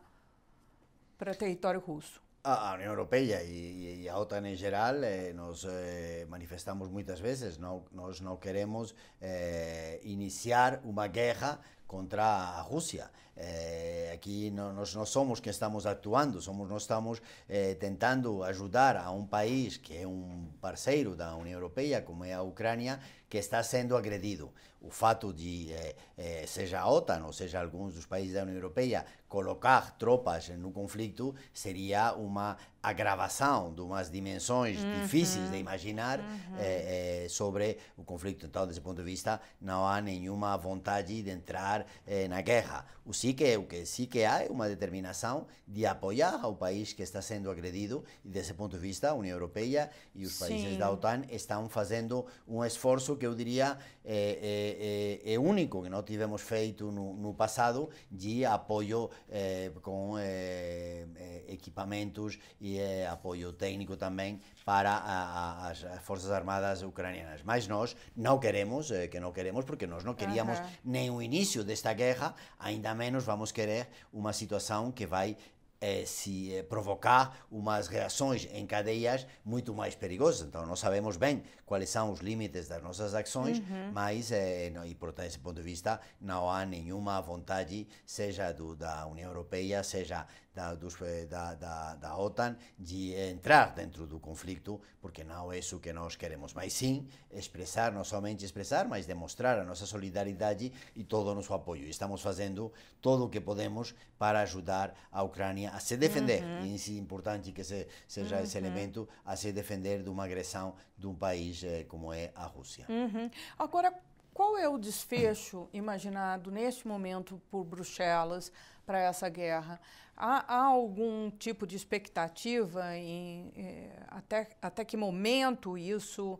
para 1.17 1.33
território 1.33 1.79
russo. 1.79 2.21
A 2.45 2.73
União 2.73 2.89
Europeia 2.89 3.41
e, 3.41 4.09
a 4.09 4.19
OTAN 4.19 4.45
em 4.45 4.55
geral, 4.55 5.01
eh, 5.01 5.31
nós 5.31 5.63
eh, 5.63 6.25
manifestamos 6.27 6.89
muitas 6.89 7.17
vezes, 7.17 7.57
não, 7.57 7.85
nós 7.89 8.19
não 8.19 8.35
queremos 8.35 8.93
eh, 9.21 10.01
iniciar 10.03 10.81
uma 10.83 11.07
guerra 11.07 11.61
contra 11.93 12.25
a 12.57 12.61
Rússia. 12.61 13.11
Eh, 13.37 14.11
aquí 14.15 14.49
no, 14.49 14.73
nos, 14.73 14.95
no 14.95 15.05
somos 15.05 15.39
que 15.39 15.51
estamos 15.51 15.85
actuando, 15.85 16.41
somos 16.41 16.67
nós 16.67 16.81
estamos 16.81 17.21
eh, 17.47 17.77
tentando 17.79 18.43
ajudar 18.43 18.97
a 18.97 19.11
um 19.11 19.27
país 19.27 19.77
que 19.77 19.97
é 19.97 20.07
um 20.07 20.49
parceiro 20.59 21.15
da 21.15 21.35
União 21.35 21.53
Europeia, 21.53 22.01
como 22.01 22.25
é 22.25 22.33
a 22.33 22.41
Ucrânia, 22.41 22.99
que 23.29 23.37
está 23.37 23.61
sendo 23.61 23.95
agredido. 23.95 24.51
O 24.81 24.89
fato 24.89 25.31
de, 25.31 25.71
eh, 26.17 26.45
seja 26.47 26.79
a 26.79 26.89
OTAN 26.89 27.25
ou 27.25 27.31
seja 27.31 27.61
alguns 27.61 27.93
dos 27.93 28.07
países 28.07 28.33
da 28.33 28.41
União 28.41 28.57
Europeia, 28.57 29.05
colocar 29.33 29.97
tropas 29.97 30.49
no 30.49 30.71
conflito 30.71 31.33
seria 31.51 32.13
uma 32.13 32.55
agravação 32.83 33.73
de 33.73 33.81
umas 33.81 34.11
dimensões 34.11 34.77
uhum. 34.83 35.01
difíceis 35.01 35.49
de 35.49 35.57
imaginar 35.57 36.19
uhum. 36.19 36.55
eh, 36.59 37.25
sobre 37.29 37.79
o 37.97 38.03
conflito. 38.03 38.45
Então, 38.45 38.67
desse 38.67 38.79
ponto 38.79 38.97
de 38.97 39.03
vista, 39.03 39.41
não 39.59 39.87
há 39.87 39.99
nenhuma 39.99 40.55
vontade 40.55 41.23
de 41.23 41.29
entrar 41.31 41.83
na 42.29 42.41
guerra. 42.41 42.85
O 43.05 43.13
sim 43.13 43.33
que, 43.33 43.57
o 43.57 43.63
que 43.63 43.85
sim 43.85 44.05
que 44.05 44.23
há 44.23 44.43
é 44.43 44.49
uma 44.49 44.67
determinação 44.69 45.47
de 45.67 45.85
apoiar 45.85 46.45
o 46.47 46.55
país 46.55 46.93
que 46.93 47.01
está 47.01 47.21
sendo 47.21 47.49
agredido 47.49 48.03
e 48.23 48.29
desse 48.29 48.53
ponto 48.53 48.77
de 48.77 48.81
vista 48.81 49.09
a 49.09 49.13
União 49.13 49.33
Europeia 49.33 49.89
e 50.13 50.25
os 50.25 50.37
países 50.37 50.71
sim. 50.71 50.77
da 50.77 50.91
OTAN 50.91 51.23
estão 51.29 51.67
fazendo 51.67 52.25
um 52.47 52.63
esforço 52.63 53.15
que 53.15 53.25
eu 53.25 53.33
diria 53.33 53.77
é, 54.05 55.19
é, 55.25 55.33
é 55.33 55.39
único 55.39 55.83
que 55.83 55.89
não 55.89 56.03
tivemos 56.03 56.41
feito 56.41 56.91
no, 56.91 57.13
no 57.13 57.33
passado 57.33 57.89
de 58.11 58.45
apoio 58.45 59.09
eh, 59.29 59.71
com 59.81 60.17
eh, 60.17 61.05
eh, 61.15 61.43
equipamentos 61.47 62.37
e 62.59 62.79
apoio 63.05 63.53
técnico 63.53 63.95
também 63.97 64.39
para 64.65 64.91
a, 64.91 65.67
a, 65.67 65.67
as 65.69 65.85
Forças 66.03 66.31
Armadas 66.31 66.83
ucranianas. 66.83 67.41
Mas 67.43 67.67
nós 67.67 67.95
não 68.15 68.39
queremos, 68.39 68.91
que 69.11 69.19
não 69.19 69.31
queremos 69.31 69.65
porque 69.65 69.87
nós 69.87 70.03
não 70.03 70.13
queríamos 70.13 70.59
nem 70.83 71.09
o 71.09 71.21
início 71.21 71.63
desta 71.63 71.93
guerra, 71.93 72.35
ainda 72.59 72.93
menos 72.93 73.23
vamos 73.23 73.51
querer 73.51 73.87
uma 74.11 74.33
situação 74.33 74.91
que 74.91 75.05
vai 75.05 75.37
eh, 75.85 76.05
se 76.05 76.55
eh, 76.55 76.63
provocar 76.63 77.45
umas 77.51 77.89
reações 77.89 78.47
em 78.53 78.65
cadeias 78.65 79.27
muito 79.43 79.73
mais 79.73 79.93
perigosas. 79.93 80.47
Então, 80.47 80.65
nós 80.65 80.79
sabemos 80.79 81.17
bem 81.17 81.43
quais 81.65 81.89
são 81.89 82.11
os 82.11 82.19
limites 82.19 82.67
das 82.67 82.81
nossas 82.81 83.13
ações, 83.13 83.59
uhum. 83.59 83.91
mas, 83.93 84.31
eh, 84.31 84.69
não, 84.69 84.85
e 84.85 84.93
por 84.93 85.13
esse 85.19 85.39
ponto 85.39 85.55
de 85.55 85.61
vista, 85.61 85.99
não 86.19 86.49
há 86.49 86.65
nenhuma 86.65 87.21
vontade, 87.21 87.87
seja 88.05 88.51
do, 88.51 88.75
da 88.75 89.05
União 89.07 89.29
Europeia, 89.29 89.83
seja 89.83 90.27
da, 90.53 90.73
dos, 90.75 91.01
eh, 91.01 91.25
da, 91.25 91.55
da, 91.55 91.95
da, 91.95 92.17
OTAN, 92.17 92.55
de 92.77 93.13
entrar 93.13 93.73
dentro 93.73 94.05
do 94.05 94.19
conflito, 94.19 94.79
porque 95.01 95.23
não 95.23 95.51
é 95.51 95.59
isso 95.59 95.79
que 95.79 95.91
nós 95.91 96.15
queremos. 96.15 96.53
Mas 96.53 96.73
sim, 96.73 97.07
expressar, 97.31 97.91
não 97.91 98.03
somente 98.03 98.45
expressar, 98.45 98.87
mas 98.87 99.05
demonstrar 99.05 99.57
a 99.57 99.63
nossa 99.63 99.85
solidariedade 99.85 100.71
e 100.95 101.03
todo 101.03 101.31
o 101.31 101.35
nosso 101.35 101.53
apoio. 101.53 101.85
Estamos 101.85 102.21
fazendo 102.21 102.71
todo 103.01 103.25
o 103.25 103.29
que 103.29 103.41
podemos 103.41 103.95
para 104.17 104.41
ajudar 104.41 104.93
a 105.11 105.23
Ucrânia 105.23 105.71
a 105.71 105.79
se 105.79 105.97
defender. 105.97 106.43
Uhum. 106.43 106.65
E 106.65 106.75
é 106.75 106.97
importante 106.97 107.51
que 107.51 107.63
se, 107.63 107.87
seja 108.07 108.37
uhum. 108.37 108.43
esse 108.43 108.57
elemento, 108.57 109.09
a 109.25 109.35
se 109.35 109.51
defender 109.51 110.03
de 110.03 110.09
uma 110.09 110.25
agressão 110.25 110.75
de 110.97 111.07
um 111.07 111.15
país 111.15 111.62
eh, 111.63 111.85
como 111.87 112.13
é 112.13 112.31
a 112.35 112.45
Rússia. 112.45 112.85
Uhum. 112.89 113.29
Agora, 113.57 113.93
qual 114.33 114.57
é 114.57 114.67
o 114.67 114.77
desfecho 114.77 115.69
imaginado 115.73 116.51
neste 116.51 116.87
momento 116.87 117.41
por 117.49 117.63
Bruxelas 117.63 118.51
para 118.85 118.99
essa 118.99 119.29
guerra? 119.29 119.79
Há, 120.15 120.55
há, 120.55 120.65
algum 120.65 121.29
tipo 121.31 121.65
de 121.65 121.75
expectativa 121.75 122.95
em 122.95 123.51
eh, 123.55 123.99
até, 124.07 124.49
até 124.61 124.85
que 124.85 124.95
momento 124.95 125.77
isso 125.77 126.39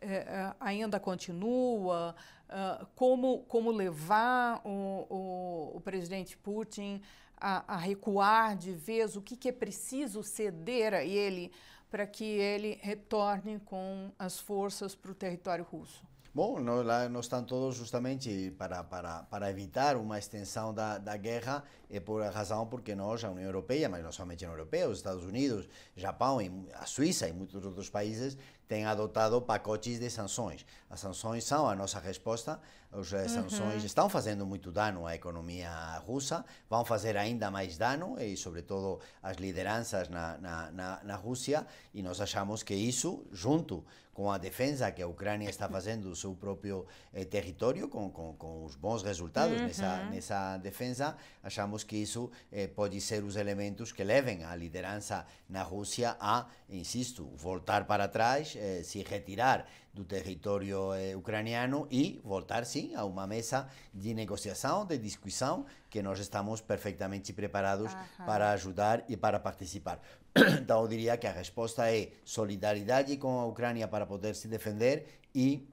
eh, 0.00 0.52
ainda 0.60 1.00
continua? 1.00 2.14
Uh, 2.48 2.86
como, 2.94 3.40
como 3.40 3.70
levar 3.70 4.62
o, 4.64 5.06
o, 5.10 5.76
o 5.76 5.80
presidente 5.82 6.34
Putin 6.34 7.02
a, 7.36 7.74
a, 7.74 7.76
recuar 7.76 8.56
de 8.56 8.72
vez? 8.72 9.16
O 9.16 9.20
que, 9.20 9.36
que 9.36 9.50
é 9.50 9.52
preciso 9.52 10.22
ceder 10.22 10.94
a 10.94 11.04
ele 11.04 11.52
para 11.90 12.06
que 12.06 12.24
ele 12.24 12.78
retorne 12.82 13.60
com 13.60 14.10
as 14.18 14.38
forças 14.38 14.94
para 14.94 15.10
o 15.10 15.14
território 15.14 15.64
russo? 15.64 16.06
Bom, 16.34 16.60
nós, 16.60 16.86
lá, 16.86 17.08
nós 17.08 17.24
estamos 17.24 17.48
todos 17.48 17.74
justamente 17.74 18.54
para, 18.56 18.84
para, 18.84 19.24
para 19.24 19.50
evitar 19.50 19.96
uma 19.96 20.18
extensão 20.18 20.72
da, 20.72 20.98
da 20.98 21.16
guerra, 21.16 21.64
é 21.90 21.98
por 21.98 22.22
razão 22.30 22.66
porque 22.66 22.94
nós, 22.94 23.24
a 23.24 23.30
União 23.30 23.46
Europeia, 23.46 23.88
mas 23.88 24.04
não 24.04 24.12
somente 24.12 24.44
a 24.44 24.48
União 24.48 24.58
Europeia, 24.58 24.88
os 24.88 24.98
Estados 24.98 25.24
Unidos, 25.24 25.68
Japão, 25.96 26.38
a 26.74 26.86
Suíça 26.86 27.26
e 27.26 27.32
muitos 27.32 27.64
outros 27.64 27.90
países 27.90 28.36
têm 28.68 28.84
adotado 28.84 29.40
pacotes 29.40 29.98
de 29.98 30.08
sanções. 30.10 30.64
As 30.88 31.00
sanções 31.00 31.42
são 31.42 31.68
a 31.68 31.74
nossa 31.74 31.98
resposta, 31.98 32.60
as 32.90 33.12
eh, 33.12 33.28
sanções 33.28 33.80
uhum. 33.80 33.86
estão 33.86 34.08
fazendo 34.08 34.46
muito 34.46 34.72
dano 34.72 35.06
à 35.06 35.14
economia 35.14 35.70
russa, 35.98 36.44
vão 36.68 36.84
fazer 36.84 37.16
ainda 37.16 37.50
mais 37.50 37.76
dano, 37.76 38.16
e 38.20 38.36
sobretudo 38.36 39.00
as 39.22 39.36
lideranças 39.36 40.08
na, 40.08 40.38
na, 40.38 40.70
na, 40.70 41.00
na 41.04 41.16
Rússia, 41.16 41.66
e 41.92 42.02
nós 42.02 42.20
achamos 42.20 42.62
que 42.62 42.74
isso, 42.74 43.26
junto 43.30 43.84
com 44.18 44.32
a 44.32 44.36
defesa 44.36 44.90
que 44.90 45.00
a 45.00 45.06
Ucrânia 45.06 45.48
está 45.48 45.68
fazendo 45.68 46.08
do 46.08 46.16
seu 46.16 46.34
próprio 46.34 46.84
eh, 47.14 47.24
território, 47.24 47.88
com, 47.88 48.10
com, 48.10 48.34
com, 48.34 48.64
os 48.64 48.74
bons 48.74 49.04
resultados 49.04 49.56
uhum. 49.60 49.68
nessa, 49.68 50.04
nessa 50.06 50.56
defesa, 50.56 51.16
achamos 51.40 51.84
que 51.84 51.96
isso 51.96 52.28
eh, 52.50 52.66
pode 52.66 53.00
ser 53.00 53.22
os 53.22 53.36
elementos 53.36 53.92
que 53.92 54.02
levem 54.02 54.42
a 54.42 54.56
liderança 54.56 55.24
na 55.48 55.62
Rússia 55.62 56.16
a, 56.18 56.48
insisto, 56.68 57.30
voltar 57.36 57.86
para 57.86 58.08
trás, 58.08 58.56
eh, 58.56 58.82
se 58.82 59.04
retirar 59.04 59.68
do 59.98 60.04
território 60.04 60.94
eh, 60.94 61.16
ucraniano 61.16 61.88
e 61.90 62.20
voltar, 62.22 62.64
sim, 62.64 62.94
a 62.94 63.04
uma 63.04 63.26
mesa 63.26 63.68
de 63.92 64.14
negociação, 64.14 64.86
de 64.86 64.96
discussão, 64.96 65.66
que 65.90 66.00
nós 66.00 66.20
estamos 66.20 66.60
perfeitamente 66.60 67.32
preparados 67.32 67.92
para 68.24 68.52
ajudar 68.52 69.04
e 69.08 69.16
para 69.16 69.40
participar. 69.40 70.00
então, 70.62 70.82
eu 70.82 70.88
diria 70.88 71.16
que 71.16 71.26
a 71.26 71.32
resposta 71.32 71.92
é 71.92 72.12
solidariedade 72.24 73.16
com 73.16 73.40
a 73.40 73.46
Ucrânia 73.46 73.88
para 73.88 74.06
poder 74.06 74.36
se 74.36 74.46
defender 74.46 75.20
e 75.34 75.68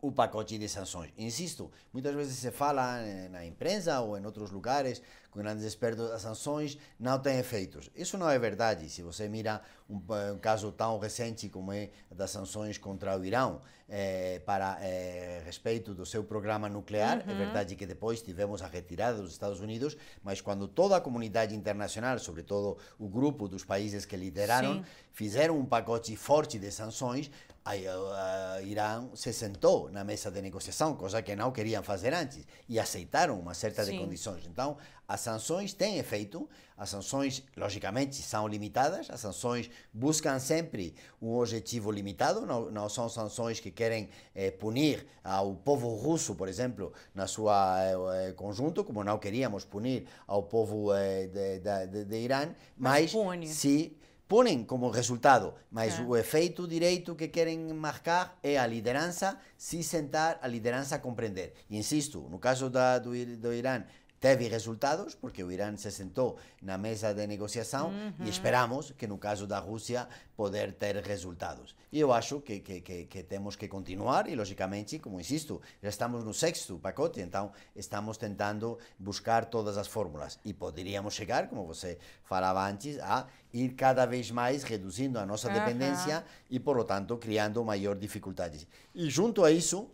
o 0.00 0.12
pacote 0.12 0.56
de 0.58 0.68
sanções. 0.68 1.12
Insisto, 1.18 1.70
muitas 1.92 2.14
vezes 2.14 2.36
se 2.36 2.50
fala 2.50 3.00
eh, 3.00 3.28
na 3.28 3.44
imprensa 3.44 4.00
ou 4.00 4.16
em 4.16 4.24
outros 4.24 4.50
lugares 4.50 5.02
com 5.30 5.40
grandes 5.40 5.64
expertos 5.64 6.10
as 6.10 6.22
sanções 6.22 6.78
não 6.98 7.18
têm 7.18 7.38
efeitos. 7.38 7.90
Isso 7.94 8.16
não 8.16 8.30
é 8.30 8.38
verdade. 8.38 8.88
Se 8.88 9.02
você 9.02 9.28
mira 9.28 9.60
um, 9.88 10.00
um 10.32 10.38
caso 10.38 10.72
tão 10.72 10.98
recente 10.98 11.48
como 11.48 11.72
é 11.72 11.90
das 12.10 12.30
sanções 12.30 12.78
contra 12.78 13.18
o 13.18 13.24
Irão 13.24 13.60
eh, 13.88 14.40
para 14.46 14.78
eh, 14.80 15.42
respeito 15.44 15.94
do 15.94 16.06
seu 16.06 16.24
programa 16.24 16.68
nuclear, 16.68 17.24
uhum. 17.26 17.32
é 17.32 17.34
verdade 17.34 17.76
que 17.76 17.86
depois 17.86 18.22
tivemos 18.22 18.62
a 18.62 18.68
retirada 18.68 19.20
dos 19.20 19.32
Estados 19.32 19.60
Unidos, 19.60 19.96
mas 20.22 20.40
quando 20.40 20.66
toda 20.66 20.96
a 20.96 21.00
comunidade 21.00 21.54
internacional, 21.54 22.18
sobretudo 22.18 22.78
o 22.98 23.08
grupo 23.08 23.48
dos 23.48 23.64
países 23.64 24.04
que 24.04 24.16
lideraram, 24.16 24.74
Sim. 24.74 24.84
Fizeram 25.18 25.58
um 25.58 25.66
pacote 25.66 26.14
forte 26.14 26.60
de 26.60 26.70
sanções, 26.70 27.28
Aí, 27.64 27.84
uh, 27.86 28.64
Irã 28.64 29.10
se 29.14 29.30
sentou 29.30 29.90
na 29.90 30.02
mesa 30.02 30.30
de 30.30 30.40
negociação, 30.40 30.94
coisa 30.94 31.20
que 31.20 31.36
não 31.36 31.52
queriam 31.52 31.82
fazer 31.82 32.14
antes, 32.14 32.46
e 32.66 32.80
aceitaram 32.80 33.38
uma 33.38 33.52
certa 33.52 33.84
Sim. 33.84 33.92
de 33.92 33.98
condições. 33.98 34.46
Então, 34.46 34.78
as 35.06 35.20
sanções 35.20 35.74
têm 35.74 35.98
efeito, 35.98 36.48
as 36.78 36.88
sanções, 36.88 37.42
logicamente, 37.54 38.16
são 38.22 38.48
limitadas, 38.48 39.10
as 39.10 39.20
sanções 39.20 39.68
buscam 39.92 40.38
sempre 40.38 40.94
um 41.20 41.34
objetivo 41.36 41.90
limitado, 41.90 42.46
não, 42.46 42.70
não 42.70 42.88
são 42.88 43.06
sanções 43.06 43.60
que 43.60 43.70
querem 43.70 44.08
eh, 44.34 44.50
punir 44.50 45.06
ao 45.22 45.54
povo 45.54 45.94
russo, 45.94 46.34
por 46.34 46.48
exemplo, 46.48 46.90
na 47.14 47.26
sua 47.26 47.76
eh, 48.14 48.32
conjunto, 48.32 48.82
como 48.82 49.04
não 49.04 49.18
queríamos 49.18 49.66
punir 49.66 50.06
ao 50.26 50.42
povo 50.42 50.94
eh, 50.94 51.26
de, 51.26 51.58
de, 51.58 51.86
de, 51.86 52.04
de, 52.06 52.16
Irã, 52.16 52.48
mas, 52.78 53.12
mas 53.12 53.48
se 53.50 53.94
ponem 54.28 54.62
como 54.62 54.90
resultado, 54.90 55.54
mas 55.70 55.98
é. 55.98 56.02
o 56.02 56.14
efeito 56.14 56.68
direito 56.68 57.14
que 57.14 57.26
querem 57.26 57.72
marcar 57.72 58.38
é 58.42 58.58
a 58.58 58.66
liderança 58.66 59.38
se 59.56 59.82
sentar, 59.82 60.38
a 60.42 60.46
liderança 60.46 60.98
compreender. 60.98 61.54
E 61.70 61.78
insisto, 61.78 62.20
no 62.30 62.38
caso 62.38 62.68
da, 62.68 62.98
do, 62.98 63.10
do 63.36 63.52
Irã, 63.54 63.82
teve 64.20 64.48
resultados, 64.48 65.14
porque 65.14 65.42
o 65.42 65.50
Irã 65.50 65.76
se 65.76 65.90
sentou 65.90 66.36
na 66.60 66.76
mesa 66.76 67.14
de 67.14 67.26
negociação 67.26 67.90
uhum. 67.90 68.26
e 68.26 68.28
esperamos 68.28 68.92
que 68.92 69.06
no 69.06 69.18
caso 69.18 69.46
da 69.46 69.58
Rússia 69.58 70.08
poder 70.36 70.72
ter 70.72 70.96
resultados. 70.96 71.74
E 71.90 71.98
eu 71.98 72.12
acho 72.12 72.40
que, 72.40 72.60
que, 72.60 72.80
que, 72.80 73.04
que, 73.06 73.22
temos 73.22 73.56
que 73.56 73.66
continuar 73.66 74.28
e, 74.28 74.34
logicamente, 74.34 74.98
como 74.98 75.20
insisto, 75.20 75.60
já 75.82 75.88
estamos 75.88 76.24
no 76.24 76.34
sexto 76.34 76.78
pacote, 76.78 77.20
então 77.20 77.52
estamos 77.74 78.16
tentando 78.16 78.78
buscar 78.98 79.46
todas 79.46 79.76
as 79.76 79.88
fórmulas 79.88 80.38
e 80.44 80.52
poderíamos 80.52 81.14
chegar, 81.14 81.48
como 81.48 81.66
você 81.66 81.98
falava 82.24 82.68
antes, 82.68 82.98
a 83.00 83.26
ir 83.52 83.70
cada 83.70 84.04
vez 84.06 84.30
mais 84.30 84.62
reduzindo 84.62 85.18
a 85.18 85.26
nossa 85.26 85.48
dependência 85.48 86.24
e, 86.50 86.60
por 86.60 86.76
lo 86.76 86.84
tanto, 86.84 87.16
criando 87.16 87.64
maior 87.64 87.96
dificuldades. 87.96 88.66
E 88.94 89.08
junto 89.08 89.44
a 89.44 89.50
isso, 89.50 89.90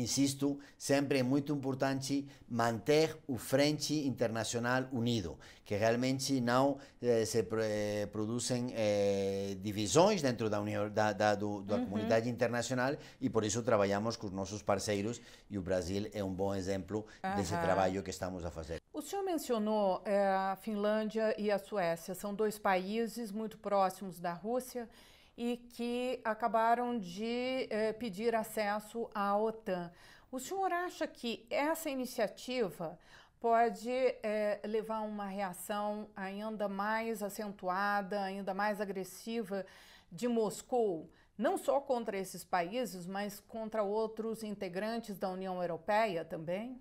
insisto, 0.00 0.58
sempre 0.78 1.18
é 1.18 1.22
muito 1.22 1.52
importante 1.52 2.26
manter 2.48 3.16
o 3.26 3.36
frente 3.36 4.06
internacional 4.06 4.86
unido, 4.92 5.38
que 5.64 5.74
realmente 5.74 6.40
não 6.40 6.78
eh, 7.02 7.24
se 7.24 7.40
eh, 7.40 8.08
produzem 8.12 8.72
eh, 8.74 9.56
divisões 9.60 10.22
dentro 10.22 10.48
da, 10.48 10.60
união, 10.60 10.88
da, 10.90 11.12
da, 11.12 11.34
do, 11.34 11.62
da 11.62 11.76
uhum. 11.76 11.84
comunidade 11.86 12.28
internacional 12.28 12.94
e 13.20 13.28
por 13.28 13.44
isso 13.44 13.62
trabalhamos 13.62 14.16
com 14.16 14.26
os 14.26 14.32
nossos 14.32 14.62
parceiros 14.62 15.20
e 15.50 15.58
o 15.58 15.62
Brasil 15.62 16.08
é 16.12 16.22
um 16.22 16.32
bom 16.32 16.54
exemplo 16.54 17.06
uhum. 17.24 17.36
desse 17.36 17.56
trabalho 17.58 18.02
que 18.02 18.10
estamos 18.10 18.44
a 18.44 18.50
fazer. 18.50 18.80
O 18.92 19.02
senhor 19.02 19.22
mencionou 19.22 20.02
eh, 20.04 20.26
a 20.26 20.56
Finlândia 20.56 21.34
e 21.38 21.50
a 21.50 21.58
Suécia, 21.58 22.14
são 22.14 22.34
dois 22.34 22.58
países 22.58 23.30
muito 23.30 23.58
próximos 23.58 24.18
da 24.18 24.32
Rússia 24.32 24.88
e 25.36 25.56
que 25.56 26.20
acabaram 26.24 26.98
de 26.98 27.66
eh, 27.68 27.92
pedir 27.92 28.34
acesso 28.34 29.08
à 29.14 29.36
OTAN. 29.36 29.92
O 30.30 30.40
senhor 30.40 30.72
acha 30.72 31.06
que 31.06 31.46
essa 31.50 31.90
iniciativa 31.90 32.98
pode 33.38 33.90
eh, 33.90 34.60
levar 34.64 34.96
a 34.96 35.02
uma 35.02 35.26
reação 35.26 36.08
ainda 36.16 36.68
mais 36.68 37.22
acentuada, 37.22 38.22
ainda 38.22 38.54
mais 38.54 38.80
agressiva 38.80 39.64
de 40.10 40.26
Moscou, 40.26 41.10
não 41.36 41.58
só 41.58 41.80
contra 41.80 42.16
esses 42.16 42.42
países, 42.42 43.06
mas 43.06 43.40
contra 43.40 43.82
outros 43.82 44.42
integrantes 44.42 45.18
da 45.18 45.28
União 45.28 45.60
Europeia 45.60 46.24
também? 46.24 46.80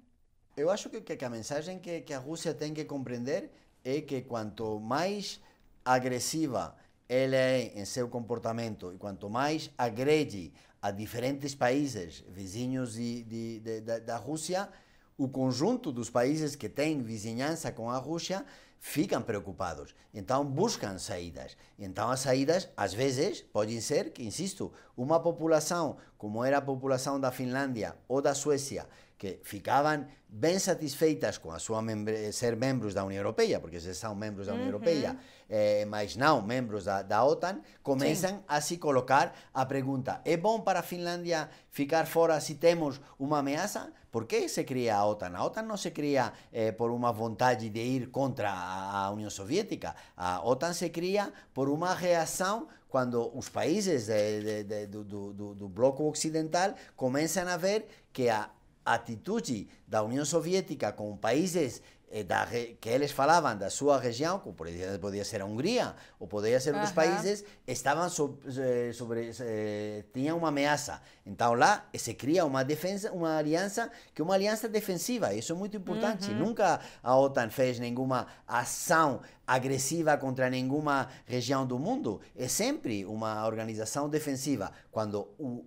Eu 0.56 0.70
acho 0.70 0.90
que, 0.90 1.02
que 1.02 1.26
a 1.26 1.30
mensagem 1.30 1.78
que, 1.78 2.02
que 2.02 2.14
a 2.14 2.20
Rússia 2.20 2.54
tem 2.54 2.74
que 2.74 2.86
compreender 2.86 3.52
é 3.84 4.00
que 4.00 4.22
quanto 4.22 4.80
mais 4.80 5.42
agressiva 5.84 6.76
ela 7.08 7.36
é 7.36 7.72
em 7.76 7.86
seu 7.86 8.08
comportamento 8.08 8.94
e 8.94 8.98
quanto 8.98 9.30
mais 9.30 9.70
agrede 9.78 10.54
a 10.82 10.92
diferentes 10.92 11.56
países 11.56 12.24
vizinhos 12.30 12.94
de, 12.94 13.24
de, 13.24 13.60
de, 13.60 13.82
da, 13.82 14.00
da 14.00 14.18
Rússia, 14.18 14.70
o 15.18 15.28
conjunto 15.28 15.92
dos 15.92 16.10
países 16.10 16.56
que 16.56 16.70
têm 16.70 17.02
vizinhança 17.02 17.72
com 17.72 17.90
a 17.90 17.98
Rússia 17.98 18.46
ficam 18.80 19.22
preocupados. 19.22 19.96
Então 20.14 20.46
buscam 20.46 21.00
saídas. 21.00 21.58
Então 21.80 22.12
as 22.12 22.20
saídas, 22.20 22.70
às 22.78 22.94
vezes, 22.94 23.42
podem 23.42 23.82
ser 23.82 24.12
que, 24.12 24.24
insisto, 24.24 24.72
uma 24.96 25.20
população 25.20 25.98
como 26.18 26.44
era 26.44 26.58
a 26.58 26.62
população 26.62 27.20
da 27.20 27.32
Finlândia 27.32 27.96
ou 28.08 28.22
da 28.22 28.36
Suécia, 28.36 28.88
que 29.18 29.40
ficavam 29.44 30.06
bem 30.28 30.60
satisfeitas 30.60 31.38
com 31.38 31.52
a 31.52 31.60
sua 31.60 31.82
membre 31.82 32.32
ser 32.34 32.56
membros 32.56 32.94
da 32.94 33.06
União 33.06 33.20
Europeia, 33.20 33.60
porque 33.60 33.80
se 33.80 33.96
são 33.96 34.14
membros 34.14 34.48
da 34.48 34.54
uhum. 34.54 34.66
Europeia, 34.66 35.18
eh, 35.50 35.86
mas 35.86 36.16
não 36.18 36.42
membros 36.42 36.86
da, 36.86 37.02
da 37.02 37.24
OTAN, 37.24 37.62
começam 37.82 38.32
Sim. 38.32 38.44
a 38.48 38.60
se 38.60 38.78
colocar 38.78 39.34
a 39.54 39.66
pergunta: 39.66 40.22
é 40.26 40.36
bom 40.36 40.60
para 40.60 40.80
a 40.80 40.84
Finlândia 40.84 41.50
ficar 41.70 42.06
fora 42.06 42.40
se 42.42 42.56
temos 42.56 43.00
uma 43.18 43.40
ameaça? 43.40 43.92
Por 44.12 44.26
que 44.26 44.48
se 44.50 44.64
cria 44.64 44.98
a 44.98 45.06
OTAN? 45.06 45.32
A 45.36 45.44
OTAN 45.46 45.64
não 45.64 45.78
se 45.78 45.92
cria 45.92 46.34
eh, 46.52 46.72
por 46.72 46.92
uma 46.92 47.12
vontade 47.12 47.70
de 47.70 47.80
ir 47.80 48.08
contra 48.12 48.52
a, 48.52 49.10
União 49.12 49.30
Soviética. 49.30 49.96
A 50.16 50.46
OTAN 50.46 50.74
se 50.74 50.90
cria 50.90 51.32
por 51.54 51.70
uma 51.70 51.94
reação 51.94 52.68
quando 52.90 53.32
os 53.38 53.50
países 53.50 54.08
de, 54.08 54.42
de, 54.42 54.64
de, 54.64 54.88
do, 54.88 55.04
do, 55.04 55.54
do 55.54 55.68
bloco 55.68 56.10
ocidental 56.10 56.74
começam 56.96 57.46
a 57.48 57.58
ver 57.58 57.88
que 58.14 58.30
a 58.30 58.50
atitude 58.86 59.68
da 59.88 60.04
União 60.04 60.24
Soviética 60.24 60.92
com 60.92 61.18
países 61.18 61.82
eh, 62.12 62.24
da, 62.24 62.46
que 62.46 62.88
eles 62.88 63.12
falavam 63.12 63.58
da 63.58 63.70
sua 63.70 64.00
região, 64.00 64.40
como 64.40 64.56
podia, 64.56 65.26
ser 65.26 65.42
a 65.42 65.46
Hungria 65.46 65.96
ou 66.20 66.28
podia 66.28 66.60
ser 66.60 66.74
outros 66.74 66.92
uh 66.92 66.94
-huh. 66.94 66.96
países, 66.96 67.44
estavam 67.68 68.08
sobre, 68.10 68.94
sobre 68.94 69.32
eh, 69.40 70.04
tinham 70.14 70.38
uma 70.38 70.50
ameaça. 70.50 71.02
Então 71.26 71.54
lá 71.56 71.86
se 71.96 72.14
cria 72.14 72.46
uma 72.46 72.64
defesa, 72.64 73.12
uma 73.12 73.38
aliança 73.38 73.92
que 74.14 74.22
é 74.22 74.24
uma 74.24 74.36
aliança 74.36 74.70
defensiva. 74.70 75.34
Isso 75.34 75.52
é 75.52 75.56
muito 75.56 75.76
importante. 75.76 76.30
Uh 76.30 76.36
-huh. 76.36 76.40
Nunca 76.40 76.80
a 77.02 77.18
OTAN 77.18 77.50
fez 77.50 77.80
nenhuma 77.80 78.28
ação 78.48 79.22
agressiva 79.46 80.16
contra 80.18 80.50
nenhuma 80.50 81.10
região 81.26 81.66
do 81.66 81.80
mundo. 81.80 82.22
É 82.36 82.48
sempre 82.48 83.04
uma 83.06 83.46
organização 83.48 84.08
defensiva. 84.08 84.72
Quando 84.92 85.28
o 85.40 85.66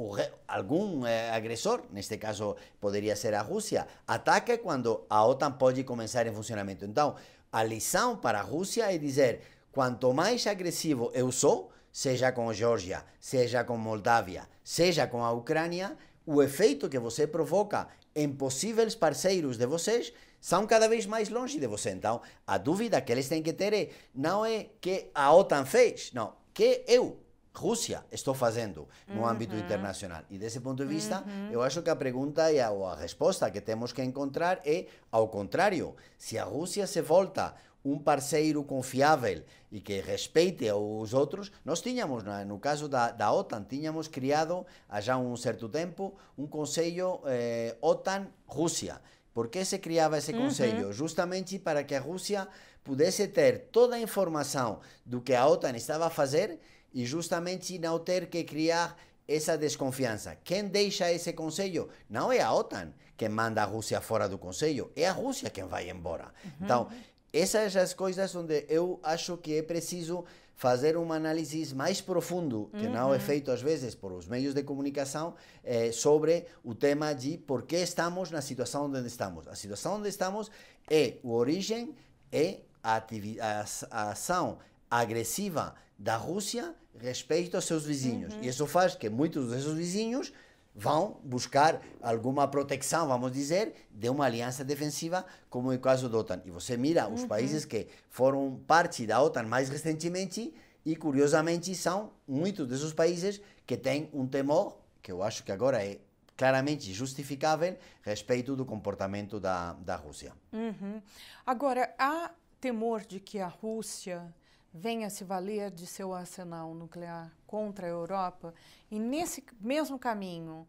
o, 0.00 0.16
algum 0.48 1.06
eh, 1.06 1.30
agressor, 1.30 1.82
neste 1.92 2.16
caso 2.16 2.56
poderia 2.80 3.14
ser 3.14 3.34
a 3.34 3.42
Rússia, 3.42 3.86
ataca 4.06 4.56
quando 4.56 5.04
a 5.10 5.26
OTAN 5.26 5.52
pode 5.52 5.84
começar 5.84 6.26
em 6.26 6.32
funcionamento. 6.32 6.86
Então, 6.86 7.16
a 7.52 7.62
lição 7.62 8.16
para 8.16 8.40
a 8.40 8.42
Rússia 8.42 8.90
é 8.92 8.96
dizer: 8.96 9.42
quanto 9.70 10.14
mais 10.14 10.46
agressivo 10.46 11.10
eu 11.12 11.30
sou, 11.30 11.70
seja 11.92 12.32
com 12.32 12.50
Geórgia, 12.52 13.04
seja 13.20 13.62
com 13.62 13.76
Moldávia, 13.76 14.48
seja 14.64 15.06
com 15.06 15.22
a 15.22 15.32
Ucrânia, 15.32 15.96
o 16.24 16.42
efeito 16.42 16.88
que 16.88 16.98
você 16.98 17.26
provoca 17.26 17.88
em 18.14 18.28
possíveis 18.28 18.94
parceiros 18.94 19.58
de 19.58 19.66
vocês 19.66 20.12
são 20.40 20.66
cada 20.66 20.88
vez 20.88 21.04
mais 21.04 21.28
longe 21.28 21.60
de 21.60 21.66
você. 21.66 21.90
Então, 21.90 22.22
a 22.46 22.56
dúvida 22.56 23.00
que 23.02 23.12
eles 23.12 23.28
têm 23.28 23.42
que 23.42 23.52
ter 23.52 23.74
é, 23.74 23.90
não 24.14 24.46
é 24.46 24.68
que 24.80 25.10
a 25.14 25.34
OTAN 25.34 25.66
fez, 25.66 26.10
não, 26.14 26.32
que 26.54 26.84
eu 26.88 27.18
Rússia 27.54 28.04
estou 28.12 28.32
fazendo 28.32 28.88
no 29.08 29.20
uhum. 29.20 29.26
âmbito 29.26 29.56
internacional. 29.56 30.22
E 30.30 30.38
desse 30.38 30.60
ponto 30.60 30.82
de 30.82 30.88
vista, 30.88 31.24
uhum. 31.26 31.50
eu 31.50 31.62
acho 31.62 31.82
que 31.82 31.90
a 31.90 31.96
pergunta 31.96 32.50
e 32.52 32.60
a, 32.60 32.70
ou 32.70 32.86
a 32.86 32.94
resposta 32.94 33.50
que 33.50 33.60
temos 33.60 33.92
que 33.92 34.02
encontrar 34.02 34.60
é 34.64 34.86
ao 35.10 35.28
contrário. 35.28 35.94
Se 36.16 36.38
a 36.38 36.44
Rússia 36.44 36.86
se 36.86 37.02
volta 37.02 37.54
um 37.84 37.98
parceiro 37.98 38.62
confiável 38.62 39.42
e 39.72 39.80
que 39.80 40.00
respeite 40.00 40.70
os 40.70 41.14
outros, 41.14 41.50
nós 41.64 41.80
tínhamos, 41.80 42.22
no 42.46 42.58
caso 42.58 42.88
da, 42.88 43.10
da 43.10 43.32
OTAN, 43.32 43.64
tínhamos 43.64 44.06
criado 44.06 44.66
há 44.88 45.00
já 45.00 45.16
um 45.16 45.36
certo 45.36 45.68
tempo 45.68 46.14
um 46.36 46.46
conselho 46.46 47.20
eh, 47.26 47.76
OTAN-Rússia. 47.80 49.00
Por 49.32 49.48
que 49.48 49.64
se 49.64 49.78
criava 49.78 50.18
esse 50.18 50.32
conselho? 50.32 50.88
Uhum. 50.88 50.92
Justamente 50.92 51.58
para 51.58 51.82
que 51.84 51.94
a 51.94 52.00
Rússia 52.00 52.46
pudesse 52.82 53.28
ter 53.28 53.68
toda 53.70 53.96
a 53.96 54.00
informação 54.00 54.80
do 55.04 55.20
que 55.20 55.34
a 55.34 55.46
OTAN 55.46 55.76
estava 55.76 56.06
a 56.06 56.10
fazer 56.10 56.58
e 56.92 57.04
justamente 57.06 57.78
não 57.78 57.98
ter 57.98 58.26
que 58.26 58.44
criar 58.44 58.96
essa 59.26 59.56
desconfiança. 59.56 60.36
Quem 60.42 60.66
deixa 60.66 61.10
esse 61.12 61.32
conselho 61.32 61.88
não 62.08 62.32
é 62.32 62.40
a 62.40 62.52
OTAN 62.52 62.92
que 63.16 63.28
manda 63.28 63.62
a 63.62 63.66
Rússia 63.66 64.00
fora 64.00 64.28
do 64.28 64.38
conselho, 64.38 64.90
é 64.96 65.06
a 65.06 65.12
Rússia 65.12 65.50
quem 65.50 65.64
vai 65.64 65.88
embora. 65.90 66.32
Uhum. 66.44 66.50
Então, 66.62 66.88
essas 67.32 67.72
são 67.72 67.82
as 67.82 67.94
coisas 67.94 68.34
onde 68.34 68.64
eu 68.68 68.98
acho 69.02 69.36
que 69.36 69.58
é 69.58 69.62
preciso 69.62 70.24
fazer 70.56 70.96
uma 70.96 71.16
análise 71.16 71.74
mais 71.74 72.00
profundo, 72.00 72.70
que 72.76 72.86
uhum. 72.86 72.92
não 72.92 73.14
é 73.14 73.18
feito 73.18 73.50
às 73.50 73.62
vezes 73.62 73.94
por 73.94 74.12
os 74.12 74.26
meios 74.26 74.52
de 74.52 74.62
comunicação, 74.62 75.34
eh, 75.64 75.92
sobre 75.92 76.44
o 76.64 76.74
tema 76.74 77.14
de 77.14 77.38
por 77.38 77.62
que 77.62 77.76
estamos 77.76 78.30
na 78.30 78.42
situação 78.42 78.86
onde 78.86 79.06
estamos. 79.06 79.46
A 79.48 79.54
situação 79.54 79.96
onde 79.96 80.08
estamos 80.08 80.50
é 80.90 81.14
a 81.24 81.28
origem, 81.28 81.94
é 82.32 82.60
a, 82.82 82.96
a, 82.96 83.64
a 83.90 84.10
ação 84.10 84.58
agressiva 84.90 85.74
da 85.98 86.16
Rússia 86.16 86.74
respeito 86.98 87.54
aos 87.56 87.64
seus 87.64 87.84
vizinhos. 87.84 88.34
Uhum. 88.34 88.42
E 88.42 88.48
isso 88.48 88.66
faz 88.66 88.94
que 88.94 89.08
muitos 89.08 89.50
desses 89.50 89.72
vizinhos 89.72 90.32
vão 90.74 91.18
buscar 91.24 91.80
alguma 92.00 92.46
proteção, 92.48 93.08
vamos 93.08 93.32
dizer, 93.32 93.74
de 93.90 94.08
uma 94.08 94.24
aliança 94.24 94.64
defensiva, 94.64 95.24
como 95.48 95.72
é 95.72 95.76
o 95.76 95.80
caso 95.80 96.08
da 96.08 96.18
OTAN. 96.18 96.40
E 96.44 96.50
você 96.50 96.76
mira 96.76 97.08
os 97.08 97.22
uhum. 97.22 97.28
países 97.28 97.64
que 97.64 97.88
foram 98.08 98.60
parte 98.66 99.06
da 99.06 99.20
OTAN 99.20 99.44
mais 99.44 99.68
recentemente, 99.68 100.54
e 100.84 100.96
curiosamente 100.96 101.74
são 101.74 102.10
muitos 102.26 102.66
desses 102.66 102.92
países 102.92 103.40
que 103.66 103.76
têm 103.76 104.08
um 104.14 104.26
temor, 104.26 104.78
que 105.02 105.12
eu 105.12 105.22
acho 105.22 105.44
que 105.44 105.52
agora 105.52 105.84
é 105.84 105.98
claramente 106.36 106.90
justificável, 106.94 107.76
respeito 108.00 108.56
do 108.56 108.64
comportamento 108.64 109.38
da, 109.38 109.74
da 109.74 109.96
Rússia. 109.96 110.32
Uhum. 110.52 111.02
Agora, 111.44 111.94
há 111.98 112.30
temor 112.58 113.02
de 113.02 113.20
que 113.20 113.38
a 113.38 113.48
Rússia 113.48 114.34
venha 114.72 115.10
se 115.10 115.24
valer 115.24 115.70
de 115.70 115.86
seu 115.86 116.14
arsenal 116.14 116.74
nuclear 116.74 117.30
contra 117.46 117.86
a 117.86 117.90
Europa. 117.90 118.54
E 118.90 118.98
nesse 118.98 119.44
mesmo 119.60 119.98
caminho, 119.98 120.66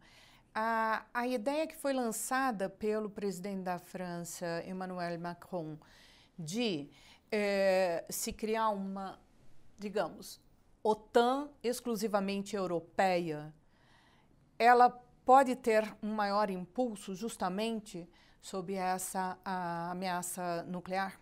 a, 0.53 1.05
a 1.13 1.27
ideia 1.27 1.67
que 1.67 1.75
foi 1.75 1.93
lançada 1.93 2.69
pelo 2.69 3.09
presidente 3.09 3.63
da 3.63 3.79
França, 3.79 4.63
Emmanuel 4.65 5.19
Macron, 5.19 5.77
de 6.37 6.89
eh, 7.31 8.03
se 8.09 8.33
criar 8.33 8.69
uma, 8.69 9.19
digamos, 9.77 10.41
OTAN 10.83 11.49
exclusivamente 11.63 12.55
europeia, 12.55 13.53
ela 14.57 14.89
pode 15.25 15.55
ter 15.55 15.95
um 16.01 16.13
maior 16.13 16.49
impulso 16.49 17.15
justamente 17.15 18.09
sob 18.41 18.73
essa 18.73 19.37
ameaça 19.45 20.63
nuclear? 20.63 21.19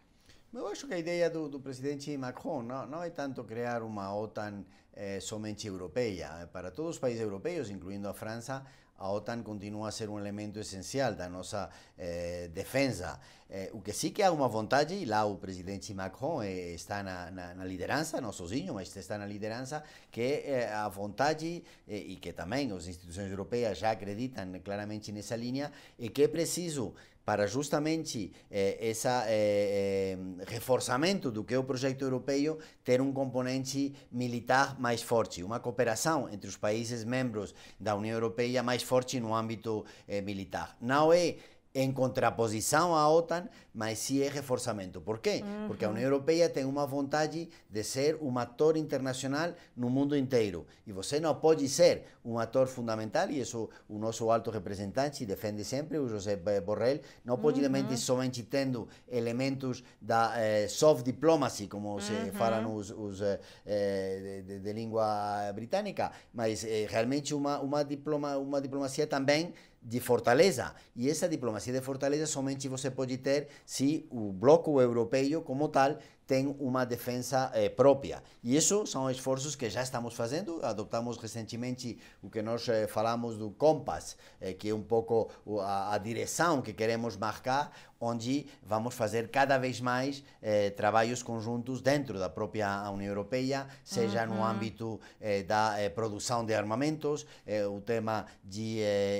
Eu 0.51 0.67
acho 0.67 0.87
que 0.87 0.95
a 0.95 0.97
ideia 0.97 1.29
do, 1.29 1.47
do 1.47 1.59
presidente 1.59 2.17
Macron 2.17 2.63
não, 2.63 2.87
não, 2.87 3.03
é 3.03 3.11
tanto 3.11 3.43
criar 3.43 3.83
uma 3.83 4.11
OTAN 4.15 4.65
eh, 4.93 5.19
somente 5.19 5.67
europeia. 5.67 6.49
Para 6.51 6.71
todos 6.71 6.95
os 6.95 6.99
países 6.99 7.21
europeus, 7.21 7.69
incluindo 7.69 8.07
a 8.09 8.15
França, 8.15 8.65
a 8.97 9.11
OTAN 9.11 9.43
continua 9.43 9.89
a 9.89 9.91
ser 9.91 10.09
um 10.09 10.17
elemento 10.17 10.59
essencial 10.59 11.13
da 11.13 11.29
nossa 11.29 11.69
eh, 11.95 12.49
defesa. 12.51 13.19
Eh, 13.47 13.69
o 13.73 13.79
que 13.79 13.93
sim 13.93 14.11
que 14.11 14.23
há 14.23 14.31
uma 14.31 14.47
vontade, 14.47 14.95
e 14.95 15.05
lá 15.05 15.23
o 15.23 15.35
presidente 15.35 15.93
Macron 15.93 16.41
eh, 16.41 16.73
está 16.73 17.03
na, 17.03 17.31
na, 17.31 17.53
na, 17.53 17.65
liderança, 17.65 18.19
não 18.19 18.31
sozinho, 18.31 18.73
mas 18.73 18.95
está 18.95 19.17
na 19.17 19.25
liderança, 19.25 19.83
que 20.11 20.21
é 20.21 20.73
a 20.73 20.89
vontade, 20.89 21.63
eh, 21.87 21.95
e 21.95 22.15
que 22.15 22.33
também 22.33 22.71
as 22.71 22.87
instituições 22.87 23.29
europeias 23.31 23.77
já 23.77 23.91
acreditam 23.91 24.51
claramente 24.63 25.11
nessa 25.11 25.35
linha, 25.35 25.71
é 25.99 26.09
que 26.09 26.23
é 26.23 26.27
preciso 26.27 26.93
para 27.29 27.45
justamente 27.45 28.31
eh, 28.49 28.91
eh, 28.91 28.93
eh, 29.05 30.17
reforçamento 30.47 31.29
do 31.29 31.43
que 31.43 31.53
é 31.53 31.59
o 31.59 31.63
projeto 31.63 32.01
europeu 32.01 32.57
ter 32.83 33.01
um 33.01 33.13
componente 33.13 33.93
militar 34.11 34.79
mais 34.79 35.03
forte, 35.03 35.43
uma 35.43 35.59
cooperação 35.59 36.27
entre 36.27 36.49
os 36.49 36.57
países 36.57 37.03
membros 37.03 37.53
da 37.79 37.93
União 37.93 38.15
Europeia 38.15 38.63
mais 38.63 38.81
forte 38.81 39.19
no 39.19 39.35
âmbito 39.35 39.85
eh, 40.07 40.21
militar. 40.21 40.75
Não 40.81 41.13
é 41.13 41.35
em 41.75 41.91
contraposição 41.91 42.95
à 42.95 43.07
OTAN, 43.07 43.47
mas 43.79 43.97
sim 43.99 44.21
é 44.21 44.27
reforçamento. 44.27 44.99
Por 44.99 45.19
quê? 45.19 45.41
Uhum. 45.41 45.67
Porque 45.67 45.85
a 45.85 45.89
União 45.89 46.03
Europeia 46.03 46.49
tem 46.49 46.65
uma 46.65 46.85
vontade 46.85 47.47
de 47.69 47.81
ser 47.81 48.17
um 48.21 48.37
ator 48.37 48.75
internacional 48.75 49.53
no 49.73 49.89
mundo 49.89 50.17
inteiro. 50.17 50.67
E 50.85 50.91
você 50.91 51.17
não 51.17 51.33
pode 51.33 51.65
ser 51.69 52.03
um 52.25 52.37
ator 52.37 52.67
fundamental, 52.67 53.31
e 53.31 53.39
isso 53.39 53.69
o 53.87 53.97
nosso 53.97 54.29
alto 54.29 54.51
representante 54.51 55.25
defende 55.25 55.63
sempre, 55.63 55.97
o 55.97 56.09
José 56.09 56.35
Borrell, 56.35 56.99
não 57.23 57.37
pode 57.37 57.61
uhum. 57.61 57.95
somente 57.95 58.43
tendo 58.43 58.85
elementos 59.07 59.81
da 60.01 60.33
eh, 60.35 60.67
soft 60.67 61.05
diplomacy, 61.05 61.67
como 61.67 61.93
uhum. 61.93 62.01
se 62.01 62.31
falam 62.33 62.75
os, 62.75 62.91
os 62.91 63.21
eh, 63.21 64.43
de, 64.45 64.59
de, 64.59 64.73
língua 64.73 65.53
britânica, 65.55 66.11
mas 66.33 66.65
eh, 66.65 66.85
realmente 66.89 67.33
uma, 67.33 67.61
uma, 67.61 67.81
diploma, 67.83 68.37
uma 68.37 68.59
diplomacia 68.59 69.07
também 69.07 69.53
de 69.81 69.99
fortaleza. 69.99 70.73
E 70.95 71.09
essa 71.09 71.27
diplomacia 71.27 71.73
de 71.73 71.81
fortaleza 71.81 72.25
somente 72.25 72.67
você 72.67 72.91
pode 72.91 73.17
ter 73.17 73.47
se 73.69 74.07
o 74.09 74.33
bloco 74.33 74.81
europeu, 74.81 75.43
como 75.43 75.69
tal, 75.69 75.99
tem 76.29 76.55
uma 76.59 76.85
defesa 76.85 77.49
eh, 77.55 77.69
própria. 77.69 78.21
E 78.43 78.55
isso 78.55 78.85
são 78.85 79.09
esforços 79.09 79.55
que 79.55 79.67
já 79.67 79.81
estamos 79.81 80.13
fazendo. 80.13 80.59
Adoptamos 80.61 81.17
recentemente 81.17 81.97
o 82.21 82.29
que 82.29 82.43
nós 82.43 82.69
eh, 82.69 82.85
falamos 82.85 83.35
do 83.35 83.49
Compass, 83.49 84.15
eh, 84.39 84.53
que 84.53 84.69
é 84.69 84.75
um 84.75 84.83
pouco 84.83 85.31
a, 85.59 85.95
a, 85.95 85.97
direção 85.97 86.61
que 86.61 86.71
queremos 86.71 87.17
marcar, 87.17 87.71
onde 87.99 88.47
vamos 88.63 88.95
fazer 88.95 89.29
cada 89.29 89.57
vez 89.57 89.81
mais 89.81 90.23
eh, 90.41 90.69
trabalhos 90.69 91.21
conjuntos 91.21 91.81
dentro 91.81 92.17
da 92.17 92.29
própria 92.29 92.89
União 92.91 93.09
Europeia, 93.09 93.67
seja 93.83 94.25
uhum. 94.25 94.35
no 94.35 94.43
âmbito 94.43 94.99
eh, 95.19 95.43
da 95.43 95.79
eh, 95.79 95.89
produção 95.89 96.45
de 96.45 96.53
armamentos, 96.53 97.25
o 97.71 97.81
tema 97.81 98.25
de 98.43 98.79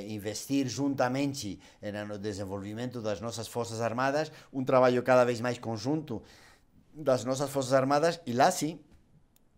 investir 0.09 0.67
juntamente 0.67 1.59
no 2.07 2.17
desenvolvimento 2.17 3.01
das 3.01 3.19
nossas 3.19 3.47
forças 3.47 3.81
armadas, 3.81 4.31
um 4.53 4.63
trabalho 4.63 5.01
cada 5.03 5.23
vez 5.23 5.41
mais 5.41 5.57
conjunto 5.57 6.21
das 7.01 7.23
nossas 7.23 7.49
Forças 7.49 7.73
Armadas 7.73 8.19
e 8.25 8.33
lá 8.33 8.51
sim 8.51 8.79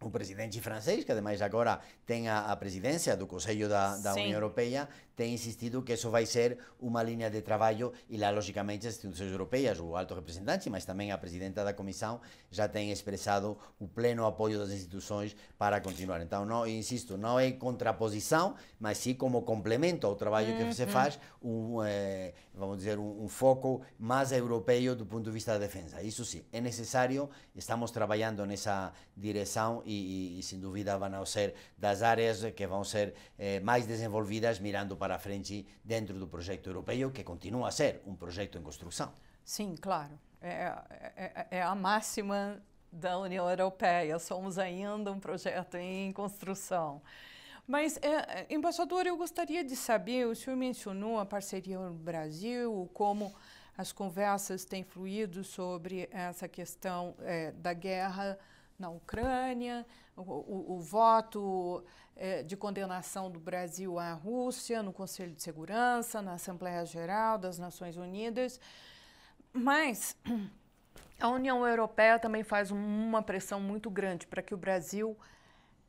o 0.01 0.09
presidente 0.09 0.59
francês, 0.59 1.03
que 1.03 1.11
ademais 1.11 1.41
agora 1.41 1.79
tem 2.05 2.27
a, 2.27 2.51
a 2.51 2.55
presidência 2.55 3.15
do 3.15 3.27
Conselho 3.27 3.69
da, 3.69 3.97
da 3.97 4.13
União 4.13 4.31
Europeia, 4.31 4.89
tem 5.21 5.35
insistido 5.35 5.83
que 5.83 5.93
isso 5.93 6.09
vai 6.09 6.25
ser 6.25 6.57
uma 6.79 7.03
linha 7.03 7.29
de 7.29 7.43
trabalho 7.43 7.93
e 8.09 8.17
lá, 8.17 8.31
logicamente, 8.31 8.87
as 8.87 8.95
instituições 8.95 9.31
europeias, 9.31 9.79
o 9.79 9.95
alto 9.95 10.15
representante, 10.15 10.67
mas 10.67 10.83
também 10.83 11.11
a 11.11 11.17
presidenta 11.17 11.63
da 11.63 11.73
Comissão, 11.75 12.19
já 12.49 12.67
tem 12.67 12.91
expressado 12.91 13.55
o 13.79 13.87
pleno 13.87 14.25
apoio 14.25 14.57
das 14.57 14.71
instituições 14.71 15.35
para 15.59 15.79
continuar. 15.79 16.21
Então, 16.21 16.43
não, 16.43 16.65
insisto, 16.65 17.19
não 17.19 17.39
é 17.39 17.51
contraposição, 17.51 18.55
mas 18.79 18.97
sim 18.97 19.13
como 19.13 19.43
complemento 19.43 20.07
ao 20.07 20.15
trabalho 20.15 20.57
que 20.57 20.73
se 20.73 20.87
faz, 20.87 21.19
um, 21.39 21.83
eh, 21.83 22.33
vamos 22.55 22.77
dizer, 22.77 22.97
um, 22.97 23.23
um, 23.23 23.27
foco 23.27 23.83
mais 23.99 24.31
europeu 24.31 24.95
do 24.95 25.05
ponto 25.05 25.25
de 25.25 25.31
vista 25.31 25.53
da 25.53 25.59
defesa. 25.59 26.01
Isso 26.01 26.25
sim, 26.25 26.43
é 26.51 26.59
necessário, 26.59 27.29
estamos 27.55 27.91
trabalhando 27.91 28.43
nessa 28.43 28.91
direção 29.15 29.83
e, 29.85 30.37
e, 30.37 30.39
e 30.39 30.41
sem 30.41 30.59
dúvida, 30.59 30.97
vão 30.97 31.25
ser 31.27 31.53
das 31.77 32.01
áreas 32.01 32.43
que 32.55 32.65
vão 32.65 32.83
ser 32.83 33.13
eh, 33.37 33.59
mais 33.59 33.85
desenvolvidas 33.85 34.59
mirando 34.59 34.97
para 34.97 35.10
a 35.11 35.19
frente 35.19 35.67
dentro 35.83 36.17
do 36.17 36.27
projeto 36.27 36.67
europeu, 36.69 37.11
que 37.11 37.23
continua 37.23 37.67
a 37.67 37.71
ser 37.71 38.01
um 38.05 38.15
projeto 38.15 38.57
em 38.57 38.61
construção. 38.61 39.11
Sim, 39.43 39.75
claro. 39.79 40.17
É, 40.41 40.73
é, 41.15 41.47
é 41.51 41.61
a 41.61 41.75
máxima 41.75 42.61
da 42.91 43.17
União 43.17 43.49
Europeia. 43.49 44.17
Somos 44.19 44.57
ainda 44.57 45.11
um 45.11 45.19
projeto 45.19 45.75
em 45.75 46.11
construção. 46.11 47.01
Mas, 47.67 47.97
é, 47.97 48.47
embaixador, 48.49 49.05
eu 49.05 49.15
gostaria 49.15 49.63
de 49.63 49.75
saber, 49.75 50.27
o 50.27 50.35
senhor 50.35 50.57
mencionou 50.57 51.19
a 51.19 51.25
parceria 51.25 51.79
no 51.79 51.93
Brasil, 51.93 52.89
como 52.93 53.33
as 53.77 53.91
conversas 53.91 54.65
têm 54.65 54.83
fluído 54.83 55.43
sobre 55.43 56.09
essa 56.11 56.47
questão 56.47 57.15
é, 57.19 57.51
da 57.51 57.73
guerra 57.73 58.37
na 58.81 58.89
Ucrânia, 58.89 59.85
o, 60.17 60.21
o, 60.21 60.75
o 60.75 60.79
voto 60.81 61.85
é, 62.15 62.43
de 62.43 62.57
condenação 62.57 63.31
do 63.31 63.39
Brasil 63.39 63.97
à 63.97 64.13
Rússia 64.13 64.83
no 64.83 64.91
Conselho 64.91 65.33
de 65.33 65.41
Segurança, 65.41 66.21
na 66.21 66.33
Assembleia 66.33 66.85
Geral 66.85 67.37
das 67.37 67.57
Nações 67.57 67.95
Unidas. 67.95 68.59
Mas 69.53 70.17
a 71.19 71.29
União 71.29 71.65
Europeia 71.65 72.19
também 72.19 72.43
faz 72.43 72.71
uma 72.71 73.21
pressão 73.21 73.61
muito 73.61 73.89
grande 73.89 74.27
para 74.27 74.41
que 74.41 74.53
o 74.53 74.57
Brasil 74.57 75.17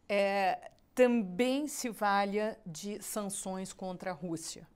é, 0.09 0.71
também 0.95 1.67
se 1.67 1.89
valha 1.89 2.59
de 2.67 3.03
sanções 3.03 3.73
contra 3.73 4.11
a 4.11 4.15
Rússia. 4.15 4.69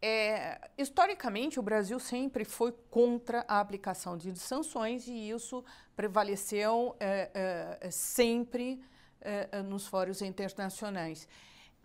É, 0.00 0.60
historicamente, 0.76 1.58
o 1.58 1.62
Brasil 1.62 1.98
sempre 1.98 2.44
foi 2.44 2.72
contra 2.90 3.44
a 3.48 3.60
aplicação 3.60 4.16
de 4.16 4.34
sanções 4.38 5.08
e 5.08 5.30
isso 5.30 5.64
prevaleceu 5.96 6.94
é, 7.00 7.78
é, 7.80 7.90
sempre 7.90 8.82
uh, 9.22 9.62
nos 9.62 9.86
fóruns 9.86 10.20
internacionais. 10.20 11.26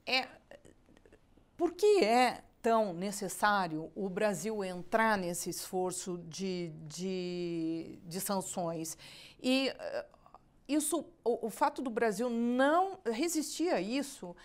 É, 0.06 0.28
por 1.56 1.72
que 1.72 2.04
é 2.04 2.44
tão 2.62 2.94
necessário 2.94 3.92
o 3.96 4.10
Brasil 4.10 4.64
entrar 4.64 5.18
nesse 5.18 5.50
esforço 5.50 6.18
de, 6.28 6.70
de, 6.88 7.98
de 8.04 8.20
sanções? 8.20 8.98
E 9.42 9.74
isso, 10.68 11.06
o, 11.24 11.48
o, 11.48 11.50
fato 11.50 11.82
do 11.82 11.90
Brasil 11.90 12.30
não 12.30 13.00
resistir 13.06 13.70
a 13.70 13.80
isso 13.80 14.36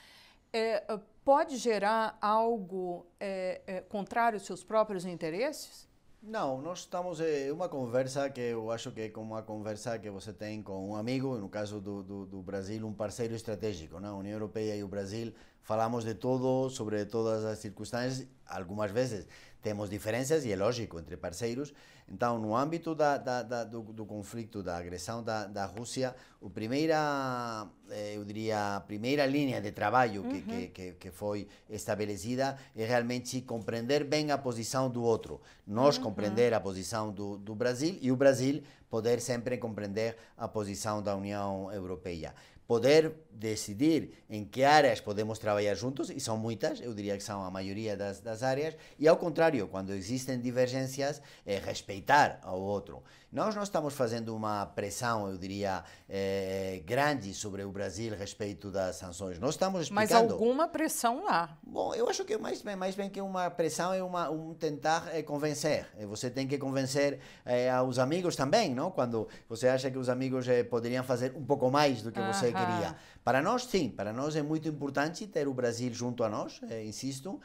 é, 0.52 0.82
pode 1.26 1.56
gerar 1.56 2.16
algo 2.22 3.04
é, 3.18 3.60
é, 3.66 3.80
contrário 3.80 4.36
aos 4.36 4.46
seus 4.46 4.62
próprios 4.62 5.04
interesses? 5.04 5.88
Não, 6.22 6.62
nós 6.62 6.80
estamos 6.80 7.20
é 7.20 7.50
uma 7.52 7.68
conversa 7.68 8.30
que 8.30 8.40
eu 8.40 8.70
acho 8.70 8.92
que 8.92 9.00
é 9.00 9.08
como 9.08 9.34
uma 9.34 9.42
conversa 9.42 9.98
que 9.98 10.08
você 10.08 10.32
tem 10.32 10.62
com 10.62 10.90
um 10.90 10.94
amigo, 10.94 11.36
no 11.36 11.48
caso 11.48 11.80
do, 11.80 12.00
do, 12.04 12.26
do 12.26 12.42
Brasil, 12.42 12.86
um 12.86 12.94
parceiro 12.94 13.34
estratégico, 13.34 13.98
não? 13.98 14.14
a 14.14 14.18
União 14.18 14.34
Europeia 14.34 14.76
e 14.76 14.84
o 14.84 14.88
Brasil, 14.88 15.34
falamos 15.62 16.04
de 16.04 16.14
todo, 16.14 16.70
sobre 16.70 17.04
todas 17.04 17.44
as 17.44 17.58
circunstâncias, 17.58 18.28
algumas 18.46 18.92
vezes 18.92 19.26
temos 19.66 19.90
diferenças 19.90 20.44
e 20.44 20.52
é 20.52 20.56
lógico 20.56 20.96
entre 20.96 21.16
parceiros. 21.16 21.74
Então, 22.08 22.38
no 22.38 22.54
âmbito 22.54 22.94
da, 22.94 23.18
da, 23.18 23.42
da, 23.42 23.64
do, 23.64 23.82
do, 23.82 24.06
conflito, 24.06 24.62
da 24.62 24.76
agressão 24.76 25.24
da, 25.24 25.44
da 25.44 25.66
Rússia, 25.66 26.14
a 26.40 26.48
primeira, 26.48 27.66
eh, 27.90 28.14
eu 28.14 28.24
diria, 28.24 28.76
a 28.76 28.80
primeira 28.80 29.26
linha 29.26 29.60
de 29.60 29.72
trabalho 29.72 30.22
uhum. 30.22 30.40
que, 30.40 30.68
que, 30.68 30.92
que, 30.92 31.10
foi 31.10 31.48
estabelecida 31.68 32.56
é 32.76 32.84
realmente 32.86 33.40
compreender 33.40 34.04
bem 34.04 34.30
a 34.30 34.38
posição 34.38 34.88
do 34.88 35.02
outro. 35.02 35.40
Nós 35.66 35.96
uhum. 35.96 36.04
compreender 36.04 36.54
a 36.54 36.60
posição 36.60 37.10
do, 37.10 37.36
do 37.36 37.52
Brasil 37.52 37.98
e 38.00 38.12
o 38.12 38.16
Brasil 38.16 38.62
poder 38.88 39.20
sempre 39.20 39.58
compreender 39.58 40.16
a 40.38 40.46
posição 40.46 41.02
da 41.02 41.16
União 41.16 41.72
Europeia 41.72 42.32
poder 42.66 43.14
decidir 43.30 44.10
em 44.28 44.44
que 44.44 44.64
áreas 44.64 45.00
podemos 45.00 45.38
trabalhar 45.38 45.74
juntos, 45.74 46.10
e 46.10 46.18
são 46.18 46.36
muitas, 46.36 46.80
eu 46.80 46.92
diria 46.92 47.16
que 47.16 47.22
são 47.22 47.44
a 47.44 47.50
maioria 47.50 47.96
das, 47.96 48.20
das 48.20 48.42
áreas, 48.42 48.76
e 48.98 49.06
ao 49.06 49.16
contrário, 49.16 49.68
quando 49.68 49.92
existem 49.92 50.40
divergências, 50.40 51.22
é 51.44 51.58
respeitar 51.58 52.40
ao 52.42 52.60
outro. 52.60 53.02
Nós 53.36 53.54
não 53.54 53.62
estamos 53.62 53.92
fazendo 53.92 54.34
uma 54.34 54.64
pressão, 54.64 55.28
eu 55.28 55.36
diria, 55.36 55.84
eh, 56.08 56.82
grande 56.86 57.34
sobre 57.34 57.62
o 57.62 57.70
Brasil 57.70 58.14
a 58.14 58.16
respeito 58.16 58.70
das 58.70 58.96
sanções. 58.96 59.38
Nós 59.38 59.50
estamos 59.50 59.82
explicando... 59.82 60.22
Mas 60.22 60.32
alguma 60.32 60.66
pressão 60.66 61.22
lá. 61.22 61.54
Bom, 61.62 61.94
eu 61.94 62.08
acho 62.08 62.24
que 62.24 62.38
mais, 62.38 62.62
mais 62.62 62.94
bem 62.94 63.10
que 63.10 63.20
uma 63.20 63.50
pressão 63.50 63.92
é 63.92 64.02
uma, 64.02 64.30
um 64.30 64.54
tentar 64.54 65.14
é, 65.14 65.22
convencer. 65.22 65.86
Você 66.08 66.30
tem 66.30 66.48
que 66.48 66.56
convencer 66.56 67.18
é, 67.44 67.70
aos 67.70 67.98
amigos 67.98 68.36
também, 68.36 68.74
não? 68.74 68.90
Quando 68.90 69.28
você 69.46 69.68
acha 69.68 69.90
que 69.90 69.98
os 69.98 70.08
amigos 70.08 70.48
é, 70.48 70.64
poderiam 70.64 71.04
fazer 71.04 71.34
um 71.36 71.44
pouco 71.44 71.70
mais 71.70 72.00
do 72.00 72.10
que 72.10 72.20
você 72.22 72.46
queria. 72.46 72.96
Para 73.22 73.42
nós, 73.42 73.66
sim, 73.66 73.90
para 73.90 74.14
nós 74.14 74.34
é 74.34 74.40
muito 74.40 74.66
importante 74.66 75.26
ter 75.26 75.46
o 75.46 75.52
Brasil 75.52 75.92
junto 75.92 76.24
a 76.24 76.30
nós, 76.30 76.58
insisto. 76.86 77.38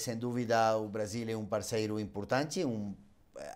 sem 0.00 0.16
dúvida, 0.16 0.76
o 0.78 0.88
Brasil 0.88 1.28
é 1.28 1.36
um 1.36 1.46
parceiro 1.46 2.00
importante, 2.00 2.64
um 2.64 2.92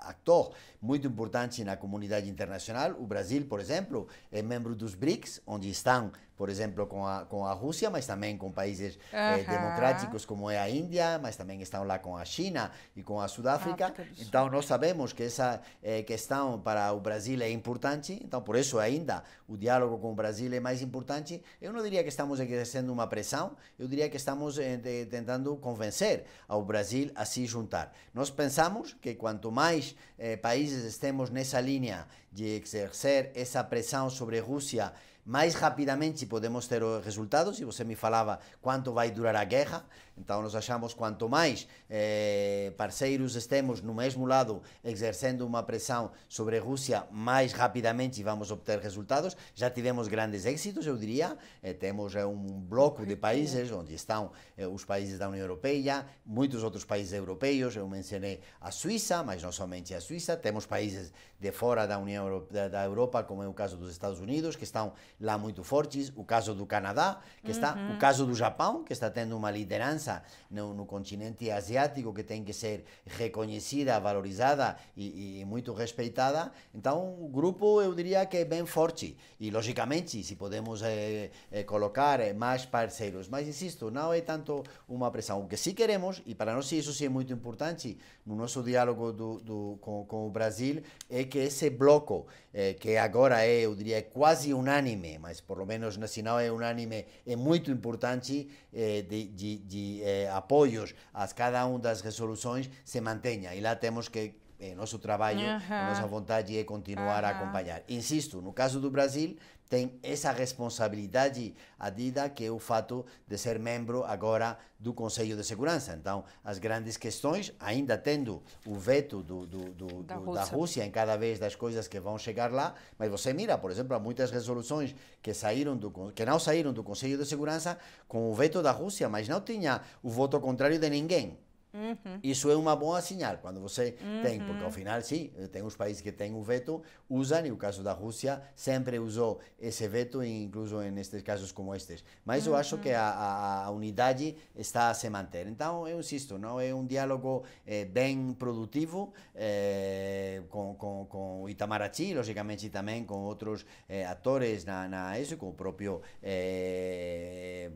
actor 0.01 0.53
muito 0.81 1.07
importante 1.07 1.65
na 1.65 1.77
comunidade 1.77 2.29
internacional. 2.29 2.93
O 2.99 3.07
Brasil, 3.07 3.47
por 3.47 3.61
exemplo, 3.61 4.09
é 4.31 4.43
membro 4.43 4.75
dos 4.75 4.95
BRICS, 4.95 5.41
onde 5.47 5.69
estão 5.71 6.13
por 6.37 6.49
exemplo, 6.49 6.87
com 6.87 7.07
a, 7.07 7.25
com 7.25 7.47
a 7.47 7.53
Rússia, 7.53 7.89
mas 7.91 8.07
também 8.07 8.37
com 8.37 8.51
países 8.51 8.99
eh, 9.13 9.45
democráticos 9.45 10.25
como 10.25 10.51
é 10.51 10.59
a 10.59 10.69
Índia, 10.69 11.19
mas 11.23 11.37
também 11.37 11.63
estão 11.63 11.85
lá 11.85 11.99
com 11.99 12.17
a 12.17 12.25
China 12.25 12.73
e 12.97 13.03
com 13.03 13.21
a 13.21 13.29
Sudáfrica. 13.29 13.95
Então, 14.19 14.51
nós 14.51 14.67
sabemos 14.67 15.13
que 15.13 15.23
essa 15.23 15.61
eh, 15.83 16.03
questão 16.03 16.59
para 16.59 16.93
o 16.93 17.01
Brasil 17.01 17.41
é 17.41 17.51
importante, 17.51 18.21
então, 18.25 18.43
por 18.43 18.57
isso, 18.57 18.79
ainda 18.79 19.23
o 19.49 19.57
diálogo 19.57 19.99
com 19.99 20.11
o 20.13 20.15
Brasil 20.15 20.53
é 20.53 20.61
mais 20.61 20.83
importante. 20.83 21.43
Eu 21.63 21.73
não 21.73 21.83
diria 21.83 22.03
que 22.03 22.09
estamos 22.09 22.41
exercendo 22.41 22.91
uma 22.91 23.07
pressão, 23.07 23.57
eu 23.79 23.87
diria 23.87 24.09
que 24.09 24.17
estamos 24.17 24.59
eh, 24.59 24.77
de, 24.77 25.07
tentando 25.07 25.57
convencer 25.57 26.25
ao 26.49 26.65
Brasil 26.65 27.13
a 27.15 27.25
se 27.25 27.47
juntar. 27.47 27.93
Nós 28.13 28.29
pensamos 28.29 28.93
que 29.01 29.15
quanto 29.15 29.53
mais 29.53 29.95
países 30.41 30.85
estemos 30.85 31.29
nessa 31.29 31.61
linha 31.61 32.07
de 32.33 32.45
exercer 32.45 33.31
essa 33.35 33.63
pressão 33.63 34.09
sobre 34.09 34.39
a 34.39 34.43
Rússia, 34.43 34.93
mais 35.25 35.55
rapidamente 35.55 36.27
podemos 36.27 36.67
ter 36.67 36.83
resultados. 37.03 37.61
E 37.61 37.65
você 37.65 37.85
me 37.85 37.95
falava 37.95 38.39
quanto 38.61 38.93
vai 38.93 39.11
durar 39.11 39.37
a 39.37 39.45
guerra, 39.45 39.85
então 40.17 40.43
nós 40.43 40.55
achamos 40.55 40.95
quanto 40.95 41.29
mais 41.29 41.67
eh, 41.91 42.73
parceiros 42.77 43.35
estemos 43.35 43.83
no 43.83 43.95
mesmo 43.95 44.27
lado 44.27 44.63
exercendo 44.83 45.47
uma 45.47 45.63
pressão 45.63 46.13
sobre 46.29 46.59
a 46.59 46.61
Rússia, 46.61 47.05
mais 47.11 47.53
rapidamente 47.53 48.23
vamos 48.23 48.51
obter 48.51 48.79
resultados. 48.79 49.37
Já 49.55 49.71
tivemos 49.71 50.09
grandes 50.09 50.47
êxitos, 50.47 50.87
eu 50.87 50.97
diria. 50.97 51.37
Eh, 51.63 51.73
temos 51.73 52.15
eh, 52.15 52.25
um 52.25 52.61
bloco 52.61 53.05
de 53.05 53.17
países 53.17 53.71
onde 53.71 53.95
estão 53.95 54.31
eh, 54.57 54.67
os 54.67 54.85
países 54.85 55.19
da 55.19 55.29
União 55.29 55.43
Europeia, 55.43 56.07
muitos 56.25 56.63
outros 56.63 56.85
países 56.85 57.13
europeus. 57.13 57.77
Eu 57.77 57.89
mencionei 57.89 58.41
a 58.61 58.71
Suíça, 58.71 59.23
mas 59.23 59.43
não 59.43 59.53
somente 59.53 59.95
a 59.95 60.01
Suíça. 60.01 60.37
Temos 60.37 60.67
países 60.67 61.13
de 61.41 61.53
fora 61.53 61.87
da 61.87 61.99
União 61.99 62.25
Europeia, 62.25 62.69
da 62.69 62.85
Europa, 62.85 63.23
como 63.25 63.43
é 63.43 63.49
o 63.49 63.53
caso 63.53 63.77
dos 63.77 63.91
Estados 63.91 64.21
Unidos, 64.21 64.57
que 64.57 64.65
estão 64.65 64.93
lá 65.21 65.37
muito 65.37 65.63
fortes. 65.65 66.13
O 66.15 66.25
caso 66.25 66.55
do 66.55 66.67
Canadá, 66.67 67.21
que 67.45 67.51
está. 67.51 67.77
O 67.95 67.99
caso 67.99 68.25
do 68.27 68.35
Japão, 68.35 68.85
que 68.85 68.93
está 68.93 69.11
tendo 69.11 69.37
uma 69.37 69.51
liderança 69.51 70.04
no, 70.51 70.75
no 70.75 70.87
continente 70.87 71.51
asiático 71.51 72.13
que 72.13 72.23
tem 72.23 72.45
que 72.45 72.53
ser 72.53 72.85
reconhecida, 73.07 73.99
valorizada 74.01 74.77
e, 74.97 75.41
e, 75.41 75.45
muito 75.45 75.73
respeitada. 75.73 76.53
Então, 76.75 77.15
o 77.21 77.29
grupo 77.29 77.81
eu 77.81 77.95
diria 77.95 78.27
que 78.27 78.39
é 78.39 78.45
bem 78.45 78.65
forte 78.67 79.17
e, 79.39 79.51
logicamente, 79.51 80.23
se 80.23 80.37
podemos 80.37 80.83
eh, 80.83 81.31
eh, 81.51 81.65
colocar 81.65 82.21
eh, 82.21 82.33
mais 82.33 82.65
parceiros. 82.65 83.29
Mas, 83.29 83.47
insisto, 83.49 83.91
não 83.91 84.13
é 84.13 84.21
tanto 84.21 84.63
uma 84.89 85.11
pressão. 85.11 85.41
O 85.41 85.47
que 85.47 85.57
sim 85.57 85.75
queremos, 85.75 86.23
e 86.27 86.35
para 86.35 86.55
nós 86.55 86.71
isso 86.73 86.93
sim 86.93 87.07
é 87.07 87.09
muito 87.09 87.33
importante 87.33 87.99
no 88.27 88.35
nosso 88.35 88.63
diálogo 88.63 89.13
do, 89.13 89.41
do, 89.41 89.79
com, 89.81 90.05
com, 90.05 90.27
o 90.27 90.31
Brasil, 90.31 90.83
é 91.11 91.25
que 91.25 91.39
esse 91.39 91.71
bloco, 91.71 92.27
eh, 92.53 92.75
que 92.75 92.97
agora 92.97 93.45
é, 93.45 93.61
eu 93.61 93.75
diria, 93.75 94.03
quase 94.03 94.53
unânime, 94.55 95.19
mas 95.19 95.41
por 95.41 95.59
lo 95.59 95.67
menos 95.67 95.97
não 95.97 96.39
é 96.39 96.51
unânime, 96.51 97.07
é 97.27 97.37
muito 97.37 97.71
importante 97.71 98.49
eh, 98.73 99.03
de, 99.03 99.27
de, 99.27 99.59
eh, 100.03 100.29
apoios 100.33 100.95
a 101.13 101.27
cada 101.29 101.65
uma 101.67 101.79
das 101.79 102.01
resoluções 102.01 102.71
se 102.85 103.01
mantenha. 103.01 103.55
E 103.55 103.61
lá 103.61 103.75
temos 103.77 104.09
que 104.09 104.35
eh, 104.59 104.75
nosso 104.75 104.99
trabalho, 104.99 105.41
a 105.47 105.89
nossa 105.89 106.07
vontade 106.07 106.57
é 106.57 106.65
continuar 106.65 107.25
a 107.25 107.31
acompanhar. 107.31 107.83
Insisto, 107.89 108.41
no 108.41 108.53
caso 108.53 108.81
do 108.81 108.91
Brasil, 108.91 109.37
tem 109.69 109.99
essa 110.03 110.31
responsabilidade 110.31 111.55
adida 111.79 112.29
que 112.29 112.45
é 112.45 112.51
o 112.51 112.59
fato 112.59 113.05
de 113.27 113.37
ser 113.39 113.59
membro 113.59 114.05
agora 114.05 114.59
do 114.79 114.93
Conselho 114.93 115.37
de 115.37 115.45
Segurança. 115.45 115.97
Então, 115.99 116.25
as 116.45 116.59
grandes 116.59 116.97
questões, 116.97 117.53
ainda 117.59 117.97
tendo 117.97 118.43
o 118.67 118.75
veto 118.75 119.23
do, 119.23 119.47
do, 119.47 119.73
do, 119.73 120.03
da, 120.03 120.17
Rússia. 120.17 120.35
da, 120.35 120.45
Rússia. 120.45 120.85
em 120.85 120.91
cada 120.91 121.17
vez 121.17 121.39
das 121.39 121.55
coisas 121.55 121.89
que 121.89 121.99
vão 121.99 122.19
chegar 122.19 122.53
lá, 122.53 122.75
mas 122.99 123.11
você 123.11 123.33
mira, 123.33 123.57
por 123.57 123.71
exemplo, 123.71 123.97
há 123.97 123.99
muitas 123.99 124.31
resoluções 124.31 124.95
que 125.23 125.33
saíram 125.33 125.77
do 125.77 125.91
que 126.13 126.25
não 126.25 126.39
saíram 126.39 126.73
do 126.73 126.83
Conselho 126.83 127.17
de 127.17 127.27
Segurança 127.27 127.79
com 128.07 128.31
o 128.31 128.35
veto 128.35 128.63
da 128.63 128.73
Rússia, 128.73 129.09
mas 129.09 129.27
não 129.27 129.41
tinha 129.41 129.81
o 130.03 130.11
voto 130.11 130.39
contrário 130.41 130.79
de 130.79 130.91
ninguém. 130.91 131.39
Uhum. 131.75 132.21
Isso 132.23 132.49
é 132.49 132.57
uma 132.57 132.77
boa 132.77 133.03
sinal 133.03 133.39
quando 133.39 133.61
você 133.61 133.97
uhum. 134.01 134.23
tem, 134.23 134.41
porque 134.41 134.63
ao 134.63 134.71
final, 134.71 135.03
sim, 135.03 135.33
tem 135.51 135.63
os 135.63 135.75
países 135.75 136.01
que 136.01 136.13
têm 136.13 136.33
o 136.33 136.41
veto, 136.41 136.81
usam, 137.11 137.45
e 137.45 137.51
o 137.51 137.57
caso 137.57 137.83
da 137.83 137.93
Rússia 137.93 138.41
sempre 138.55 138.97
usou 139.01 139.41
esse 139.59 139.89
veto, 139.89 140.23
incluso 140.23 140.81
nestes 140.83 141.21
casos 141.23 141.51
como 141.51 141.75
estes. 141.75 142.05
Mas 142.25 142.47
uhum. 142.47 142.53
eu 142.53 142.57
acho 142.57 142.79
que 142.79 142.91
a, 142.91 143.65
a, 143.65 143.71
unidade 143.73 144.37
está 144.55 144.89
a 144.89 144.95
se 144.95 145.11
manter. 145.11 145.49
Então, 145.49 145.89
eu 145.89 145.99
insisto, 145.99 146.39
não 146.39 146.61
é 146.61 146.73
um 146.73 146.87
diálogo 146.87 147.43
eh, 147.67 147.85
bem 147.85 148.33
produtivo 148.35 149.13
eh, 149.35 150.43
com, 150.49 150.77
com, 150.77 151.07
com 151.07 151.43
o 151.43 151.49
Itamaraty, 151.49 152.15
logicamente 152.15 152.71
também 152.71 153.05
com 153.05 153.25
outros 153.25 153.67
eh, 153.89 154.07
atores 154.07 154.65
na, 154.65 154.89
na 154.89 155.19
isso, 155.19 155.37
com 155.37 155.49
o 155.49 155.55
próprio 155.55 156.01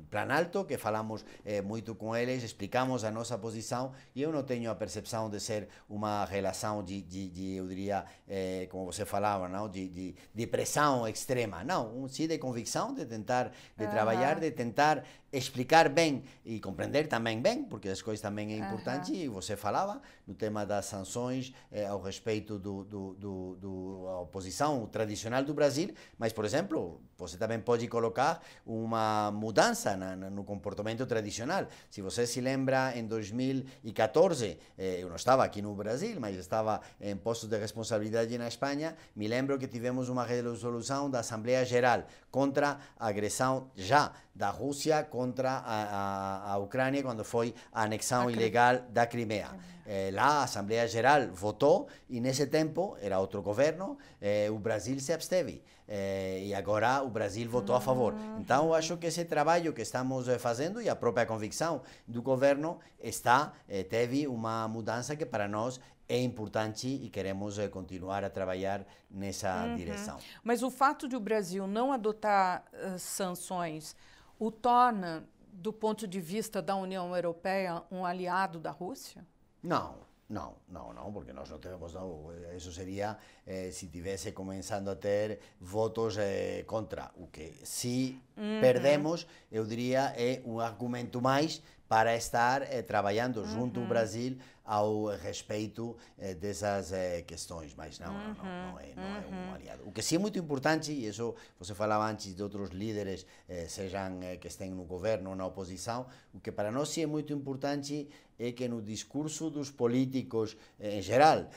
Planalto, 0.08 0.64
que 0.64 0.76
falamos 0.76 1.24
muito 1.64 1.94
com 1.94 2.14
eles, 2.14 2.42
explicamos 2.42 3.04
a 3.04 3.10
nossa 3.10 3.36
posição 3.38 3.87
e 4.14 4.22
eu 4.22 4.32
não 4.32 4.42
tenho 4.42 4.70
a 4.70 4.74
percepção 4.74 5.28
de 5.30 5.40
ser 5.40 5.68
uma 5.88 6.24
relação 6.24 6.82
de, 6.82 7.02
de, 7.02 7.28
de 7.28 7.54
eu 7.56 7.66
diria, 7.66 8.04
eh, 8.28 8.66
como 8.70 8.86
você 8.86 9.04
falava, 9.04 9.48
não? 9.48 9.68
De, 9.68 9.88
de, 9.88 10.14
de 10.34 10.46
pressão 10.46 11.06
extrema. 11.06 11.64
Não, 11.64 12.02
um 12.02 12.08
sim 12.08 12.26
de 12.26 12.38
convicção, 12.38 12.94
de 12.94 13.04
tentar, 13.04 13.52
de 13.76 13.84
uhum. 13.84 13.90
trabalhar, 13.90 14.40
de 14.40 14.50
tentar 14.50 15.04
explicar 15.32 15.88
bem 15.88 16.24
e 16.44 16.58
compreender 16.58 17.06
também 17.06 17.40
bem, 17.40 17.62
porque 17.62 17.88
as 17.88 18.00
coisas 18.00 18.20
também 18.20 18.54
é 18.54 18.56
importante, 18.56 19.12
uhum. 19.12 19.18
e 19.18 19.28
você 19.28 19.56
falava 19.56 20.00
no 20.26 20.34
tema 20.34 20.64
das 20.64 20.86
sanções 20.86 21.52
eh, 21.70 21.86
ao 21.86 22.00
respeito 22.00 22.58
do, 22.58 22.84
do, 22.84 23.14
do, 23.14 23.56
do 23.56 24.04
oposição 24.22 24.86
tradicional 24.86 25.42
do 25.44 25.52
Brasil, 25.52 25.92
mas, 26.18 26.32
por 26.32 26.44
exemplo, 26.44 27.00
você 27.16 27.36
também 27.36 27.60
pode 27.60 27.86
colocar 27.88 28.42
uma 28.64 29.30
mudança 29.30 29.96
na, 29.96 30.16
na, 30.16 30.30
no 30.30 30.44
comportamento 30.44 31.04
tradicional. 31.04 31.66
Se 31.90 32.00
você 32.00 32.26
se 32.26 32.40
lembra, 32.40 32.96
em 32.96 33.06
2014, 33.06 34.58
eh, 34.78 34.98
eu 35.00 35.08
não 35.08 35.16
estava 35.16 35.44
aqui 35.44 35.60
no 35.60 35.74
Brasil, 35.74 36.18
mas 36.18 36.36
estava 36.36 36.80
em 37.00 37.16
postos 37.16 37.48
de 37.48 37.58
responsabilidade 37.58 38.38
na 38.38 38.48
Espanha, 38.48 38.96
me 39.14 39.28
lembro 39.28 39.58
que 39.58 39.66
tivemos 39.66 40.08
uma 40.08 40.24
resolução 40.24 41.10
da 41.10 41.20
Assembleia 41.20 41.64
Geral 41.64 42.06
contra 42.30 42.78
a 42.98 43.08
agressão 43.08 43.70
já 43.74 44.12
da 44.34 44.50
Rússia 44.50 45.02
contra 45.04 45.50
a, 45.50 45.82
a, 45.82 46.52
a 46.52 46.58
Ucrânia 46.58 47.02
quando 47.02 47.24
foi 47.24 47.54
a 47.72 47.82
anexão 47.82 48.28
a 48.28 48.32
ilegal 48.32 48.80
da 48.90 49.06
Crimea. 49.06 49.50
Eh, 49.86 50.10
lá 50.12 50.40
a 50.40 50.42
Assembleia 50.44 50.86
Geral 50.86 51.28
votou 51.32 51.88
e 52.08 52.20
nesse 52.20 52.46
tempo 52.46 52.96
era 53.00 53.18
outro 53.18 53.42
governo, 53.42 53.96
eh, 54.20 54.48
o 54.50 54.58
Brasil 54.58 55.00
se 55.00 55.12
absteve. 55.12 55.62
Eh, 55.90 56.42
e 56.44 56.54
agora 56.54 57.02
o 57.02 57.08
Brasil 57.08 57.48
votou 57.48 57.74
a 57.74 57.80
favor. 57.80 58.14
Então, 58.38 58.66
eu 58.66 58.74
acho 58.74 58.98
que 58.98 59.06
esse 59.06 59.24
trabalho 59.24 59.72
que 59.72 59.80
estamos 59.80 60.28
eh, 60.28 60.38
fazendo 60.38 60.82
e 60.82 60.88
a 60.88 60.94
própria 60.94 61.24
convicção 61.24 61.80
do 62.06 62.20
governo 62.20 62.78
está 63.00 63.54
eh, 63.66 63.82
teve 63.84 64.28
uma 64.28 64.68
mudança 64.68 65.16
que 65.16 65.24
para 65.24 65.48
nós 65.48 65.80
é 66.08 66.20
importante 66.20 66.88
e 66.88 67.08
queremos 67.10 67.58
eh, 67.58 67.68
continuar 67.68 68.24
a 68.24 68.30
trabalhar 68.30 68.86
nessa 69.10 69.64
uhum. 69.64 69.76
direção. 69.76 70.18
Mas 70.42 70.62
o 70.62 70.70
fato 70.70 71.06
de 71.06 71.14
o 71.14 71.20
Brasil 71.20 71.66
não 71.66 71.92
adotar 71.92 72.64
uh, 72.72 72.98
sanções 72.98 73.94
o 74.38 74.50
torna, 74.50 75.28
do 75.52 75.72
ponto 75.72 76.06
de 76.06 76.20
vista 76.20 76.62
da 76.62 76.76
União 76.76 77.14
Europeia, 77.14 77.82
um 77.90 78.04
aliado 78.04 78.60
da 78.60 78.70
Rússia? 78.70 79.26
Não, 79.62 79.96
não, 80.28 80.54
não, 80.68 80.92
não, 80.92 81.12
porque 81.12 81.32
nós 81.32 81.50
não 81.50 81.58
temos, 81.58 81.94
não, 81.94 82.30
isso 82.54 82.70
seria 82.70 83.16
eh, 83.46 83.70
se 83.72 83.88
tivesse 83.88 84.30
começando 84.30 84.88
a 84.88 84.94
ter 84.94 85.40
votos 85.60 86.16
eh, 86.18 86.62
contra, 86.66 87.10
o 87.16 87.26
que 87.26 87.54
se 87.64 88.20
uhum. 88.36 88.60
perdemos, 88.60 89.26
eu 89.50 89.66
diria, 89.66 90.14
é 90.16 90.40
um 90.44 90.60
argumento 90.60 91.20
mais 91.20 91.62
para 91.88 92.14
estar 92.14 92.62
eh, 92.62 92.82
trabalhando 92.82 93.44
junto 93.46 93.80
ao 93.80 93.84
uhum. 93.84 93.88
Brasil 93.88 94.36
ao 94.68 95.06
respeito 95.16 95.96
eh, 96.18 96.34
dessas 96.34 96.92
eh, 96.92 97.22
questões, 97.22 97.74
mas 97.74 97.98
não, 97.98 98.12
não, 98.12 98.34
não, 98.34 98.44
não, 98.44 98.80
é, 98.80 98.92
não 98.94 99.02
é 99.02 99.20
um 99.20 99.48
uhum. 99.48 99.54
aliado. 99.54 99.82
O 99.86 99.90
que 99.90 100.02
sim 100.02 100.16
é 100.16 100.18
muito 100.18 100.38
importante, 100.38 100.92
e 100.92 101.06
isso 101.06 101.34
você 101.58 101.74
falava 101.74 102.06
antes 102.06 102.34
de 102.34 102.42
outros 102.42 102.68
líderes, 102.68 103.24
eh, 103.48 103.66
sejam 103.66 104.22
eh, 104.22 104.36
que 104.36 104.46
estejam 104.46 104.76
no 104.76 104.84
governo 104.84 105.30
ou 105.30 105.36
na 105.36 105.46
oposição, 105.46 106.06
o 106.34 106.38
que 106.38 106.52
para 106.52 106.70
nós 106.70 106.90
sim 106.90 107.02
é 107.02 107.06
muito 107.06 107.32
importante 107.32 108.06
é 108.38 108.52
que 108.52 108.68
no 108.68 108.82
discurso 108.82 109.48
dos 109.48 109.70
políticos 109.70 110.54
eh, 110.78 110.98
em 110.98 111.02
geral, 111.02 111.48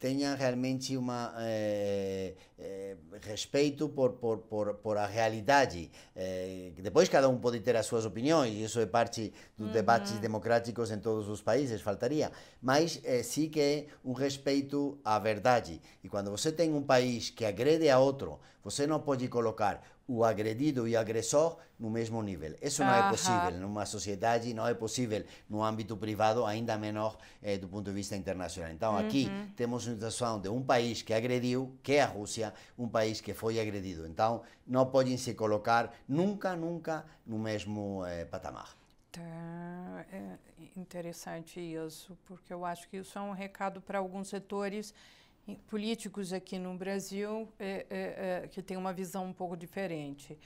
tenham 0.00 0.34
realmente 0.34 0.96
uma 0.96 1.34
eh, 1.40 2.34
eh, 2.58 2.96
respeito 3.20 3.86
por, 3.90 4.12
por, 4.12 4.38
por, 4.38 4.74
por 4.76 4.96
a 4.96 5.06
realidade. 5.06 5.90
Eh, 6.16 6.72
depois 6.78 7.06
cada 7.06 7.28
um 7.28 7.38
pode 7.38 7.60
ter 7.60 7.76
as 7.76 7.84
suas 7.84 8.06
opiniões, 8.06 8.54
isso 8.54 8.80
é 8.80 8.86
parte 8.86 9.30
dos 9.58 9.66
uhum. 9.66 9.72
debates 9.74 10.18
democráticos 10.18 10.90
em 10.90 10.98
todos 10.98 11.28
os 11.28 11.42
países, 11.42 11.82
faltaria. 11.82 12.32
Mas 12.62 13.00
sim 13.24 13.50
que 13.50 13.60
é 13.60 13.86
um 14.02 14.14
respeito 14.14 14.98
à 15.04 15.18
verdade. 15.18 15.82
E 16.02 16.08
quando 16.08 16.30
você 16.30 16.50
tem 16.50 16.72
um 16.72 16.82
país 16.82 17.28
que 17.28 17.44
agrede 17.44 17.90
a 17.90 17.98
outro, 17.98 18.40
você 18.64 18.86
não 18.86 19.00
pode 19.00 19.28
colocar 19.28 19.82
o 20.10 20.24
agredido 20.24 20.88
e 20.88 20.96
o 20.96 20.98
agressor 20.98 21.56
no 21.78 21.88
mesmo 21.88 22.20
nível. 22.20 22.56
Isso 22.60 22.82
não 22.82 22.92
é 22.92 23.08
possível 23.08 23.52
numa 23.52 23.86
sociedade, 23.86 24.52
não 24.52 24.66
é 24.66 24.74
possível 24.74 25.24
no 25.48 25.62
âmbito 25.62 25.96
privado, 25.96 26.44
ainda 26.44 26.76
menor 26.76 27.16
eh, 27.40 27.56
do 27.56 27.68
ponto 27.68 27.84
de 27.84 27.92
vista 27.92 28.16
internacional. 28.16 28.72
Então, 28.72 28.98
aqui 28.98 29.28
uhum. 29.28 29.48
temos 29.54 29.86
uma 29.86 29.94
situação 29.94 30.40
de 30.40 30.48
um 30.48 30.62
país 30.64 31.00
que 31.00 31.14
agrediu, 31.14 31.78
que 31.80 31.92
é 31.92 32.02
a 32.02 32.06
Rússia, 32.06 32.52
um 32.76 32.88
país 32.88 33.20
que 33.20 33.32
foi 33.32 33.60
agredido. 33.60 34.04
Então, 34.04 34.42
não 34.66 34.84
podem 34.86 35.16
se 35.16 35.32
colocar 35.34 35.94
nunca, 36.08 36.56
nunca 36.56 37.04
no 37.24 37.38
mesmo 37.38 38.04
eh, 38.04 38.24
patamar. 38.24 38.76
Tá, 39.12 40.06
é 40.12 40.36
interessante 40.76 41.60
isso, 41.60 42.18
porque 42.26 42.52
eu 42.52 42.64
acho 42.64 42.88
que 42.88 42.96
isso 42.96 43.16
é 43.16 43.22
um 43.22 43.32
recado 43.32 43.80
para 43.80 44.00
alguns 44.00 44.28
setores 44.28 44.92
políticos 45.68 46.32
aqui 46.32 46.58
no 46.58 46.74
Brasil 46.76 47.48
é, 47.58 47.86
é, 47.90 48.42
é, 48.44 48.48
que 48.48 48.62
têm 48.62 48.76
uma 48.76 48.92
visão 48.92 49.26
um 49.26 49.32
pouco 49.32 49.56
diferente. 49.56 50.38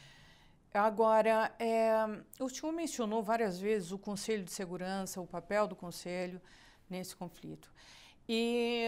Agora, 0.72 1.54
é, 1.58 1.92
o 2.40 2.48
senhor 2.48 2.72
mencionou 2.72 3.22
várias 3.22 3.60
vezes 3.60 3.92
o 3.92 3.98
Conselho 3.98 4.42
de 4.42 4.52
Segurança, 4.52 5.20
o 5.20 5.26
papel 5.26 5.68
do 5.68 5.76
Conselho 5.76 6.40
nesse 6.90 7.14
conflito. 7.14 7.72
E 8.28 8.86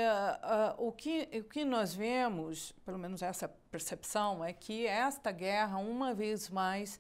uh, 0.79 0.87
o, 0.87 0.93
que, 0.93 1.29
o 1.33 1.45
que 1.45 1.65
nós 1.65 1.95
vemos, 1.95 2.73
pelo 2.85 2.99
menos 2.99 3.23
essa 3.23 3.49
percepção, 3.71 4.45
é 4.45 4.53
que 4.53 4.87
esta 4.87 5.31
guerra, 5.31 5.77
uma 5.77 6.15
vez 6.15 6.49
mais, 6.49 6.99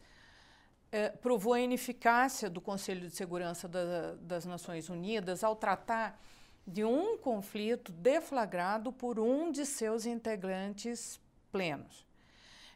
eh, 0.92 1.08
provou 1.08 1.52
a 1.54 1.60
ineficácia 1.60 2.48
do 2.48 2.60
Conselho 2.60 3.08
de 3.08 3.16
Segurança 3.16 3.66
da, 3.66 4.14
das 4.20 4.46
Nações 4.46 4.88
Unidas 4.88 5.42
ao 5.42 5.56
tratar 5.56 6.20
de 6.66 6.84
um 6.84 7.16
conflito 7.16 7.92
deflagrado 7.92 8.92
por 8.92 9.20
um 9.20 9.52
de 9.52 9.64
seus 9.64 10.04
integrantes 10.04 11.20
plenos. 11.52 12.04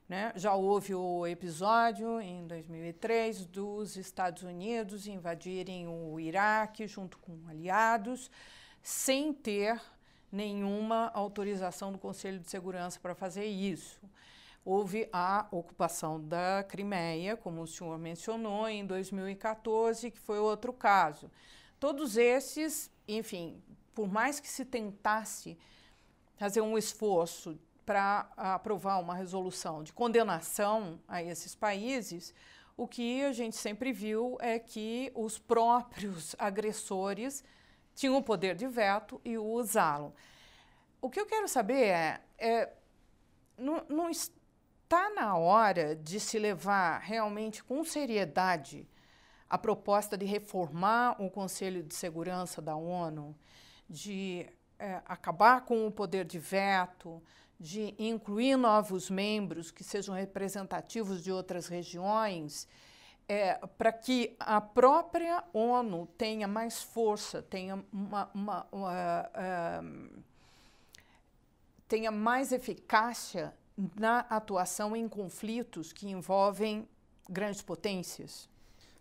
Né? 0.08 0.32
Já 0.36 0.54
houve 0.54 0.94
o 0.94 1.26
episódio 1.26 2.20
em 2.20 2.46
2003 2.46 3.46
dos 3.46 3.96
Estados 3.96 4.42
Unidos 4.42 5.06
invadirem 5.06 5.86
o 5.86 6.18
Iraque 6.18 6.86
junto 6.86 7.18
com 7.18 7.38
aliados, 7.48 8.30
sem 8.82 9.32
ter 9.32 9.80
nenhuma 10.30 11.10
autorização 11.14 11.92
do 11.92 11.98
Conselho 11.98 12.38
de 12.38 12.50
Segurança 12.50 12.98
para 13.00 13.14
fazer 13.14 13.44
isso. 13.44 14.00
Houve 14.64 15.08
a 15.12 15.46
ocupação 15.50 16.20
da 16.20 16.64
Crimeia, 16.68 17.36
como 17.36 17.62
o 17.62 17.66
senhor 17.66 17.98
mencionou, 17.98 18.68
em 18.68 18.84
2014, 18.84 20.10
que 20.10 20.18
foi 20.18 20.38
outro 20.38 20.72
caso. 20.72 21.30
Todos 21.78 22.16
esses, 22.16 22.90
enfim, 23.08 23.62
por 23.94 24.10
mais 24.10 24.40
que 24.40 24.48
se 24.48 24.64
tentasse 24.64 25.58
fazer 26.36 26.60
um 26.60 26.78
esforço 26.78 27.58
para 27.84 28.30
aprovar 28.36 28.98
uma 28.98 29.14
resolução 29.14 29.82
de 29.82 29.92
condenação 29.92 31.00
a 31.08 31.22
esses 31.22 31.54
países, 31.54 32.34
o 32.76 32.86
que 32.86 33.22
a 33.24 33.32
gente 33.32 33.56
sempre 33.56 33.92
viu 33.92 34.38
é 34.40 34.58
que 34.58 35.12
os 35.14 35.38
próprios 35.38 36.34
agressores 36.38 37.44
tinham 37.94 38.16
o 38.16 38.22
poder 38.22 38.54
de 38.54 38.66
veto 38.66 39.20
e 39.24 39.36
o 39.36 39.44
usaram. 39.44 40.14
O 41.00 41.10
que 41.10 41.20
eu 41.20 41.26
quero 41.26 41.48
saber 41.48 41.88
é, 41.88 42.20
é 42.38 42.72
não, 43.58 43.84
não 43.88 44.08
está 44.08 45.10
na 45.10 45.36
hora 45.36 45.94
de 45.94 46.18
se 46.18 46.38
levar 46.38 47.00
realmente 47.00 47.62
com 47.62 47.84
seriedade 47.84 48.88
a 49.50 49.58
proposta 49.58 50.16
de 50.16 50.24
reformar 50.24 51.20
o 51.20 51.28
Conselho 51.28 51.82
de 51.82 51.94
Segurança 51.94 52.62
da 52.62 52.76
ONU, 52.76 53.36
de 53.90 54.46
é, 54.78 55.02
acabar 55.04 55.64
com 55.64 55.84
o 55.86 55.90
poder 55.90 56.24
de 56.24 56.38
veto, 56.38 57.20
de 57.58 57.94
incluir 57.98 58.56
novos 58.56 59.10
membros 59.10 59.70
que 59.70 59.82
sejam 59.82 60.14
representativos 60.14 61.22
de 61.22 61.32
outras 61.32 61.66
regiões, 61.66 62.68
é, 63.28 63.54
para 63.76 63.92
que 63.92 64.34
a 64.40 64.60
própria 64.60 65.44
ONU 65.52 66.06
tenha 66.16 66.48
mais 66.48 66.82
força, 66.82 67.42
tenha, 67.42 67.84
uma, 67.92 68.30
uma, 68.32 68.66
uma 68.72 69.30
uh, 69.82 70.22
tenha 71.86 72.10
mais 72.10 72.50
eficácia 72.50 73.54
na 73.98 74.20
atuação 74.20 74.96
em 74.96 75.08
conflitos 75.08 75.92
que 75.92 76.08
envolvem 76.08 76.88
grandes 77.28 77.62
potências? 77.62 78.48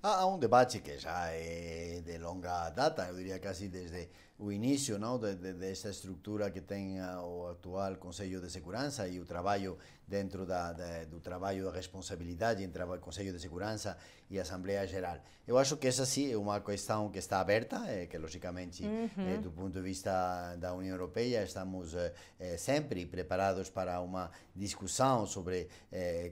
Há 0.01 0.25
um 0.25 0.37
debate 0.37 0.79
que 0.79 0.97
já 0.97 1.27
é 1.29 2.01
de 2.05 2.17
longa 2.17 2.69
data, 2.69 3.07
eu 3.07 3.15
diria 3.15 3.39
quase 3.39 3.67
desde 3.67 4.09
o 4.39 4.53
início 4.53 4.97
não, 4.97 5.19
de, 5.19 5.35
de, 5.35 5.53
desta 5.53 5.89
estrutura 5.89 6.49
que 6.49 6.61
tem 6.61 7.01
o 7.01 7.47
atual 7.47 7.97
Conselho 7.97 8.39
de 8.39 8.49
Segurança 8.49 9.05
e 9.05 9.19
o 9.19 9.25
trabalho 9.25 9.77
dentro 10.07 10.45
da, 10.45 10.71
da, 10.71 11.03
do 11.03 11.19
trabalho 11.19 11.65
da 11.65 11.71
responsabilidade 11.71 12.63
entre 12.63 12.81
o 12.81 12.97
Conselho 12.99 13.33
de 13.33 13.39
Segurança 13.39 13.97
e 14.29 14.39
a 14.39 14.41
Assembleia 14.43 14.87
Geral. 14.87 15.17
Eu 15.45 15.57
acho 15.57 15.75
que 15.75 15.87
essa 15.87 16.05
sim 16.05 16.31
é 16.31 16.37
uma 16.37 16.61
questão 16.61 17.09
que 17.09 17.19
está 17.19 17.39
aberta, 17.39 17.83
é, 17.87 18.05
que 18.05 18.17
logicamente, 18.17 18.83
uhum. 18.83 19.27
é, 19.27 19.37
do 19.37 19.51
ponto 19.51 19.73
de 19.73 19.81
vista 19.81 20.55
da 20.55 20.73
União 20.73 20.95
Europeia, 20.95 21.43
estamos 21.43 21.93
é, 21.93 22.57
sempre 22.57 23.05
preparados 23.05 23.69
para 23.69 23.99
uma 23.99 24.31
discussão 24.55 25.25
sobre 25.25 25.67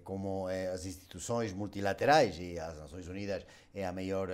como 0.03 0.47
as 0.47 0.85
instituições 0.85 1.53
multilaterais 1.53 2.37
e 2.39 2.59
as 2.59 2.77
Nações 2.77 3.07
Unidas 3.07 3.43
é 3.77 3.85
a 3.85 3.91
melhor 3.91 4.29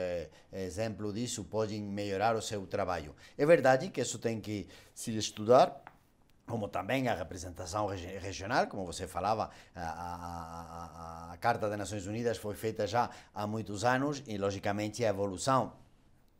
exemplo 0.52 1.12
disso, 1.12 1.44
podem 1.44 1.82
melhorar 1.82 2.36
o 2.36 2.42
seu 2.42 2.66
trabalho. 2.66 3.14
É 3.38 3.46
verdade 3.46 3.90
que 3.90 4.00
isso 4.00 4.18
tem 4.18 4.40
que 4.40 4.68
se 4.96 5.16
estudar, 5.18 5.84
como 6.46 6.68
também 6.68 7.10
a 7.10 7.16
representação 7.16 7.86
regional, 7.88 8.68
como 8.68 8.86
você 8.86 9.06
falava, 9.06 9.50
a, 9.76 9.82
a, 9.82 11.30
a, 11.30 11.34
a, 11.34 11.38
Carta 11.38 11.68
das 11.68 11.78
Nações 11.78 12.08
Unidas 12.08 12.38
foi 12.38 12.56
feita 12.56 12.88
já 12.88 13.10
há 13.34 13.46
muitos 13.46 13.84
anos 13.84 14.24
e, 14.28 14.38
logicamente, 14.38 15.04
a 15.04 15.10
evolução 15.10 15.74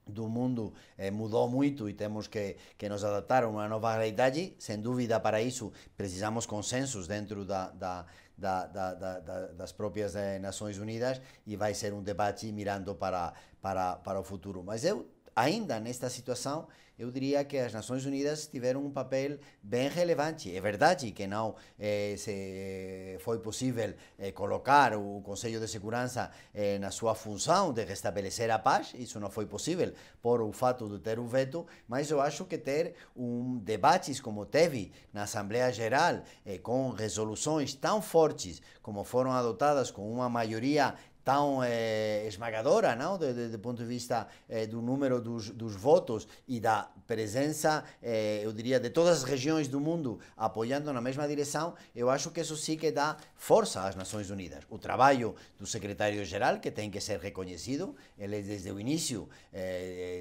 do 0.06 0.28
mundo 0.28 0.74
eh, 0.98 1.12
mudou 1.12 1.50
muito 1.50 1.90
e 1.90 1.94
temos 1.94 2.28
que, 2.28 2.58
que 2.78 2.90
nos 2.90 3.04
adaptar 3.04 3.44
a 3.44 3.48
uma 3.48 3.68
nova 3.68 3.94
realidade. 3.94 4.54
Sem 4.60 4.80
dúvida, 4.80 5.20
para 5.20 5.42
isso, 5.42 5.72
precisamos 5.96 6.46
consensos 6.46 7.08
dentro 7.08 7.46
da, 7.46 7.70
da, 7.70 8.06
da, 8.38 8.66
da, 8.68 9.48
das 9.48 9.72
próprias 9.72 10.16
eh, 10.16 10.40
Nações 10.40 10.78
Unidas 10.78 11.22
e 11.46 11.56
vai 11.56 11.74
ser 11.74 11.94
um 11.94 12.02
debate 12.02 12.52
mirando 12.52 12.96
para, 12.96 13.34
para, 13.62 13.96
para 13.98 14.20
o 14.20 14.24
futuro. 14.24 14.64
Mas 14.64 14.84
eu, 14.84 15.08
ainda 15.36 15.80
nesta 15.80 16.10
situação, 16.10 16.68
eu 16.98 17.12
diria 17.12 17.44
que 17.44 17.58
as 17.58 17.74
Nações 17.74 18.06
Unidas 18.06 18.48
tiveram 18.48 18.86
um 18.86 18.92
papel 18.92 19.40
bem 19.62 19.90
relevante. 19.90 20.56
É 20.56 20.62
verdade 20.62 21.12
que 21.12 21.26
não 21.28 21.56
eh, 21.80 22.16
se 22.18 23.18
foi 23.20 23.40
possível 23.40 23.94
eh, 24.18 24.32
colocar 24.32 24.96
o 24.96 25.22
Conselho 25.22 25.60
de 25.60 25.68
Segurança 25.68 26.32
eh, 26.54 26.78
na 26.80 26.92
sua 26.92 27.16
função 27.16 27.74
de 27.74 27.84
restabelecer 27.84 28.52
a 28.52 28.60
paz, 28.60 28.94
isso 28.96 29.20
não 29.20 29.30
foi 29.30 29.46
possível 29.46 29.94
por 30.22 30.42
o 30.42 30.52
fato 30.52 30.88
de 30.88 31.00
ter 31.00 31.20
o 31.20 31.26
veto, 31.26 31.66
mas 31.88 32.10
eu 32.12 32.22
acho 32.22 32.46
que 32.46 32.58
ter 32.58 32.94
um 33.16 33.58
debates 33.58 34.20
como 34.20 34.46
teve 34.46 34.92
na 35.12 35.24
Assembleia 35.24 35.72
Geral, 35.72 36.22
eh, 36.46 36.58
com 36.58 36.90
resoluções 36.90 37.74
tão 37.74 38.02
fortes 38.02 38.62
como 38.82 39.04
foram 39.04 39.32
adotadas 39.32 39.90
com 39.90 40.12
uma 40.12 40.30
maioria 40.30 40.96
tão 41.24 41.64
eh, 41.64 42.26
esmagadora, 42.28 42.96
não? 42.96 43.18
Do, 43.18 43.34
do, 43.34 43.50
do, 43.52 43.60
ponto 43.60 43.82
de 43.82 43.88
vista 43.88 44.28
eh, 44.50 44.68
do 44.68 44.82
número 44.82 45.22
dos, 45.22 45.50
dos, 45.50 45.76
votos 45.76 46.28
e 46.48 46.60
da 46.60 46.90
presença, 47.08 47.84
eh, 48.02 48.42
eu 48.44 48.52
diria, 48.52 48.80
de 48.80 48.90
todas 48.90 49.20
as 49.20 49.24
regiões 49.24 49.68
do 49.68 49.80
mundo 49.80 50.20
apoiando 50.36 50.92
na 50.92 51.00
mesma 51.00 51.28
direção, 51.28 51.76
eu 51.96 52.10
acho 52.10 52.30
que 52.32 52.42
isso 52.42 52.58
sim 52.58 52.76
que 52.76 52.92
dá 52.92 53.16
força 53.36 53.82
às 53.84 53.96
Nações 53.96 54.30
Unidas. 54.30 54.64
O 54.70 54.78
trabalho 54.78 55.36
do 55.58 55.66
secretário-geral, 55.66 56.60
que 56.60 56.70
tem 56.70 56.92
que 56.92 57.00
ser 57.00 57.20
reconhecido, 57.20 57.96
ele 58.18 58.42
desde 58.42 58.72
o 58.72 58.80
início 58.80 59.30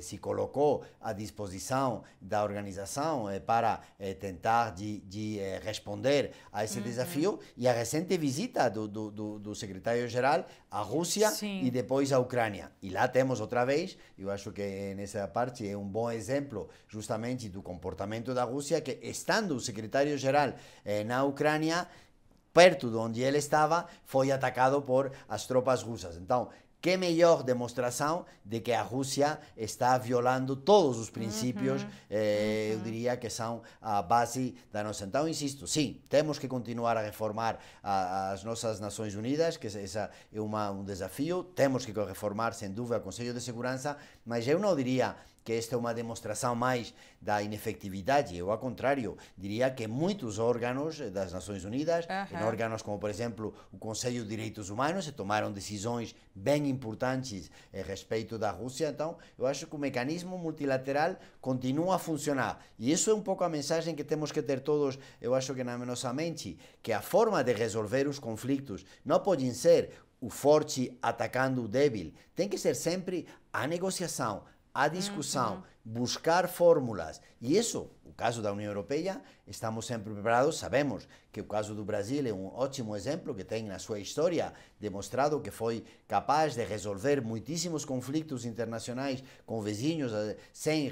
se 0.03 0.19
colocou 0.19 0.85
à 1.01 1.13
disposição 1.13 2.03
da 2.21 2.43
organização 2.45 3.27
para 3.47 3.81
tentar 4.21 4.71
de, 4.71 5.01
de 5.01 5.39
responder 5.63 6.33
a 6.53 6.65
esse 6.65 6.79
uhum. 6.79 6.85
desafio, 6.85 7.41
e 7.57 7.67
a 7.67 7.73
recente 7.73 8.17
visita 8.17 8.69
do, 8.69 8.89
do, 8.89 9.55
secretário-geral 9.55 10.47
a 10.71 10.81
Rússia 10.93 11.31
Sim. 11.31 11.65
e 11.65 11.71
depois 11.71 12.13
a 12.13 12.19
Ucrânia. 12.19 12.71
E 12.83 12.91
lá 12.91 13.09
temos 13.09 13.41
outra 13.41 13.65
vez, 13.65 13.97
eu 14.19 14.31
acho 14.31 14.53
que 14.53 14.95
nessa 14.95 15.27
parte 15.27 15.67
é 15.67 15.77
um 15.77 15.89
bom 15.89 16.11
exemplo 16.11 16.69
justamente 16.87 17.49
do 17.49 17.63
comportamento 17.63 18.35
da 18.35 18.45
Rússia, 18.45 18.81
que 18.81 18.99
estando 19.03 19.53
o 19.55 19.61
secretário-geral 19.61 20.53
eh, 20.85 21.05
na 21.05 21.25
Ucrânia, 21.25 21.89
perto 22.53 22.91
de 22.91 22.97
onde 22.97 23.23
ele 23.23 23.39
estava, 23.39 23.87
foi 24.05 24.31
atacado 24.31 24.83
por 24.83 25.11
as 25.29 25.47
tropas 25.47 25.83
russas. 25.83 26.17
Então, 26.17 26.51
que 26.83 26.97
melhor 26.97 27.45
demonstração 27.45 28.27
de 28.45 28.59
que 28.61 28.73
a 28.73 28.83
Rússia 28.83 29.39
está 29.57 29.97
violando 29.97 30.57
todos 30.57 30.99
os 30.99 31.09
princípios, 31.09 31.83
uhum. 31.83 31.89
Eh, 32.11 32.73
uhum. 32.73 32.79
eu 32.79 32.85
diria 32.85 33.17
que 33.17 33.31
são 33.31 33.63
a 33.81 34.03
base 34.03 34.57
da 34.73 34.83
nossa. 34.83 35.05
Então, 35.05 35.29
insisto, 35.29 35.65
sim, 35.69 36.03
temos 36.09 36.41
que 36.41 36.49
continuar 36.49 36.97
a 36.97 37.01
reformar 37.01 37.61
a, 37.83 38.33
as 38.33 38.43
nossas 38.43 38.81
Nações 38.81 39.15
Unidas, 39.15 39.57
que 39.57 39.69
esse 39.69 39.97
é 39.97 40.11
uma, 40.41 40.73
um 40.73 40.83
desafio, 40.83 41.45
temos 41.45 41.87
que 41.87 41.93
reformar, 41.93 42.53
sem 42.53 42.73
dúvida, 42.73 42.99
o 42.99 43.01
Conselho 43.01 43.33
de 43.33 43.41
Segurança, 43.41 43.97
mas 44.25 44.47
eu 44.47 44.59
não 44.59 44.75
diria 44.75 45.17
que 45.45 45.53
esta 45.53 45.75
é 45.75 45.79
uma 45.79 45.93
demonstração 45.93 46.55
mais 46.55 46.95
da 47.21 47.43
inefetividade. 47.43 48.37
Eu, 48.37 48.51
ao 48.51 48.59
contrário, 48.59 49.17
diria 49.37 49.71
que 49.71 49.87
muitos 49.87 50.39
órgãos 50.39 50.99
das 51.13 51.33
Nações 51.33 51.65
Unidas, 51.65 52.07
uhum. 52.07 52.39
em 52.39 52.43
órgãos 52.45 52.83
como, 52.83 52.99
por 52.99 53.11
exemplo, 53.11 53.55
o 53.73 53.79
Conselho 53.79 54.23
de 54.23 54.29
Direitos 54.29 54.71
Humanos, 54.71 55.05
se 55.05 55.13
tomaram 55.13 55.53
decisões 55.53 56.15
bem 56.35 56.69
importantes 56.69 57.51
a 57.73 57.83
respeito 57.83 58.39
da 58.39 58.51
Rússia. 58.51 58.89
Então, 58.89 59.17
eu 59.39 59.47
acho 59.47 59.67
que 59.67 59.75
o 59.75 59.79
mecanismo 59.79 60.39
multilateral 60.39 61.17
continua 61.41 61.97
a 61.97 61.99
funcionar. 61.99 62.65
E 62.79 62.91
isso 62.91 63.11
é 63.11 63.15
um 63.15 63.23
pouco 63.23 63.45
a 63.45 63.49
mensagem 63.49 63.95
que 63.95 64.05
temos 64.05 64.33
que 64.33 64.43
ter 64.43 64.61
todos, 64.61 64.99
eu 65.21 65.35
acho 65.35 65.55
que 65.55 65.65
na 65.65 65.77
nossa 65.79 66.13
mente, 66.13 66.59
que 66.83 66.93
a 66.93 67.01
forma 67.01 67.43
de 67.43 67.53
resolver 67.53 68.09
os 68.09 68.19
conflitos 68.19 68.85
não 69.05 69.21
pode 69.21 69.53
ser 69.55 70.02
o 70.23 70.31
forte 70.31 70.97
atacando 71.03 71.65
o 71.65 71.69
débil. 71.69 72.15
Tem 72.35 72.49
que 72.49 72.57
ser 72.57 72.77
sempre 72.77 73.27
a 73.53 73.67
negociação, 73.67 74.45
a 74.75 74.89
discussão, 74.89 75.57
uhum. 75.57 75.63
buscar 76.01 76.49
fórmulas. 76.49 77.21
E 77.41 77.57
isso, 77.57 77.91
o 78.05 78.13
caso 78.13 78.41
da 78.41 78.53
União 78.53 78.71
Europeia, 78.71 79.21
estamos 79.47 79.87
sempre 79.87 80.13
preparados. 80.13 80.59
Sabemos 80.59 81.07
que 81.31 81.41
o 81.41 81.45
caso 81.45 81.75
do 81.75 81.85
Brasil 81.85 82.27
é 82.27 82.33
um 82.33 82.47
ótimo 82.47 82.97
exemplo 82.97 83.35
que 83.35 83.45
tem 83.45 83.65
na 83.65 83.79
sua 83.79 83.99
história 83.99 84.53
demonstrado 84.81 85.41
que 85.41 85.51
foi 85.51 85.85
capaz 86.09 86.55
de 86.55 86.65
resolver 86.65 87.21
muitíssimos 87.21 87.85
conflitos 87.85 88.45
internacionais 88.45 89.23
com 89.45 89.61
vizinhos 89.61 90.13
eh, 90.13 90.37
sem 90.53 90.91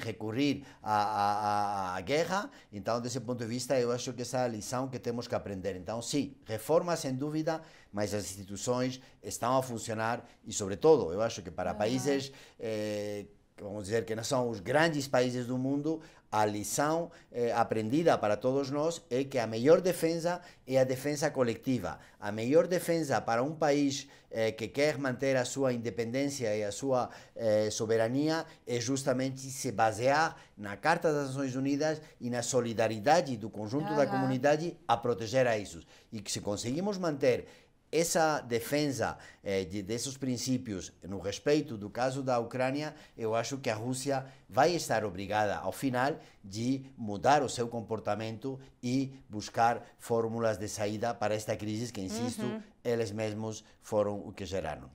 à, 0.82 0.94
à, 1.02 1.96
à 1.96 2.00
guerra. 2.00 2.50
Então, 2.72 3.00
desse 3.00 3.20
ponto 3.20 3.38
de 3.38 3.46
vista, 3.46 3.78
eu 3.78 3.92
acho 3.92 4.12
que 4.12 4.22
essa 4.22 4.38
é 4.38 4.44
a 4.44 4.48
lição 4.48 4.88
que 4.88 4.98
temos 4.98 5.26
que 5.26 5.34
aprender. 5.34 5.76
Então, 5.76 6.02
sim, 6.02 6.36
reforma 6.44 6.96
sem 6.96 7.14
dúvida, 7.14 7.62
mas 7.92 8.12
as 8.12 8.24
instituições 8.24 9.00
estão 9.22 9.56
a 9.56 9.62
funcionar 9.62 10.26
e, 10.44 10.52
sobretudo, 10.52 11.12
eu 11.12 11.22
acho 11.22 11.42
que 11.42 11.50
para 11.50 11.74
países. 11.74 12.30
Eh, 12.58 13.26
vamos 13.60 13.84
dizer 13.84 14.04
que 14.04 14.14
não 14.14 14.24
são 14.24 14.48
os 14.48 14.60
grandes 14.60 15.06
países 15.06 15.46
do 15.46 15.58
mundo, 15.58 16.00
a 16.32 16.44
lição 16.44 17.10
eh, 17.32 17.52
aprendida 17.52 18.16
para 18.16 18.36
todos 18.36 18.70
nós 18.70 19.02
é 19.10 19.24
que 19.24 19.36
a 19.36 19.48
melhor 19.48 19.80
defesa 19.80 20.40
é 20.64 20.78
a 20.78 20.84
defesa 20.84 21.28
coletiva. 21.28 21.98
A 22.20 22.30
melhor 22.30 22.68
defesa 22.68 23.20
para 23.20 23.42
um 23.42 23.52
país 23.52 24.06
eh, 24.30 24.52
que 24.52 24.68
quer 24.68 24.96
manter 24.96 25.36
a 25.36 25.44
sua 25.44 25.72
independência 25.72 26.54
e 26.54 26.62
a 26.62 26.70
sua 26.70 27.10
eh, 27.34 27.68
soberania 27.72 28.46
é 28.64 28.78
justamente 28.78 29.40
se 29.40 29.72
basear 29.72 30.36
na 30.56 30.76
Carta 30.76 31.12
das 31.12 31.28
Nações 31.28 31.56
Unidas 31.56 32.00
e 32.20 32.30
na 32.30 32.42
solidariedade 32.42 33.36
do 33.36 33.50
conjunto 33.50 33.96
da 33.96 34.06
comunidade 34.06 34.76
a 34.86 34.96
proteger 34.96 35.48
a 35.48 35.58
isso. 35.58 35.80
E 36.12 36.20
que 36.20 36.30
se 36.30 36.40
conseguimos 36.40 36.96
manter 36.96 37.48
essa 37.92 38.40
defesa 38.40 39.18
eh, 39.42 39.64
de, 39.64 39.82
desses 39.82 40.16
princípios 40.16 40.92
no 41.02 41.18
respeito 41.18 41.76
do 41.76 41.90
caso 41.90 42.22
da 42.22 42.38
Ucrânia, 42.38 42.94
eu 43.16 43.34
acho 43.34 43.58
que 43.58 43.68
a 43.68 43.74
Rússia 43.74 44.26
vai 44.48 44.74
estar 44.74 45.04
obrigada, 45.04 45.56
ao 45.56 45.72
final, 45.72 46.18
de 46.44 46.84
mudar 46.96 47.42
o 47.42 47.48
seu 47.48 47.68
comportamento 47.68 48.58
e 48.82 49.12
buscar 49.28 49.84
fórmulas 49.98 50.56
de 50.56 50.68
saída 50.68 51.12
para 51.12 51.34
esta 51.34 51.56
crise 51.56 51.92
que, 51.92 52.00
insisto, 52.00 52.44
uhum. 52.44 52.62
eles 52.84 53.10
mesmos 53.10 53.64
foram 53.82 54.18
o 54.20 54.32
que 54.32 54.44
geraram. 54.44 54.90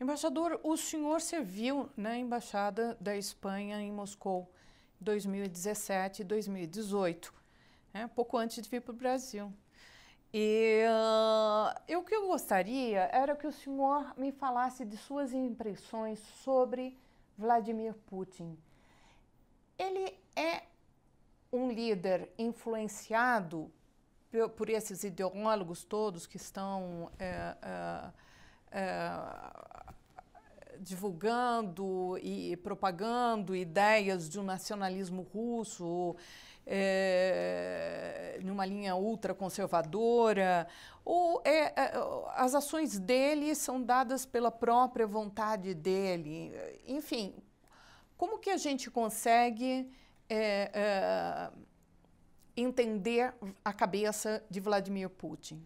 Embaixador, 0.00 0.58
o 0.62 0.76
senhor 0.76 1.20
serviu 1.20 1.90
na 1.96 2.16
Embaixada 2.16 2.96
da 3.00 3.16
Espanha 3.16 3.80
em 3.80 3.92
Moscou 3.92 4.50
2017 5.00 6.22
e 6.22 6.24
2018, 6.24 7.32
né, 7.92 8.10
pouco 8.14 8.36
antes 8.36 8.62
de 8.62 8.68
vir 8.68 8.80
para 8.80 8.92
o 8.92 8.96
Brasil. 8.96 9.52
E 10.32 10.84
uh, 10.86 11.96
o 11.98 12.04
que 12.04 12.14
eu 12.14 12.28
gostaria 12.28 13.08
era 13.12 13.34
que 13.34 13.46
o 13.46 13.52
senhor 13.52 14.14
me 14.16 14.30
falasse 14.30 14.84
de 14.84 14.96
suas 14.96 15.32
impressões 15.32 16.20
sobre 16.44 16.96
Vladimir 17.36 17.94
Putin. 18.06 18.56
Ele 19.76 20.16
é 20.36 20.62
um 21.52 21.68
líder 21.68 22.32
influenciado 22.38 23.72
por, 24.30 24.50
por 24.50 24.70
esses 24.70 25.02
ideólogos 25.02 25.82
todos 25.82 26.26
que 26.28 26.36
estão 26.36 27.10
é, 27.18 27.56
é, 27.62 28.78
é, 28.78 29.18
divulgando 30.78 32.16
e 32.18 32.56
propagando 32.58 33.56
ideias 33.56 34.28
de 34.28 34.38
um 34.38 34.44
nacionalismo 34.44 35.22
russo 35.34 36.14
é, 36.66 38.38
numa 38.42 38.64
linha 38.64 38.94
ultraconservadora, 38.96 40.66
ou 41.04 41.42
é, 41.44 41.72
é, 41.80 41.92
as 42.34 42.54
ações 42.54 42.98
dele 42.98 43.54
são 43.54 43.82
dadas 43.82 44.24
pela 44.24 44.50
própria 44.50 45.06
vontade 45.06 45.74
dele. 45.74 46.52
Enfim, 46.86 47.34
como 48.16 48.38
que 48.38 48.50
a 48.50 48.56
gente 48.56 48.90
consegue 48.90 49.90
é, 50.28 51.50
entender 52.56 53.34
a 53.64 53.72
cabeça 53.72 54.42
de 54.50 54.60
Vladimir 54.60 55.08
Putin? 55.08 55.64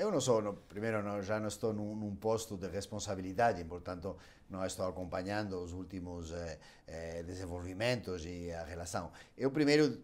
Eu 0.00 0.10
não 0.10 0.18
sou, 0.18 0.54
primeiro, 0.66 1.02
não, 1.02 1.20
já 1.22 1.38
não 1.38 1.48
estou 1.48 1.74
num, 1.74 1.94
num, 1.94 2.16
posto 2.16 2.56
de 2.56 2.66
responsabilidade, 2.68 3.62
portanto, 3.64 4.16
não 4.48 4.64
estou 4.64 4.86
acompanhando 4.86 5.62
os 5.62 5.74
últimos 5.74 6.32
eh, 6.32 6.58
eh, 6.86 7.22
desenvolvimentos 7.22 8.24
e 8.24 8.50
a 8.50 8.64
relação. 8.64 9.12
Eu 9.36 9.50
primeiro 9.50 10.02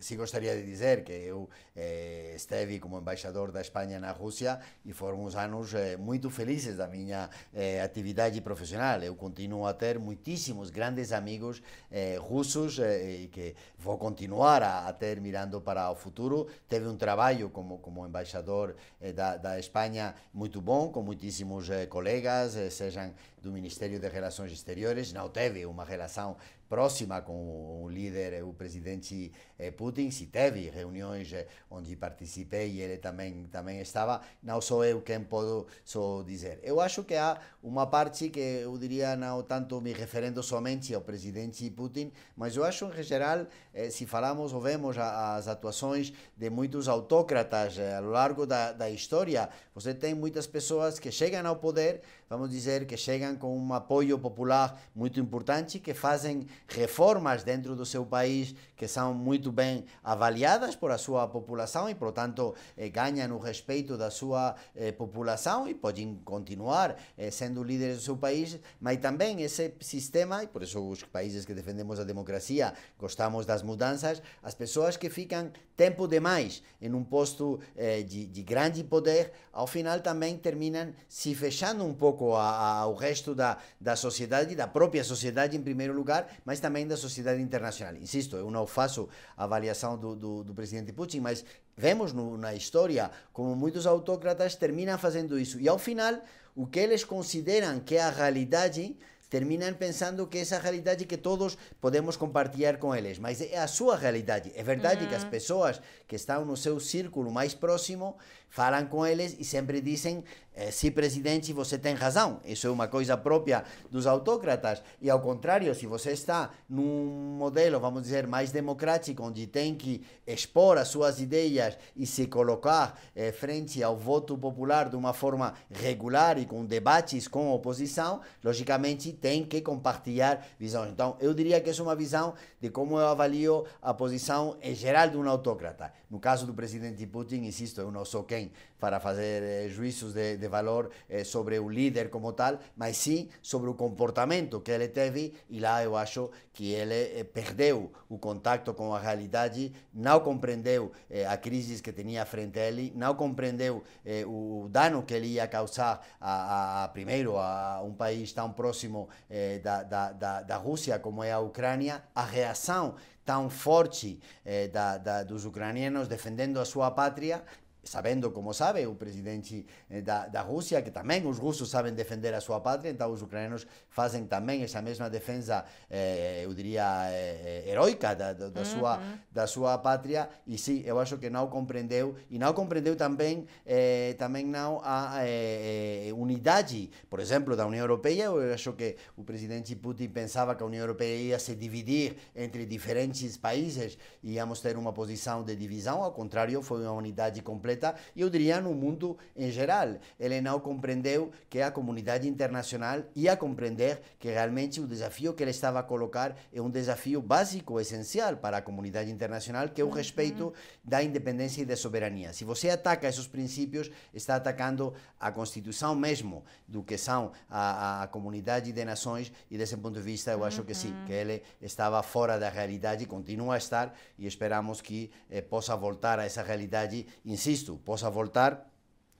sí 0.00 0.16
gostaria 0.16 0.54
de 0.54 0.62
dizer 0.62 1.04
que 1.04 1.12
eu 1.12 1.48
eh, 1.76 2.32
esteve 2.34 2.78
como 2.78 2.98
embaixador 2.98 3.52
da 3.52 3.60
Espanha 3.60 4.00
na 4.00 4.12
Rússia 4.12 4.58
e 4.84 4.92
foram 4.92 5.24
uns 5.24 5.34
anos 5.36 5.74
eh, 5.74 5.96
muito 5.96 6.30
felizes 6.30 6.76
da 6.76 6.86
minha 6.86 7.28
eh, 7.54 7.80
atividade 7.82 8.40
profissional. 8.40 9.02
Eu 9.02 9.14
continuo 9.14 9.66
a 9.66 9.74
ter 9.74 9.98
muitíssimos 9.98 10.70
grandes 10.70 11.12
amigos 11.12 11.62
eh, 11.90 12.16
russos 12.20 12.78
eh, 12.78 13.22
e 13.22 13.28
que 13.28 13.54
vou 13.78 13.98
continuar 13.98 14.62
a, 14.62 14.88
a, 14.88 14.92
ter 14.92 15.20
mirando 15.20 15.60
para 15.60 15.90
o 15.90 15.94
futuro. 15.94 16.46
Teve 16.68 16.86
um 16.88 16.96
trabalho 16.96 17.50
como, 17.50 17.78
como 17.78 18.06
embaixador 18.06 18.74
eh, 19.00 19.12
da, 19.12 19.36
da 19.36 19.58
Espanha 19.58 20.14
muito 20.32 20.60
bom, 20.60 20.88
com 20.90 21.02
muitíssimos 21.02 21.68
colegas, 21.88 22.52
sejam 22.72 23.12
do 23.42 23.50
Ministério 23.52 23.98
de 23.98 24.08
Relações 24.08 24.52
Exteriores. 24.52 25.12
Não 25.12 25.28
teve 25.28 25.64
uma 25.66 25.84
relação 25.84 26.36
próxima 26.70 27.20
com 27.20 27.82
o 27.82 27.88
líder, 27.90 28.44
o 28.44 28.54
presidente 28.54 29.32
eh, 29.58 29.72
Putin, 29.72 30.08
se 30.12 30.26
teve 30.26 30.70
reuniões 30.70 31.32
eh, 31.32 31.48
onde 31.68 31.96
participei 31.96 32.70
e 32.70 32.80
ele 32.80 32.96
também 32.96 33.48
também 33.50 33.80
estava, 33.80 34.20
não 34.40 34.60
sou 34.60 34.84
eu 34.84 35.02
quem 35.02 35.20
posso 35.24 35.66
só 35.84 36.22
dizer. 36.22 36.60
Eu 36.62 36.80
acho 36.80 37.02
que 37.02 37.16
há 37.16 37.40
uma 37.60 37.88
parte 37.88 38.30
que 38.30 38.38
eu 38.38 38.78
diria 38.78 39.16
não 39.16 39.42
tanto 39.42 39.80
me 39.80 39.92
referendo 39.92 40.40
somente 40.44 40.94
ao 40.94 41.00
presidente 41.00 41.68
Putin, 41.70 42.12
mas 42.36 42.54
eu 42.54 42.62
acho 42.62 42.84
em 42.84 43.02
geral, 43.02 43.48
eh, 43.74 43.90
se 43.90 44.06
falamos 44.06 44.52
ou 44.52 44.60
vemos 44.60 44.96
as 44.96 45.48
atuações 45.48 46.12
de 46.36 46.48
muitos 46.48 46.86
autócratas 46.86 47.78
ao 47.80 48.04
longo 48.04 48.46
da, 48.46 48.70
da 48.70 48.88
história, 48.88 49.48
você 49.74 49.92
tem 49.92 50.14
muitas 50.14 50.46
pessoas 50.46 51.00
que 51.00 51.10
chegam 51.10 51.44
ao 51.48 51.56
poder, 51.56 52.00
vamos 52.30 52.48
dizer, 52.48 52.86
que 52.86 52.96
chegam 52.96 53.34
com 53.34 53.58
um 53.58 53.74
apoio 53.74 54.16
popular 54.16 54.80
muito 54.94 55.18
importante, 55.18 55.80
que 55.80 55.92
fazem 55.92 56.46
reformas 56.68 57.42
dentro 57.42 57.74
do 57.74 57.84
seu 57.84 58.06
país 58.06 58.54
que 58.76 58.86
são 58.86 59.12
muito 59.12 59.50
bem 59.50 59.84
avaliadas 60.02 60.76
por 60.76 60.92
a 60.92 60.96
sua 60.96 61.26
população 61.26 61.90
e, 61.90 61.94
portanto, 61.94 62.54
eh, 62.78 62.88
ganham 62.88 63.36
o 63.36 63.38
respeito 63.40 63.96
da 63.96 64.12
sua 64.12 64.54
eh, 64.76 64.92
população 64.92 65.66
e 65.68 65.74
podem 65.74 66.20
continuar 66.24 66.96
eh, 67.18 67.32
sendo 67.32 67.64
líderes 67.64 67.96
do 67.96 68.02
seu 68.04 68.16
país, 68.16 68.60
mas 68.80 68.98
também 68.98 69.42
esse 69.42 69.74
sistema, 69.80 70.44
e 70.44 70.46
por 70.46 70.62
isso 70.62 70.80
os 70.88 71.02
países 71.02 71.44
que 71.44 71.52
defendemos 71.52 71.98
a 71.98 72.04
democracia 72.04 72.72
gostamos 72.96 73.44
das 73.44 73.64
mudanças, 73.64 74.22
as 74.40 74.54
pessoas 74.54 74.96
que 74.96 75.10
ficam 75.10 75.50
tempo 75.76 76.06
demais 76.06 76.62
em 76.80 76.92
um 76.94 77.02
posto 77.02 77.58
eh, 77.76 78.02
de, 78.02 78.26
de 78.26 78.42
grande 78.42 78.84
poder, 78.84 79.32
ao 79.52 79.66
final 79.66 79.98
também 80.00 80.36
terminam 80.38 80.92
se 81.08 81.34
fechando 81.34 81.84
um 81.84 81.92
pouco 81.92 82.19
a, 82.34 82.50
a, 82.50 82.78
ao 82.80 82.94
resto 82.94 83.34
da, 83.34 83.58
da 83.80 83.96
sociedade, 83.96 84.54
da 84.54 84.66
própria 84.66 85.02
sociedade 85.02 85.56
em 85.56 85.62
primeiro 85.62 85.92
lugar, 85.92 86.28
mas 86.44 86.60
também 86.60 86.86
da 86.86 86.96
sociedade 86.96 87.40
internacional. 87.40 87.96
Insisto, 87.96 88.36
eu 88.36 88.50
não 88.50 88.66
faço 88.66 89.08
avaliação 89.36 89.98
do, 89.98 90.14
do, 90.14 90.44
do 90.44 90.54
presidente 90.54 90.92
Putin, 90.92 91.20
mas 91.20 91.44
vemos 91.76 92.12
no, 92.12 92.36
na 92.36 92.54
história 92.54 93.10
como 93.32 93.54
muitos 93.56 93.86
autócratas 93.86 94.54
terminam 94.54 94.98
fazendo 94.98 95.38
isso. 95.38 95.58
E 95.60 95.68
ao 95.68 95.78
final, 95.78 96.14
o 96.54 96.66
que 96.66 96.78
eles 96.78 97.04
consideram 97.04 97.80
que 97.80 97.96
é 97.96 98.02
a 98.02 98.10
realidade 98.10 98.96
terminam 99.30 99.72
pensando 99.72 100.26
que 100.26 100.38
essa 100.38 100.58
realidade 100.58 101.06
que 101.06 101.16
todos 101.16 101.56
podemos 101.80 102.16
compartilhar 102.16 102.78
com 102.78 102.94
eles, 102.94 103.16
mas 103.16 103.40
é 103.40 103.58
a 103.58 103.68
sua 103.68 103.96
realidade. 103.96 104.50
É 104.56 104.62
verdade 104.62 105.04
uhum. 105.04 105.08
que 105.08 105.14
as 105.14 105.22
pessoas 105.22 105.80
que 106.08 106.16
estão 106.16 106.44
no 106.44 106.56
seu 106.56 106.80
círculo 106.80 107.30
mais 107.30 107.54
próximo 107.54 108.16
falam 108.50 108.86
com 108.86 109.06
eles 109.06 109.36
e 109.38 109.44
sempre 109.44 109.80
dizem 109.80 110.22
eh, 110.60 110.70
se 110.70 110.90
presidente, 110.90 111.52
você 111.52 111.78
tem 111.78 111.94
razão. 111.94 112.40
Isso 112.44 112.66
é 112.66 112.70
uma 112.70 112.88
coisa 112.88 113.16
própria 113.16 113.64
dos 113.90 114.06
autócratas. 114.06 114.82
E 115.00 115.08
ao 115.08 115.20
contrário, 115.20 115.74
se 115.74 115.86
você 115.86 116.10
está 116.10 116.50
num 116.68 117.36
modelo, 117.38 117.78
vamos 117.78 118.02
dizer, 118.02 118.26
mais 118.26 118.50
democrático, 118.50 119.22
onde 119.22 119.46
tem 119.46 119.74
que 119.74 120.04
expor 120.26 120.76
as 120.76 120.88
suas 120.88 121.20
ideias 121.20 121.78
e 121.96 122.04
se 122.04 122.26
colocar 122.26 123.00
eh, 123.14 123.32
frente 123.32 123.82
ao 123.82 123.96
voto 123.96 124.36
popular 124.36 124.88
de 124.88 124.96
uma 124.96 125.12
forma 125.12 125.54
regular 125.70 126.36
e 126.36 126.44
com 126.44 126.64
debates 126.64 127.28
com 127.28 127.48
a 127.50 127.54
oposição, 127.54 128.20
logicamente 128.42 129.12
tem 129.12 129.44
que 129.44 129.60
compartilhar 129.60 130.46
visões. 130.58 130.90
Então, 130.90 131.16
eu 131.20 131.32
diria 131.32 131.60
que 131.60 131.70
é 131.70 131.82
uma 131.82 131.94
visão 131.94 132.34
de 132.60 132.68
como 132.68 132.98
eu 132.98 133.06
avalio 133.06 133.64
a 133.80 133.94
posição 133.94 134.58
em 134.60 134.74
geral 134.74 135.08
de 135.08 135.16
um 135.16 135.28
autócrata. 135.28 135.92
No 136.10 136.18
caso 136.18 136.44
do 136.44 136.52
presidente 136.52 137.06
Putin, 137.06 137.44
insisto, 137.44 137.80
eu 137.80 137.90
não 137.90 138.04
sou 138.04 138.24
quem 138.24 138.39
para 138.78 138.98
fazer 138.98 139.42
eh, 139.42 139.68
juízos 139.68 140.14
de, 140.14 140.38
de 140.38 140.48
valor 140.48 140.90
eh, 141.08 141.22
sobre 141.22 141.58
o 141.58 141.68
líder 141.68 142.08
como 142.08 142.32
tal, 142.32 142.58
mas 142.74 142.96
sim 142.96 143.28
sobre 143.42 143.68
o 143.68 143.74
comportamento 143.74 144.60
que 144.60 144.70
ele 144.70 144.88
teve 144.88 145.34
e 145.50 145.60
lá 145.60 145.84
eu 145.84 145.96
acho 145.96 146.30
que 146.52 146.72
ele 146.72 147.20
eh, 147.20 147.24
perdeu 147.24 147.92
o 148.08 148.18
contato 148.18 148.72
com 148.74 148.94
a 148.94 148.98
realidade, 148.98 149.72
não 149.92 150.20
compreendeu 150.20 150.92
eh, 151.10 151.26
a 151.26 151.36
crise 151.36 151.82
que 151.82 151.92
tinha 151.92 152.24
frente 152.24 152.58
a 152.58 152.66
ele, 152.68 152.92
não 152.96 153.14
compreendeu 153.14 153.82
eh, 154.04 154.24
o 154.26 154.68
dano 154.70 155.02
que 155.02 155.14
ele 155.14 155.28
ia 155.28 155.46
causar 155.46 156.00
a, 156.20 156.32
a, 156.32 156.84
a, 156.84 156.88
primeiro 156.88 157.36
a 157.36 157.82
um 157.82 157.92
país 157.92 158.32
tão 158.32 158.50
próximo 158.52 159.08
eh, 159.28 159.58
da, 159.58 159.82
da, 159.82 160.12
da, 160.12 160.42
da, 160.42 160.56
Rússia, 160.56 160.98
como 160.98 161.22
é 161.22 161.32
a 161.32 161.38
Ucrânia, 161.38 162.02
a 162.14 162.24
reação 162.24 162.94
tão 163.24 163.48
forte 163.48 164.18
eh, 164.44 164.68
da, 164.68 164.98
da, 164.98 165.22
dos 165.22 165.44
ucranianos 165.44 166.08
defendendo 166.08 166.58
a 166.58 166.64
sua 166.64 166.90
pátria 166.90 167.44
sabendo, 167.82 168.30
como 168.30 168.52
sabe, 168.52 168.86
o 168.86 168.94
presidente 168.94 169.66
eh, 169.88 170.00
da, 170.00 170.26
da 170.26 170.40
Rússia, 170.42 170.82
que 170.82 170.90
também 170.90 171.26
os 171.26 171.38
russos 171.38 171.70
sabem 171.70 171.92
defender 171.94 172.34
a 172.34 172.40
sua 172.40 172.60
pátria, 172.60 172.90
então 172.90 173.10
os 173.10 173.22
ucranianos 173.22 173.66
fazem 173.88 174.26
também 174.26 174.62
essa 174.62 174.82
mesma 174.82 175.08
defesa, 175.08 175.64
eh, 175.90 176.42
eu 176.44 176.52
diria, 176.54 177.08
eh, 177.10 177.64
heroica 177.66 178.14
da, 178.14 178.32
da, 178.32 178.48
da, 178.48 178.60
uhum. 178.60 178.66
sua, 178.66 179.02
da 179.32 179.46
sua 179.46 179.78
pátria, 179.78 180.28
e 180.46 180.58
sim, 180.58 180.82
eu 180.84 180.98
acho 181.00 181.16
que 181.18 181.30
não 181.30 181.48
compreendeu, 181.48 182.14
e 182.30 182.38
não 182.38 182.52
compreendeu 182.52 182.96
também, 182.96 183.46
eh, 183.64 184.14
também 184.18 184.46
não 184.46 184.80
a 184.84 185.20
eh, 185.24 186.08
eh, 186.08 186.12
unidade, 186.12 186.90
por 187.08 187.20
exemplo, 187.20 187.56
da 187.56 187.66
União 187.66 187.82
Europeia, 187.82 188.24
eu 188.24 188.52
acho 188.52 188.72
que 188.74 188.96
o 189.16 189.24
presidente 189.24 189.74
Putin 189.74 190.08
pensava 190.08 190.54
que 190.54 190.62
a 190.62 190.66
União 190.66 190.82
Europeia 190.82 191.16
ia 191.16 191.38
se 191.38 191.54
dividir 191.54 192.16
entre 192.36 192.66
diferentes 192.66 193.36
países, 193.36 193.96
íamos 194.22 194.60
ter 194.60 194.76
uma 194.76 194.92
posição 194.92 195.42
de 195.42 195.56
divisão, 195.56 196.02
ao 196.02 196.12
contrário, 196.12 196.62
foi 196.62 196.82
uma 196.82 196.92
unidade 196.92 197.40
completa 197.40 197.69
completa, 197.70 197.94
eu 198.16 198.28
diria 198.28 198.60
no 198.60 198.74
mundo 198.74 199.16
em 199.36 199.50
geral. 199.50 199.96
Ele 200.18 200.40
não 200.40 200.58
compreendeu 200.58 201.30
que 201.48 201.60
a 201.60 201.70
comunidade 201.70 202.28
internacional 202.28 203.02
ia 203.14 203.36
compreender 203.36 204.00
que 204.18 204.28
realmente 204.28 204.80
o 204.80 204.86
desafio 204.86 205.32
que 205.34 205.42
ele 205.42 205.50
estava 205.50 205.78
a 205.78 205.82
colocar 205.82 206.36
é 206.52 206.60
um 206.60 206.70
desafio 206.70 207.22
básico, 207.22 207.80
essencial 207.80 208.36
para 208.36 208.58
a 208.58 208.62
comunidade 208.62 209.10
internacional, 209.10 209.68
que 209.68 209.80
é 209.80 209.84
o 209.84 209.90
respeito 209.90 210.52
da 210.82 211.02
independência 211.02 211.62
e 211.62 211.64
da 211.64 211.76
soberania. 211.76 212.32
Se 212.32 212.44
você 212.44 212.70
ataca 212.70 213.08
esses 213.08 213.26
princípios, 213.26 213.90
está 214.12 214.36
atacando 214.36 214.92
a 215.18 215.30
Constituição 215.30 215.94
mesmo 215.94 216.44
do 216.66 216.82
que 216.82 216.96
são 216.96 217.32
a, 217.48 218.02
a 218.02 218.06
comunidade 218.08 218.72
de 218.72 218.84
nações 218.84 219.32
e 219.50 219.56
desse 219.56 219.76
ponto 219.76 219.94
de 219.94 220.00
vista 220.00 220.32
eu 220.32 220.44
acho 220.44 220.64
que 220.64 220.74
sim, 220.74 220.94
que 221.06 221.12
ele 221.12 221.42
estava 221.60 222.02
fora 222.02 222.38
da 222.38 222.48
realidade, 222.48 223.06
continua 223.06 223.54
a 223.54 223.58
estar 223.58 223.94
e 224.18 224.26
esperamos 224.26 224.80
que 224.80 225.10
eh, 225.30 225.40
possa 225.40 225.76
voltar 225.76 226.18
a 226.18 226.24
essa 226.24 226.42
realidade, 226.42 227.06
insisto, 227.24 227.59
isto 227.60 227.76
possa 227.84 228.08
voltar 228.10 228.66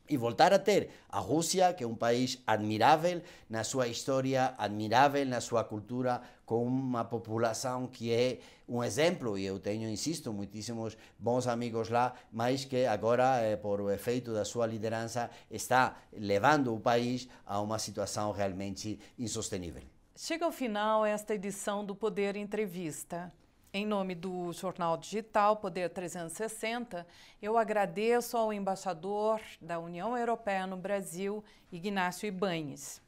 e 0.08 0.16
voltar 0.16 0.52
a 0.52 0.58
ter 0.58 0.90
a 1.08 1.20
Rússia, 1.20 1.72
que 1.72 1.84
é 1.84 1.86
um 1.86 1.94
país 1.94 2.42
admirável 2.44 3.22
na 3.48 3.62
sua 3.62 3.86
história, 3.86 4.54
admirável 4.58 5.24
na 5.24 5.40
sua 5.40 5.62
cultura, 5.62 6.20
com 6.44 6.64
uma 6.64 7.04
população 7.04 7.86
que 7.86 8.12
é 8.12 8.40
um 8.68 8.82
exemplo, 8.82 9.38
e 9.38 9.44
eu 9.44 9.60
tenho, 9.60 9.88
insisto, 9.88 10.32
muitíssimos 10.32 10.96
bons 11.16 11.46
amigos 11.46 11.88
lá, 11.90 12.14
mas 12.32 12.64
que 12.64 12.86
agora, 12.86 13.40
eh, 13.40 13.56
por 13.56 13.88
efeito 13.92 14.32
da 14.32 14.44
sua 14.44 14.66
liderança, 14.66 15.30
está 15.48 15.96
levando 16.12 16.74
o 16.74 16.80
país 16.80 17.28
a 17.46 17.60
uma 17.60 17.78
situação 17.78 18.32
realmente 18.32 18.98
insostenível. 19.16 19.82
Chega 20.16 20.44
ao 20.44 20.52
final 20.52 21.06
esta 21.06 21.34
edição 21.34 21.84
do 21.84 21.94
Poder 21.94 22.34
Entrevista. 22.34 23.32
Em 23.72 23.86
nome 23.86 24.16
do 24.16 24.52
Jornal 24.52 24.96
Digital 24.96 25.56
Poder 25.58 25.90
360, 25.90 27.06
eu 27.40 27.56
agradeço 27.56 28.36
ao 28.36 28.52
embaixador 28.52 29.40
da 29.60 29.78
União 29.78 30.18
Europeia 30.18 30.66
no 30.66 30.76
Brasil, 30.76 31.44
Ignácio 31.70 32.26
Ibanes. 32.26 33.00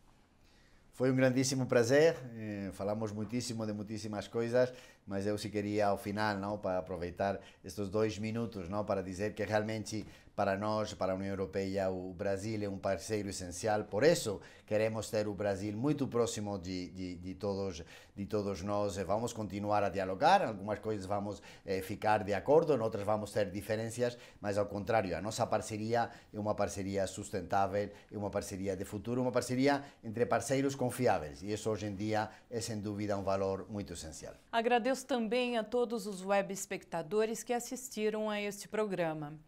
Foi 0.93 1.11
um 1.11 1.17
grandíssimo 1.17 1.67
prazer, 1.67 2.17
eh, 2.37 2.71
falamos 2.75 3.11
muitíssimo 3.11 3.67
de 3.67 3.73
muitíssimas 3.73 4.29
coisas, 4.29 4.73
mas 5.07 5.27
eu 5.27 5.37
se 5.37 5.49
queria 5.49 5.89
ao 5.89 5.99
final, 5.99 6.37
não, 6.37 6.59
para 6.59 6.79
aproveitar 6.79 7.41
estes 7.65 7.89
dois 7.89 8.19
minutos, 8.19 8.69
não, 8.69 8.85
para 8.85 9.03
dizer 9.03 9.35
que 9.35 9.45
realmente 9.45 10.07
para 10.35 10.57
nós, 10.57 10.95
para 10.95 11.13
a 11.13 11.15
União 11.15 11.31
Europeia, 11.31 11.91
o 11.91 12.13
Brasil 12.15 12.63
é 12.63 12.69
um 12.69 12.79
parceiro 12.79 13.29
essencial. 13.29 13.85
Por 13.85 14.03
isso, 14.03 14.41
queremos 14.67 15.11
ter 15.11 15.29
o 15.29 15.35
Brasil 15.35 15.77
muito 15.77 16.09
próximo 16.09 16.59
de, 16.59 16.89
de, 16.91 17.17
de 17.17 17.35
todos, 17.35 17.85
de 18.17 18.27
todos 18.27 18.63
nós. 18.63 18.97
Vamos 18.97 19.33
continuar 19.33 19.85
a 19.85 19.91
dialogar, 19.91 20.43
algumas 20.43 20.79
coisas 20.79 21.05
vamos 21.05 21.43
eh, 21.67 21.83
ficar 21.83 22.25
de 22.25 22.33
acordo, 22.33 22.73
outras 22.83 23.05
vamos 23.05 23.31
ter 23.31 23.51
diferenças, 23.51 24.17
mas 24.41 24.57
ao 24.57 24.67
contrário, 24.67 25.17
a 25.17 25.21
nossa 25.21 25.47
parceria 25.47 26.09
é 26.33 26.41
uma 26.41 26.55
parceria 26.55 27.07
sustentável, 27.07 27.91
é 28.11 28.17
uma 28.17 28.31
parceria 28.31 28.75
de 28.75 28.85
futuro, 28.85 29.21
uma 29.21 29.33
parceria 29.33 29.83
entre 30.03 30.25
parceiros 30.25 30.75
confiáveis. 30.75 31.43
E 31.43 31.53
isso 31.53 31.69
hoje 31.69 31.87
em 31.87 31.95
dia 31.95 32.31
é 32.51 32.61
sem 32.61 32.81
dúvida 32.81 33.17
um 33.19 33.23
valor 33.23 33.67
muito 33.69 33.93
essencial. 33.93 34.35
Agradeço 34.51 34.92
também 35.01 35.57
a 35.57 35.63
todos 35.63 36.09
os 36.09 36.25
web 36.25 36.53
espectadores 36.53 37.45
que 37.45 37.53
assistiram 37.53 38.29
a 38.29 38.41
este 38.41 38.67
programa. 38.67 39.39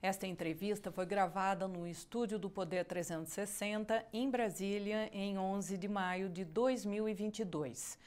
Esta 0.00 0.26
entrevista 0.26 0.92
foi 0.92 1.06
gravada 1.06 1.66
no 1.66 1.88
estúdio 1.88 2.38
do 2.38 2.50
Poder 2.50 2.84
360, 2.84 4.04
em 4.12 4.30
Brasília, 4.30 5.08
em 5.10 5.38
11 5.38 5.78
de 5.78 5.88
maio 5.88 6.28
de 6.28 6.44
2022. 6.44 7.98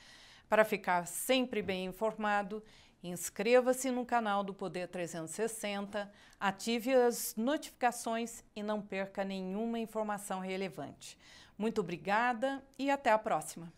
Para 0.48 0.64
ficar 0.64 1.08
sempre 1.08 1.64
bem 1.64 1.86
informado, 1.86 2.64
inscreva-se 3.04 3.90
no 3.90 4.06
canal 4.06 4.44
do 4.44 4.54
Poder 4.54 4.88
360, 4.88 6.12
ative 6.40 6.94
as 6.94 7.36
notificações 7.36 8.44
e 8.56 8.62
não 8.62 8.80
perca 8.80 9.24
nenhuma 9.24 9.80
informação 9.80 10.40
relevante. 10.40 11.18
Muito 11.58 11.82
obrigada 11.82 12.64
e 12.78 12.92
até 12.92 13.12
a 13.12 13.18
próxima! 13.18 13.74